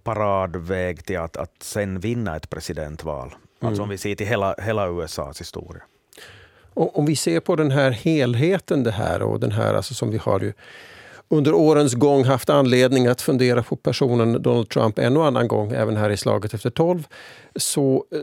paradväg 0.03 1.05
till 1.05 1.17
att, 1.17 1.37
att 1.37 1.63
sen 1.63 1.99
vinna 1.99 2.35
ett 2.35 2.49
presidentval. 2.49 3.35
Alltså 3.59 3.83
om 3.83 3.89
vi 3.89 3.97
ser 3.97 4.15
till 4.15 4.27
hela, 4.27 4.55
hela 4.57 4.87
USAs 4.87 5.41
historia. 5.41 5.81
Och 6.73 6.99
om 6.99 7.05
vi 7.05 7.15
ser 7.15 7.39
på 7.39 7.55
den 7.55 7.71
här 7.71 7.91
helheten 7.91 8.83
det 8.83 8.91
här 8.91 9.21
och 9.21 9.39
den 9.39 9.51
här 9.51 9.73
alltså 9.73 9.93
som 9.93 10.11
vi 10.11 10.17
har 10.17 10.39
ju 10.39 10.53
under 11.29 11.53
årens 11.53 11.93
gång 11.93 12.23
haft 12.23 12.49
anledning 12.49 13.07
att 13.07 13.21
fundera 13.21 13.63
på 13.63 13.75
personen 13.75 14.41
Donald 14.41 14.69
Trump 14.69 14.99
en 14.99 15.17
och 15.17 15.25
annan 15.25 15.47
gång, 15.47 15.71
även 15.71 15.97
här 15.97 16.09
i 16.09 16.17
slaget 16.17 16.53
efter 16.53 16.69
12. 16.69 17.07
Så 17.55 18.05
eh, 18.11 18.19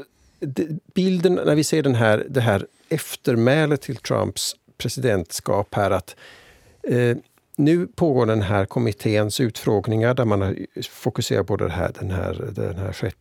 bilden 0.94 1.34
när 1.34 1.54
vi 1.54 1.64
ser 1.64 1.82
den 1.82 1.94
här, 1.94 2.26
det 2.28 2.40
här 2.40 2.66
eftermälet 2.88 3.82
till 3.82 3.96
Trumps 3.96 4.56
presidentskap 4.78 5.74
här 5.74 5.90
att 5.90 6.16
eh, 6.82 7.16
nu 7.56 7.86
pågår 7.86 8.26
den 8.26 8.42
här 8.42 8.64
kommitténs 8.64 9.40
utfrågningar 9.40 10.14
där 10.14 10.24
man 10.24 10.56
fokuserar 10.90 11.42
på 11.42 11.56
det 11.56 11.70
här, 11.70 11.92
den, 12.00 12.10
här, 12.10 12.50
den 12.54 12.76
här 12.76 12.92
6 12.92 13.16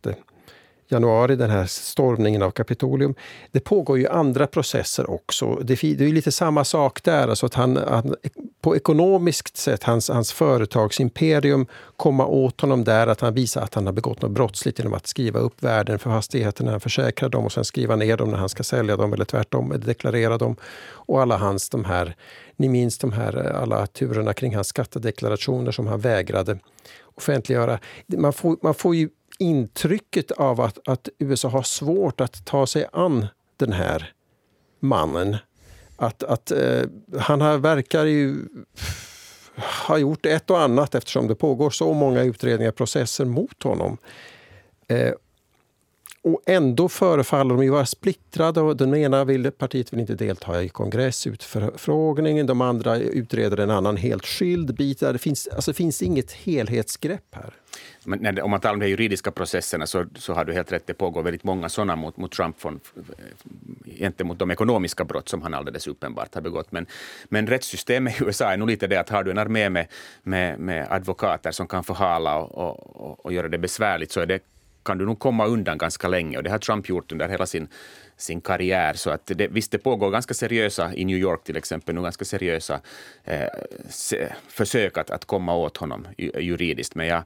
januari, 0.88 1.36
den 1.36 1.50
här 1.50 1.66
stormningen 1.66 2.42
av 2.42 2.50
Kapitolium. 2.50 3.14
Det 3.52 3.60
pågår 3.60 3.98
ju 3.98 4.08
andra 4.08 4.46
processer 4.46 5.10
också. 5.10 5.54
Det, 5.54 5.84
är 5.84 6.12
lite 6.12 6.32
samma 6.32 6.64
sak 6.64 7.02
där, 7.02 7.28
alltså 7.28 7.46
att 7.46 7.54
han, 7.54 7.76
han 7.76 8.14
på 8.60 8.76
ekonomiskt 8.76 9.56
sätt, 9.56 9.82
hans, 9.82 10.08
hans 10.08 10.32
företagsimperium, 10.32 11.66
komma 11.96 12.26
åt 12.26 12.60
honom 12.60 12.84
där, 12.84 13.06
att 13.06 13.20
han 13.20 13.34
visar 13.34 13.62
att 13.62 13.74
han 13.74 13.86
har 13.86 13.92
begått 13.92 14.22
något 14.22 14.30
brottsligt 14.30 14.78
genom 14.78 14.94
att 14.94 15.06
skriva 15.06 15.38
upp 15.38 15.62
värden 15.62 15.98
för 15.98 16.10
fastigheterna 16.10 16.70
han 16.70 16.80
försäkrar 16.80 17.28
dem 17.28 17.44
och 17.44 17.52
sen 17.52 17.64
skriva 17.64 17.96
ner 17.96 18.16
dem 18.16 18.30
när 18.30 18.38
han 18.38 18.48
ska 18.48 18.62
sälja 18.62 18.96
dem 18.96 19.12
eller 19.12 19.24
tvärtom, 19.24 19.74
deklarera 19.84 20.38
dem. 20.38 20.56
Och 21.06 21.22
alla 21.22 21.36
hans 21.36 21.68
de 21.68 21.84
här, 21.84 22.16
ni 22.56 22.68
minns 22.68 22.98
de 22.98 23.12
här 23.12 23.46
eh, 23.46 23.62
alla 23.62 23.86
turerna 23.86 24.32
kring 24.32 24.54
hans 24.54 24.68
skattedeklarationer 24.68 25.72
som 25.72 25.86
han 25.86 26.00
vägrade 26.00 26.58
offentliggöra. 27.14 27.78
Man 28.06 28.32
får, 28.32 28.56
man 28.62 28.74
får 28.74 28.94
ju 28.94 29.08
intrycket 29.38 30.30
av 30.30 30.60
att, 30.60 30.88
att 30.88 31.08
USA 31.18 31.48
har 31.48 31.62
svårt 31.62 32.20
att 32.20 32.44
ta 32.44 32.66
sig 32.66 32.86
an 32.92 33.26
den 33.56 33.72
här 33.72 34.12
mannen. 34.80 35.36
Att, 35.96 36.22
att 36.22 36.50
eh, 36.50 36.82
han 37.18 37.40
här 37.40 37.58
verkar 37.58 38.04
ju 38.04 38.36
ha 39.86 39.98
gjort 39.98 40.26
ett 40.26 40.50
och 40.50 40.60
annat 40.60 40.94
eftersom 40.94 41.28
det 41.28 41.34
pågår 41.34 41.70
så 41.70 41.92
många 41.92 42.22
utredningar 42.22 42.70
och 42.70 42.76
processer 42.76 43.24
mot 43.24 43.62
honom. 43.62 43.98
Eh, 44.88 45.12
och 46.24 46.42
ändå 46.46 46.88
förefaller 46.88 47.54
de 47.54 47.64
ju 47.64 47.70
vara 47.70 47.86
splittrade. 47.86 48.60
Och 48.60 48.76
den 48.76 48.94
ena 48.94 49.24
vill, 49.24 49.50
partiet 49.50 49.92
vill 49.92 50.00
inte 50.00 50.14
delta 50.14 50.62
i 50.62 50.68
kongressutfrågningen. 50.68 52.46
De 52.46 52.60
andra 52.60 52.96
utreder 52.96 53.56
en 53.56 53.70
annan 53.70 53.96
helt 53.96 54.26
skild 54.26 54.74
bit. 54.74 55.00
Det 55.00 55.18
finns, 55.18 55.48
alltså, 55.48 55.70
det 55.70 55.76
finns 55.76 56.02
inget 56.02 56.32
helhetsgrepp 56.32 57.34
här. 57.34 57.54
Men 58.04 58.18
när, 58.18 58.42
om 58.42 58.50
man 58.50 58.60
talar 58.60 58.74
om 58.74 58.80
de 58.80 58.88
juridiska 58.88 59.30
processerna 59.30 59.86
så, 59.86 60.04
så 60.16 60.32
har 60.32 60.44
du 60.44 60.52
helt 60.52 60.72
rätt, 60.72 60.86
det 60.86 60.94
pågår 60.94 61.22
väldigt 61.22 61.44
många 61.44 61.68
sådana 61.68 61.96
mot, 61.96 62.16
mot 62.16 62.32
Trump 62.32 62.60
från, 62.60 62.80
gentemot 63.98 64.38
de 64.38 64.50
ekonomiska 64.50 65.04
brott 65.04 65.28
som 65.28 65.42
han 65.42 65.54
alldeles 65.54 65.86
uppenbart 65.86 66.34
har 66.34 66.40
begått. 66.40 66.72
Men, 66.72 66.86
men 67.28 67.46
rättssystemet 67.46 68.20
i 68.20 68.24
USA 68.24 68.52
är 68.52 68.56
nog 68.56 68.68
lite 68.68 68.86
det 68.86 68.96
att 68.96 69.08
har 69.08 69.24
du 69.24 69.30
en 69.30 69.38
armé 69.38 69.70
med, 69.70 69.86
med, 70.22 70.58
med 70.58 70.86
advokater 70.90 71.50
som 71.50 71.66
kan 71.66 71.84
förhala 71.84 72.36
och, 72.36 72.96
och, 72.96 73.24
och 73.24 73.32
göra 73.32 73.48
det 73.48 73.58
besvärligt 73.58 74.12
så 74.12 74.20
är 74.20 74.26
det 74.26 74.40
kan 74.84 74.98
du 74.98 75.06
nog 75.06 75.18
komma 75.18 75.46
undan 75.46 75.78
ganska 75.78 76.08
länge. 76.08 76.36
Och 76.36 76.42
det 76.42 76.50
har 76.50 76.58
Trump 76.58 76.88
gjort 76.88 77.12
under 77.12 77.28
hela 77.28 77.46
sin, 77.46 77.68
sin 78.16 78.40
karriär. 78.40 78.94
Så 78.94 79.10
att 79.10 79.26
det, 79.26 79.48
visst, 79.48 79.70
det 79.70 79.78
pågår 79.78 80.10
ganska 80.10 80.34
seriösa, 80.34 80.94
i 80.94 81.04
New 81.04 81.16
York 81.16 81.44
till 81.44 81.56
exempel, 81.56 81.94
nu 81.94 82.02
ganska 82.02 82.24
seriösa 82.24 82.80
eh, 83.24 83.48
se, 83.88 84.28
försök 84.48 84.98
att, 84.98 85.10
att 85.10 85.24
komma 85.24 85.54
åt 85.54 85.76
honom 85.76 86.06
juridiskt. 86.18 86.94
Men 86.94 87.06
jag, 87.06 87.22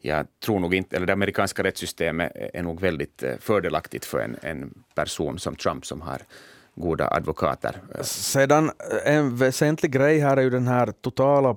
jag 0.00 0.26
tror 0.44 0.60
nog 0.60 0.74
inte, 0.74 0.96
eller 0.96 1.06
det 1.06 1.12
amerikanska 1.12 1.62
rättssystemet 1.62 2.32
är 2.54 2.62
nog 2.62 2.80
väldigt 2.80 3.22
eh, 3.22 3.34
fördelaktigt 3.40 4.04
för 4.04 4.18
en, 4.18 4.36
en 4.42 4.74
person 4.94 5.38
som 5.38 5.56
Trump 5.56 5.86
som 5.86 6.00
har 6.00 6.22
goda 6.74 7.08
advokater. 7.10 7.76
Sedan 8.02 8.70
en 9.04 9.36
väsentlig 9.36 9.92
grej 9.92 10.18
här 10.18 10.36
är 10.36 10.42
ju 10.42 10.50
den 10.50 10.66
här 10.66 10.92
totala 11.00 11.56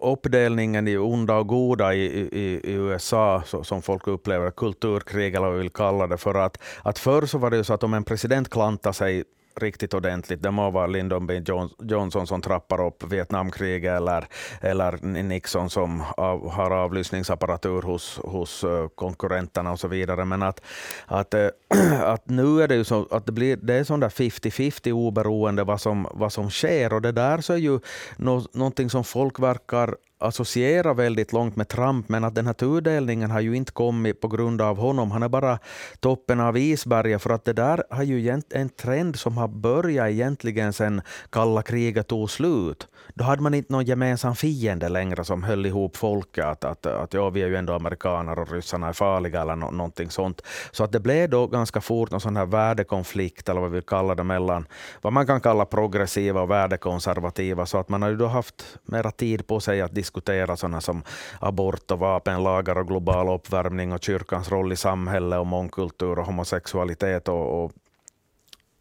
uppdelningen 0.00 0.88
i 0.88 0.96
onda 0.96 1.36
och 1.36 1.46
goda 1.46 1.94
i, 1.94 2.04
i, 2.32 2.60
i 2.64 2.72
USA, 2.72 3.42
så, 3.46 3.64
som 3.64 3.82
folk 3.82 4.06
upplever 4.06 4.50
kulturkrig, 4.50 5.34
eller 5.34 5.46
vad 5.46 5.52
vi 5.52 5.58
vill 5.58 5.70
kalla 5.70 6.06
det. 6.06 6.16
För 6.16 6.34
att, 6.34 6.58
att 6.82 6.98
förr 6.98 7.26
så 7.26 7.38
var 7.38 7.50
det 7.50 7.56
ju 7.56 7.64
så 7.64 7.74
att 7.74 7.82
om 7.82 7.94
en 7.94 8.04
president 8.04 8.50
klantade 8.50 8.94
sig 8.94 9.24
riktigt 9.60 9.94
ordentligt. 9.94 10.42
Det 10.42 10.50
må 10.50 10.70
vara 10.70 10.86
Lyndon 10.86 11.26
B 11.26 11.42
Johnson 11.82 12.26
som 12.26 12.40
trappar 12.40 12.86
upp 12.86 13.04
Vietnamkriget 13.12 13.96
eller, 13.96 14.26
eller 14.60 14.98
Nixon 15.22 15.70
som 15.70 16.02
av, 16.16 16.50
har 16.50 16.70
avlyssningsapparatur 16.70 17.82
hos, 17.82 18.20
hos 18.24 18.64
eh, 18.64 18.88
konkurrenterna 18.94 19.72
och 19.72 19.80
så 19.80 19.88
vidare. 19.88 20.24
Men 20.24 20.42
att, 20.42 20.60
att, 21.06 21.34
eh, 21.34 21.48
att 22.02 22.28
nu 22.28 22.62
är 22.62 22.68
det 22.68 22.74
ju 22.74 22.84
så 22.84 23.06
att 23.10 23.26
det, 23.26 23.32
blir, 23.32 23.56
det 23.56 23.74
är 23.74 23.84
sån 23.84 24.00
där 24.00 24.08
50-50 24.08 24.92
oberoende 24.92 25.64
vad 25.64 25.80
som, 25.80 26.08
vad 26.12 26.32
som 26.32 26.50
sker. 26.50 26.92
Och 26.92 27.02
det 27.02 27.12
där 27.12 27.40
så 27.40 27.52
är 27.52 27.56
ju 27.56 27.80
no, 28.16 28.46
någonting 28.52 28.90
som 28.90 29.04
folk 29.04 29.38
verkar 29.38 29.96
associera 30.24 30.94
väldigt 30.94 31.32
långt 31.32 31.56
med 31.56 31.68
Trump, 31.68 32.08
men 32.08 32.24
att 32.24 32.34
den 32.34 32.46
här 32.46 32.52
tudelningen 32.52 33.30
har 33.30 33.40
ju 33.40 33.56
inte 33.56 33.72
kommit 33.72 34.20
på 34.20 34.28
grund 34.28 34.60
av 34.60 34.76
honom. 34.78 35.10
Han 35.10 35.22
är 35.22 35.28
bara 35.28 35.58
toppen 36.00 36.40
av 36.40 36.58
isberget, 36.58 37.22
för 37.22 37.30
att 37.30 37.44
det 37.44 37.52
där 37.52 37.84
har 37.90 38.02
ju 38.02 38.42
en 38.50 38.68
trend 38.68 39.16
som 39.16 39.36
har 39.36 39.48
börjat 39.48 40.10
egentligen 40.10 40.72
sedan 40.72 41.02
kalla 41.30 41.62
kriget 41.62 42.08
tog 42.08 42.30
slut. 42.30 42.88
Då 43.14 43.24
hade 43.24 43.42
man 43.42 43.54
inte 43.54 43.72
någon 43.72 43.84
gemensam 43.84 44.34
fiende 44.34 44.88
längre 44.88 45.24
som 45.24 45.42
höll 45.42 45.66
ihop 45.66 45.96
folket, 45.96 46.44
att, 46.44 46.64
att, 46.64 46.86
att 46.86 47.14
ja, 47.14 47.30
vi 47.30 47.42
är 47.42 47.48
ju 47.48 47.56
ändå 47.56 47.72
amerikaner 47.72 48.38
och 48.38 48.52
ryssarna 48.52 48.88
är 48.88 48.92
farliga 48.92 49.42
eller 49.42 49.56
no, 49.56 49.70
någonting 49.70 50.10
sånt. 50.10 50.42
Så 50.72 50.84
att 50.84 50.92
det 50.92 51.00
blev 51.00 51.30
då 51.30 51.46
ganska 51.46 51.80
fort 51.80 52.12
en 52.12 52.20
sån 52.20 52.36
här 52.36 52.46
värdekonflikt, 52.46 53.48
eller 53.48 53.60
vad 53.60 53.70
vi 53.70 53.82
kallar 53.82 54.14
det, 54.14 54.24
mellan 54.24 54.66
vad 55.02 55.12
man 55.12 55.26
kan 55.26 55.40
kalla 55.40 55.64
progressiva 55.64 56.40
och 56.42 56.50
värdekonservativa, 56.50 57.66
så 57.66 57.78
att 57.78 57.88
man 57.88 58.02
har 58.02 58.08
ju 58.08 58.16
då 58.16 58.26
haft 58.26 58.78
mera 58.84 59.10
tid 59.10 59.46
på 59.46 59.60
sig 59.60 59.80
att 59.80 59.94
diskutera 59.94 60.13
diskutera 60.14 60.56
sådana 60.56 60.80
som 60.80 61.02
abort 61.40 61.90
och 61.90 61.98
vapenlagar 61.98 62.78
och 62.78 62.88
global 62.88 63.28
uppvärmning 63.28 63.92
och 63.92 64.04
kyrkans 64.04 64.50
roll 64.50 64.72
i 64.72 64.76
samhället 64.76 65.38
och 65.38 65.46
mångkultur 65.46 66.18
och 66.18 66.26
homosexualitet 66.26 67.28
och, 67.28 67.64
och 67.64 67.72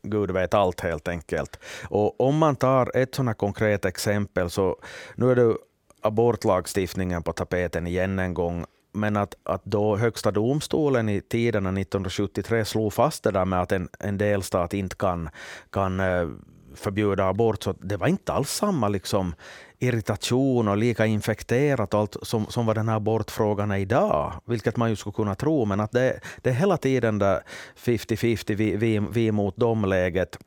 Gud 0.03 0.31
vet 0.31 0.53
allt 0.53 0.81
helt 0.81 1.07
enkelt. 1.07 1.59
Och 1.89 2.21
om 2.21 2.37
man 2.37 2.55
tar 2.55 2.97
ett 2.97 3.15
sådant 3.15 3.37
konkret 3.37 3.85
exempel, 3.85 4.49
så 4.49 4.77
nu 5.15 5.31
är 5.31 5.35
det 5.35 5.55
abortlagstiftningen 6.01 7.23
på 7.23 7.33
tapeten 7.33 7.87
igen 7.87 8.19
en 8.19 8.33
gång, 8.33 8.65
men 8.93 9.17
att, 9.17 9.35
att 9.43 9.65
då 9.65 9.97
Högsta 9.97 10.31
domstolen 10.31 11.09
i 11.09 11.21
tiderna 11.21 11.69
1973 11.69 12.65
slog 12.65 12.93
fast 12.93 13.23
det 13.23 13.31
där 13.31 13.45
med 13.45 13.61
att 13.61 13.71
en, 13.71 13.89
en 13.99 14.17
delstat 14.17 14.73
inte 14.73 14.95
kan, 14.95 15.29
kan 15.71 15.99
eh, 15.99 16.27
förbjuda 16.75 17.27
abort, 17.27 17.63
så 17.63 17.73
det 17.73 17.97
var 17.97 18.07
inte 18.07 18.33
alls 18.33 18.49
samma 18.49 18.87
liksom 18.87 19.35
irritation 19.83 20.67
och 20.67 20.77
lika 20.77 21.05
infekterat 21.05 21.93
och 21.93 21.99
allt 21.99 22.17
som, 22.21 22.45
som 22.45 22.65
vad 22.65 22.75
den 22.75 22.89
här 22.89 22.95
abortfrågan 22.95 23.71
är 23.71 23.77
idag, 23.77 24.33
vilket 24.45 24.77
man 24.77 24.89
ju 24.89 24.95
skulle 24.95 25.13
kunna 25.13 25.35
tro, 25.35 25.65
men 25.65 25.79
att 25.79 25.91
det, 25.91 26.19
det 26.41 26.49
är 26.49 26.53
hela 26.53 26.77
tiden 26.77 27.19
där 27.19 27.43
50-50, 27.77 28.55
vi, 28.55 28.75
vi, 28.75 28.99
vi 29.11 29.31
mot 29.31 29.57
dem-läget 29.57 30.37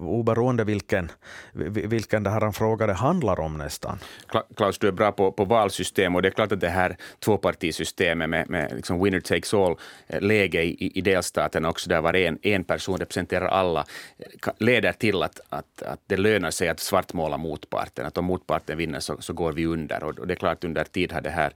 oberoende 0.00 0.64
vilken, 0.64 1.10
vilken 1.52 2.22
det 2.22 2.30
här 2.30 2.40
han 2.40 2.52
frågade 2.52 2.92
handlar 2.92 3.40
om 3.40 3.58
nästan. 3.58 3.98
Klaus, 4.56 4.78
du 4.78 4.88
är 4.88 4.92
bra 4.92 5.12
på, 5.12 5.32
på 5.32 5.44
valsystem 5.44 6.14
och 6.14 6.22
det 6.22 6.28
är 6.28 6.30
klart 6.30 6.52
att 6.52 6.60
det 6.60 6.68
här 6.68 6.96
tvåpartisystemet 7.18 8.30
med, 8.30 8.50
med 8.50 8.72
liksom 8.74 9.04
winner 9.04 9.20
takes 9.20 9.54
all-läge 9.54 10.58
eh, 10.58 10.64
i, 10.64 10.92
i 10.94 11.00
delstaten 11.00 11.64
också, 11.64 11.88
där 11.88 12.00
var 12.00 12.16
en, 12.16 12.38
en 12.42 12.64
person 12.64 12.98
representerar 12.98 13.46
alla, 13.46 13.84
eh, 14.18 14.52
leder 14.58 14.92
till 14.92 15.22
att, 15.22 15.40
att, 15.48 15.82
att 15.82 16.00
det 16.06 16.16
lönar 16.16 16.50
sig 16.50 16.68
att 16.68 16.80
svartmåla 16.80 17.36
motparten. 17.36 18.06
Att 18.06 18.18
om 18.18 18.24
motparten 18.24 18.78
vinner 18.78 19.00
så, 19.00 19.16
så 19.20 19.32
går 19.32 19.52
vi 19.52 19.66
under. 19.66 20.04
Och 20.04 20.26
det 20.26 20.34
är 20.34 20.36
klart 20.36 20.64
under 20.64 20.84
tid 20.84 21.12
har 21.12 21.20
det 21.20 21.30
här 21.30 21.52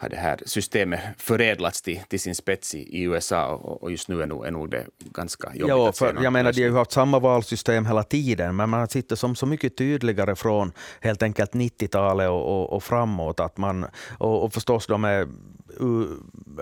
har 0.00 0.08
det 0.08 0.16
här 0.16 0.40
systemet 0.46 1.00
förädlats 1.16 1.82
till, 1.82 2.00
till 2.08 2.20
sin 2.20 2.34
spets 2.34 2.74
i, 2.74 3.02
USA 3.02 3.54
och, 3.54 3.90
just 3.90 4.08
nu 4.08 4.22
är 4.22 4.26
nog, 4.26 4.46
är 4.46 4.50
nog 4.50 4.70
det 4.70 4.86
ganska 5.00 5.48
jobbigt 5.54 5.68
ja, 5.68 5.88
att 5.88 5.96
se 5.96 6.04
Jag 6.22 6.32
menar, 6.32 6.52
de 6.52 6.62
har 6.62 6.68
ju 6.68 6.76
haft 6.76 6.92
samma 6.92 7.18
valsystem 7.18 7.86
hela 7.86 8.02
tiden, 8.02 8.56
men 8.56 8.68
man 8.68 8.88
sitter 8.88 9.16
som 9.16 9.34
så 9.34 9.46
mycket 9.46 9.76
tydligare 9.76 10.36
från 10.36 10.72
helt 11.00 11.22
enkelt 11.22 11.52
90-talet 11.52 12.28
och, 12.28 12.60
och, 12.60 12.72
och, 12.72 12.82
framåt. 12.82 13.40
Att 13.40 13.56
man, 13.56 13.86
och, 14.18 14.44
och 14.44 14.52
förstås 14.52 14.86
de 14.86 15.04
är 15.04 15.28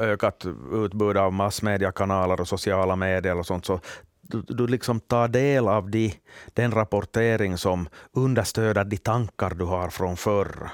ökat 0.01 0.45
utbud 0.73 1.17
av 1.17 1.33
massmediekanaler 1.33 2.41
och 2.41 2.49
sociala 2.49 2.97
medier 2.97 3.39
och 3.39 3.47
sånt, 3.47 3.67
så 3.67 3.81
du, 4.23 4.43
du 4.43 4.67
liksom 4.67 5.01
tar 5.01 5.29
del 5.29 5.69
av 5.69 5.91
de, 5.91 6.15
den 6.55 6.73
rapportering 6.73 7.59
som 7.59 7.89
understöder 8.13 8.85
de 8.85 8.97
tankar 8.97 9.51
du 9.51 9.65
har 9.65 9.89
från 9.89 10.17
förr 10.17 10.71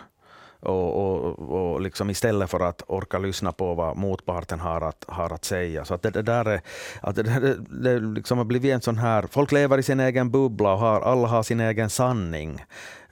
och, 0.64 1.24
och, 1.24 1.74
och 1.74 1.80
liksom 1.80 2.10
istället 2.10 2.50
för 2.50 2.60
att 2.60 2.82
orka 2.86 3.18
lyssna 3.18 3.52
på 3.52 3.74
vad 3.74 3.96
motparten 3.96 4.60
har 4.60 4.80
att, 4.80 5.04
har 5.08 5.32
att 5.32 5.44
säga. 5.44 5.84
Så 5.84 5.94
att 5.94 6.02
det, 6.02 6.10
det 6.10 6.22
där 6.22 6.44
är, 6.44 6.60
att 7.00 7.16
det, 7.16 7.22
det, 7.22 7.56
det 7.82 8.00
liksom 8.00 8.38
har 8.38 8.44
blivit 8.44 8.74
en 8.74 8.80
sån 8.80 8.98
här... 8.98 9.26
Folk 9.30 9.52
lever 9.52 9.78
i 9.78 9.82
sin 9.82 10.00
egen 10.00 10.30
bubbla 10.30 10.72
och 10.72 10.78
har, 10.78 11.00
alla 11.00 11.28
har 11.28 11.42
sin 11.42 11.60
egen 11.60 11.90
sanning. 11.90 12.64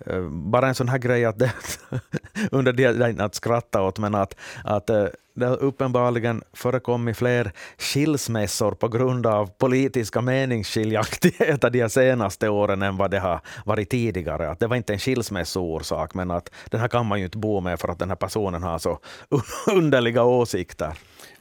Eh, 0.06 0.22
bara 0.30 0.68
en 0.68 0.74
sån 0.74 0.88
här 0.88 0.98
grej 0.98 1.24
att 1.24 1.38
det, 1.38 1.52
under 2.50 2.72
det, 2.72 3.20
att 3.20 3.34
skratta 3.34 3.82
åt, 3.82 3.98
men 3.98 4.14
att, 4.14 4.34
att 4.64 4.90
eh, 4.90 5.06
det 5.34 5.46
har 5.46 5.62
uppenbarligen 5.62 6.42
förekommit 6.52 7.16
fler 7.16 7.52
skilsmässor 7.78 8.72
på 8.72 8.88
grund 8.88 9.26
av 9.26 9.46
politiska 9.46 10.20
meningsskiljaktigheter 10.20 11.70
de 11.70 11.88
senaste 11.88 12.48
åren 12.48 12.82
än 12.82 12.96
vad 12.96 13.10
det 13.10 13.18
har 13.18 13.40
varit 13.64 13.90
tidigare. 13.90 14.50
Att 14.50 14.60
det 14.60 14.66
var 14.66 14.76
inte 14.76 14.92
en 14.92 14.98
skilsmässoorsak, 14.98 16.14
men 16.14 16.30
att 16.30 16.50
den 16.70 16.80
här 16.80 16.88
kan 16.88 17.06
man 17.06 17.18
ju 17.18 17.24
inte 17.24 17.38
bo 17.38 17.60
med 17.60 17.80
för 17.80 17.88
att 17.88 17.98
den 17.98 18.08
här 18.08 18.16
personen 18.16 18.62
har 18.62 18.78
så 18.78 18.98
underliga 19.66 20.22
åsikter. 20.22 20.92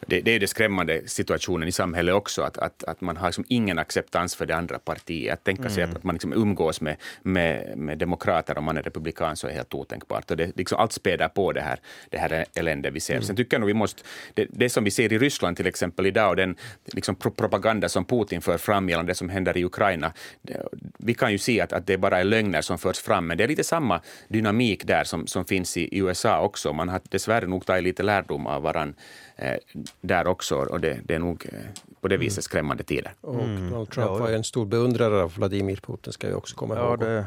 det, 0.08 0.22
det 0.22 0.32
är 0.32 0.40
det 0.40 0.48
skrämmande 0.48 1.02
situationen 1.06 1.68
i 1.68 1.72
samhället 1.72 2.16
också, 2.16 2.42
att, 2.42 2.58
att, 2.58 2.84
att 2.84 3.02
man 3.02 3.18
har 3.18 3.28
liksom 3.28 3.46
ingen 3.48 3.80
acceptans 3.80 4.36
för 4.36 4.46
det 4.46 4.56
andra 4.56 4.80
partiet. 4.80 5.34
Att 5.34 5.44
tänka 5.44 5.70
sig 5.70 5.84
att, 5.84 5.96
att 5.96 6.04
man 6.04 6.16
liksom 6.16 6.34
umgås 6.34 6.82
med, 6.82 6.96
med, 7.22 7.78
med 7.78 7.98
demokrater 7.98 8.58
om 8.58 8.64
man 8.64 8.78
är 8.78 8.84
republikan 8.84 9.36
så 9.36 9.48
är 9.48 9.52
helt 9.52 9.74
otänkbart. 9.74 10.32
Och 10.32 10.38
det, 10.38 10.58
liksom, 10.58 10.78
allt 10.78 10.92
späder 10.92 11.28
på 11.28 11.52
det 11.52 11.62
här, 11.62 11.80
det 12.10 12.18
här 12.18 12.46
eländet 12.56 12.94
vi 12.94 13.00
ser. 13.00 13.14
Mm. 13.14 13.24
Sen 13.24 13.36
tycker 13.36 13.56
jag 13.56 13.60
nog 13.60 13.68
vi 13.68 13.74
måste, 13.82 14.04
det, 14.34 14.48
det 14.50 14.70
som 14.70 14.84
vi 14.84 14.92
ser 14.92 15.14
i 15.14 15.18
Ryssland 15.18 15.58
till 15.58 15.68
exempel 15.68 16.06
idag 16.06 16.30
och 16.30 16.36
den 16.36 16.56
liksom, 16.86 17.16
propaganda 17.16 17.90
som 17.90 18.06
Putin 18.06 18.42
för 18.42 18.58
fram 18.58 18.90
gällande 18.90 19.12
det 19.12 19.16
som 19.16 19.30
händer 19.30 19.58
i 19.58 19.66
Ukraina, 19.66 20.14
det, 20.42 20.62
vi 20.98 21.14
kan 21.14 21.32
ju 21.32 21.38
se 21.38 21.62
att, 21.62 21.74
att 21.74 21.88
det 21.88 21.98
bara 21.98 22.20
är 22.20 22.24
lögner 22.24 22.62
som 22.62 22.78
förs 22.78 23.00
fram, 23.00 23.28
men 23.28 23.38
det 23.38 23.44
är 23.44 23.48
lite 23.48 23.64
samma 23.64 24.02
dynamik 24.28 24.88
där 24.88 25.04
som, 25.04 25.28
som 25.28 25.46
finns 25.46 25.78
i 25.78 26.00
USA 26.00 26.42
också. 26.42 26.74
Man 26.74 26.90
har 26.90 27.02
dessvärre 27.10 27.48
nog 27.48 27.66
tagit 27.66 27.84
lite 27.84 28.04
lärdom 28.04 28.48
av 28.48 28.62
varandra 28.62 28.96
eh, 29.36 29.58
där 30.02 30.28
också 30.28 30.56
och 30.56 30.80
det, 30.80 31.00
det 31.04 31.16
är 31.16 31.20
nog 31.20 31.46
eh, 31.52 31.60
på 32.02 32.08
det 32.08 32.18
viset 32.18 32.44
skrämmande 32.44 32.84
tider. 32.84 33.14
Och 33.22 33.36
Donald 33.36 33.90
Trump 33.90 34.08
ja, 34.08 34.18
var 34.18 34.32
en 34.32 34.44
stor 34.44 34.66
beundrare 34.66 35.24
av 35.24 35.34
Vladimir 35.36 35.76
Putin, 35.76 36.14
ska 36.14 36.28
vi 36.28 36.34
också 36.34 36.56
komma 36.56 36.76
ja, 36.76 36.90
ihåg. 36.90 37.00
Det... 37.00 37.26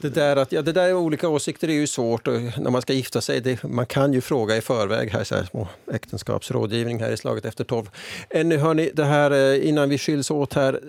Det 0.00 0.08
där, 0.08 0.36
att, 0.36 0.52
ja, 0.52 0.62
det 0.62 0.72
där 0.72 0.94
olika 0.94 1.28
åsikter 1.28 1.68
är 1.68 1.72
ju 1.72 1.86
svårt 1.86 2.28
och 2.28 2.34
när 2.34 2.70
man 2.70 2.82
ska 2.82 2.92
gifta 2.92 3.20
sig. 3.20 3.40
Det, 3.40 3.62
man 3.62 3.86
kan 3.86 4.12
ju 4.12 4.20
fråga 4.20 4.56
i 4.56 4.60
förväg, 4.60 5.10
här, 5.10 5.24
så 5.24 5.34
här 5.34 5.44
små 5.44 5.68
äktenskapsrådgivning 5.92 7.00
här 7.00 7.12
i 7.12 7.16
slaget 7.16 7.44
efter 7.44 7.64
tolv. 7.64 7.90
Eh, 8.30 8.40
Ännu 8.40 8.56
hörni, 8.56 8.90
det 8.94 9.04
här 9.04 9.30
eh, 9.30 9.68
innan 9.68 9.88
vi 9.88 9.98
skiljs 9.98 10.30
åt 10.30 10.54
här. 10.54 10.80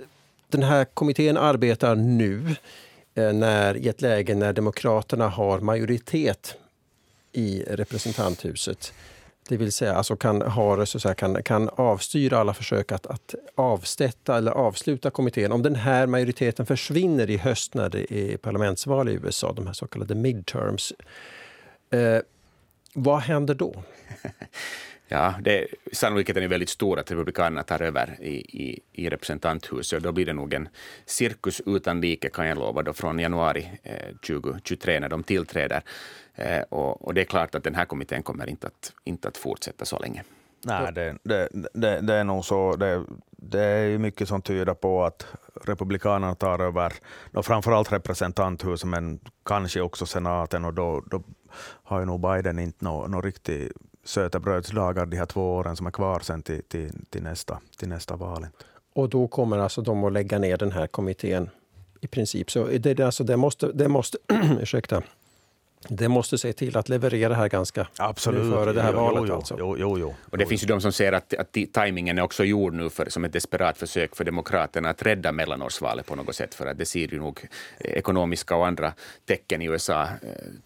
Den 0.48 0.64
här 0.64 0.86
kommittén 0.86 1.38
arbetar 1.38 1.96
nu 1.96 2.56
eh, 3.16 3.34
när, 3.34 3.78
i 3.78 3.88
ett 3.88 4.02
läge 4.02 4.36
när 4.36 4.54
Demokraterna 4.54 5.28
har 5.28 5.60
majoritet 5.60 6.56
i 7.32 7.64
representanthuset. 7.68 8.94
Det 9.48 9.58
vill 9.58 9.72
säga 9.72 9.96
alltså 9.96 10.16
kan, 10.16 10.42
ha, 10.42 10.86
så 10.86 11.00
säga, 11.00 11.14
kan, 11.14 11.44
kan 11.44 11.70
avstyra 11.70 12.38
alla 12.38 12.54
försök 12.54 12.92
att, 12.92 13.06
att 13.06 13.36
avsätta 13.56 14.38
eller 14.38 14.52
avsluta 14.52 15.10
kommittén. 15.10 15.52
Om 15.52 15.62
den 15.62 15.76
här 15.76 16.08
majoriteten 16.08 16.66
försvinner 16.66 17.30
i 17.30 17.38
höst 17.38 17.74
när 17.74 17.90
det 17.90 18.14
är 18.14 18.38
parlamentsval 18.38 19.10
i 19.10 19.14
USA, 19.14 19.54
de 19.54 19.68
här 19.68 19.74
så 19.74 19.88
kallade 19.88 20.16
midterms. 20.16 20.94
Eh, 21.90 22.20
vad 22.94 23.20
händer 23.20 23.54
då? 23.54 23.84
Ja, 25.14 25.36
det, 25.42 25.68
sannolikheten 25.92 26.44
är 26.44 26.48
väldigt 26.48 26.70
stor 26.70 27.00
att 27.00 27.12
Republikanerna 27.12 27.64
tar 27.64 27.82
över 27.82 28.18
i, 28.22 28.34
i, 28.34 28.80
i 28.92 29.10
representanthuset 29.10 29.98
och 29.98 30.04
då 30.04 30.12
blir 30.12 30.26
det 30.26 30.34
nog 30.34 30.54
en 30.54 30.70
cirkus 31.06 31.62
utan 31.66 32.02
like 32.02 32.30
kan 32.30 32.48
jag 32.48 32.58
lova 32.58 32.84
då 32.84 32.94
från 32.94 33.20
januari 33.20 33.70
eh, 33.84 34.16
2023 34.28 35.00
när 35.00 35.10
de 35.10 35.24
tillträder. 35.24 35.82
Eh, 36.42 36.62
och, 36.70 37.06
och, 37.06 37.14
det 37.14 37.22
är 37.22 37.26
klart 37.26 37.56
att 37.56 37.64
den 37.64 37.76
här 37.76 37.86
kommittén 37.86 38.24
kommer 38.24 38.50
inte 38.50 38.68
att, 38.68 38.94
inte 39.04 39.28
att 39.28 39.38
fortsätta 39.38 39.86
så 39.86 40.00
länge. 40.00 40.24
Nej, 40.66 40.94
det, 40.94 41.18
det, 41.24 41.50
det, 41.74 42.02
det 42.02 42.14
är 42.14 42.24
nog 42.24 42.46
så. 42.46 42.76
Det, 42.76 43.04
det 43.32 43.64
är 43.64 43.98
mycket 43.98 44.28
som 44.28 44.42
tyder 44.42 44.74
på 44.74 45.04
att 45.04 45.26
Republikanerna 45.64 46.36
tar 46.36 46.60
över 46.60 46.94
då 47.32 47.44
framförallt 47.44 47.92
representanthuset, 47.92 48.90
men 48.90 49.20
kanske 49.46 49.82
också 49.82 50.06
senaten. 50.06 50.66
Och 50.66 50.74
då, 50.74 51.04
då 51.12 51.24
har 51.84 52.00
ju 52.00 52.06
nog 52.06 52.20
Biden 52.22 52.60
inte 52.60 52.86
någon 52.86 53.12
no 53.12 53.22
riktig 53.22 53.72
sötebrödsdagar 54.04 55.06
de 55.06 55.18
här 55.18 55.26
två 55.26 55.56
åren 55.56 55.76
som 55.76 55.88
är 55.88 55.92
kvar 55.92 56.20
sen 56.20 56.42
till, 56.42 56.64
till, 56.64 57.06
till, 57.10 57.24
nästa, 57.24 57.60
till 57.78 57.90
nästa 57.90 58.16
val. 58.16 58.48
Och 58.94 59.10
då 59.10 59.28
kommer 59.28 59.58
alltså 59.58 59.82
de 59.82 60.04
att 60.04 60.14
lägga 60.14 60.40
ner 60.40 60.58
den 60.58 60.72
här 60.72 60.88
kommittén 60.88 61.50
i 62.02 62.08
princip. 62.08 62.52
Så 62.52 62.66
det, 62.66 63.00
alltså, 63.00 63.24
det 63.24 63.38
måste, 63.38 63.72
det 63.72 63.88
måste 63.88 64.18
ursäkta, 64.62 65.04
det 65.88 66.08
måste 66.08 66.38
se 66.38 66.54
till 66.54 66.78
att 66.78 66.90
leverera 66.90 67.34
här 67.34 67.50
ganska 67.50 67.88
Absolut. 67.98 68.54
före 68.54 68.74
det 68.74 68.82
här 68.82 68.94
jo, 68.94 69.00
valet. 69.00 69.24
Jo, 69.28 69.36
alltså. 69.36 69.56
jo, 69.60 69.76
jo, 69.80 70.00
jo. 70.00 70.16
Och 70.30 70.38
det 70.38 70.46
finns 70.46 70.64
ju 70.64 70.68
de 70.68 70.82
som 70.82 70.92
säger 70.92 71.14
att, 71.14 71.34
att 71.34 71.58
tajmingen 71.72 72.18
är 72.18 72.22
också 72.22 72.44
gjord 72.44 72.74
nu 72.74 72.90
för, 72.90 73.10
som 73.10 73.26
ett 73.26 73.34
desperat 73.34 73.78
försök 73.78 74.16
för 74.16 74.24
Demokraterna 74.24 74.90
att 74.90 75.02
rädda 75.02 75.32
mellanårsvalet 75.32 76.06
på 76.06 76.16
något 76.16 76.36
sätt. 76.36 76.56
För 76.56 76.66
att 76.66 76.78
det 76.78 76.86
ser 76.86 77.08
ju 77.14 77.20
nog 77.20 77.48
ekonomiska 77.80 78.56
och 78.56 78.68
andra 78.68 78.94
tecken 79.26 79.62
i 79.62 79.66
USA 79.66 80.04
eh, 80.04 80.08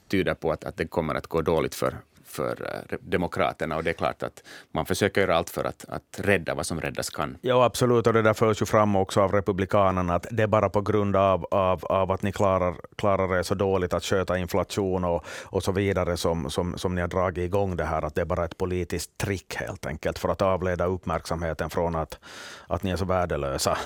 tyder 0.08 0.34
på 0.34 0.52
att, 0.52 0.64
att 0.64 0.78
det 0.78 0.86
kommer 0.86 1.16
att 1.16 1.28
gå 1.28 1.42
dåligt 1.42 1.76
för, 1.76 1.96
för 2.36 2.86
eh, 2.92 2.98
Demokraterna 3.02 3.76
och 3.76 3.84
det 3.84 3.90
är 3.90 3.94
klart 3.94 4.24
att 4.24 4.44
man 4.72 4.86
försöker 4.86 5.22
göra 5.22 5.38
allt 5.38 5.50
för 5.50 5.64
att, 5.64 5.86
att 5.90 6.20
rädda 6.20 6.56
vad 6.56 6.66
som 6.66 6.82
räddas 6.82 7.10
kan. 7.10 7.38
Ja, 7.42 7.64
absolut, 7.66 8.08
och 8.08 8.14
det 8.14 8.22
där 8.22 8.34
förs 8.34 8.62
ju 8.62 8.66
fram 8.66 8.96
också 8.96 9.22
av 9.22 9.32
Republikanerna, 9.32 10.16
att 10.16 10.28
det 10.32 10.44
är 10.44 10.48
bara 10.48 10.70
på 10.70 10.82
grund 10.82 11.16
av, 11.16 11.46
av, 11.52 11.86
av 11.86 12.12
att 12.12 12.22
ni 12.22 12.32
klarar, 12.32 12.76
klarar 12.96 13.38
er 13.38 13.44
så 13.44 13.56
dåligt 13.56 13.94
att 13.94 14.04
sköta 14.04 14.38
inflation 14.38 15.04
och, 15.04 15.26
och 15.44 15.64
så 15.64 15.72
vidare 15.72 16.18
som, 16.18 16.50
som, 16.50 16.78
som 16.78 16.96
ni 16.96 17.02
har 17.02 17.08
dragit 17.08 17.46
igång 17.46 17.76
det 17.76 17.86
här, 17.86 18.02
att 18.02 18.16
det 18.16 18.22
är 18.22 18.26
bara 18.26 18.46
ett 18.46 18.58
politiskt 18.58 19.18
trick 19.18 19.56
helt 19.56 19.86
enkelt 19.86 20.20
för 20.20 20.30
att 20.30 20.42
avleda 20.42 20.86
uppmärksamheten 20.86 21.70
från 21.70 21.96
att, 21.96 22.20
att 22.68 22.84
ni 22.84 22.92
är 22.92 22.96
så 22.96 23.06
värdelösa. 23.06 23.78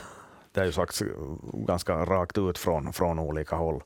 Det 0.54 0.60
har 0.60 0.66
ju 0.66 0.72
sagts 0.72 1.04
ganska 1.54 1.94
rakt 2.06 2.38
ut 2.38 2.58
från, 2.58 2.94
från 2.94 3.20
olika 3.20 3.56
håll 3.56 3.82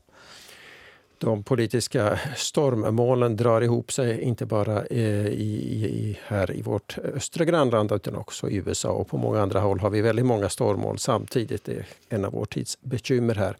de 1.26 1.44
politiska 1.44 2.20
stormmolnen 2.36 3.36
drar 3.36 3.62
ihop 3.62 3.92
sig, 3.92 4.22
inte 4.22 4.46
bara 4.46 4.88
i, 4.88 5.02
i, 5.02 6.20
här 6.26 6.52
i 6.52 6.62
vårt 6.62 6.98
östra 7.16 7.46
grannland 7.46 7.92
utan 7.92 8.16
också 8.16 8.50
i 8.50 8.56
USA 8.56 8.90
och 8.90 9.08
på 9.08 9.18
många 9.18 9.42
andra 9.42 9.60
håll 9.60 9.80
har 9.80 9.90
vi 9.90 10.02
väldigt 10.02 10.26
många 10.26 10.50
stormmoln 10.50 10.98
samtidigt. 10.98 11.66
Det 11.66 11.72
är 11.72 11.86
en 12.10 12.26
av 12.26 12.32
vår 12.32 12.46
tids 12.46 12.78
bekymmer 12.82 13.36
här. 13.36 13.58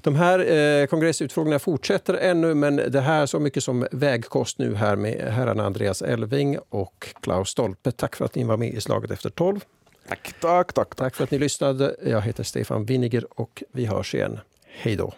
De 0.00 0.14
här 0.14 0.38
eh, 0.52 0.86
kongressutfrågningarna 0.86 1.58
fortsätter 1.58 2.14
ännu 2.14 2.54
men 2.54 2.76
det 2.76 3.00
här 3.00 3.26
så 3.26 3.40
mycket 3.40 3.64
som 3.64 3.86
vägkost 3.92 4.58
nu 4.58 4.74
här 4.74 4.96
med 4.96 5.32
herrarna 5.32 5.66
Andreas 5.66 6.02
Elving 6.02 6.58
och 6.68 7.14
Klaus 7.22 7.48
Stolpe. 7.48 7.92
Tack 7.92 8.16
för 8.16 8.24
att 8.24 8.34
ni 8.34 8.44
var 8.44 8.56
med 8.56 8.74
i 8.74 8.80
Slaget 8.80 9.10
efter 9.10 9.30
tolv. 9.30 9.60
Tack, 10.08 10.34
tack, 10.40 10.72
tack. 10.72 10.94
Tack 10.94 11.14
för 11.14 11.24
att 11.24 11.30
ni 11.30 11.38
lyssnade. 11.38 11.96
Jag 12.06 12.20
heter 12.20 12.42
Stefan 12.44 12.84
Winiger 12.84 13.40
och 13.40 13.62
vi 13.72 13.86
hörs 13.86 14.14
igen. 14.14 14.38
Hej 14.66 14.96
då. 14.96 15.12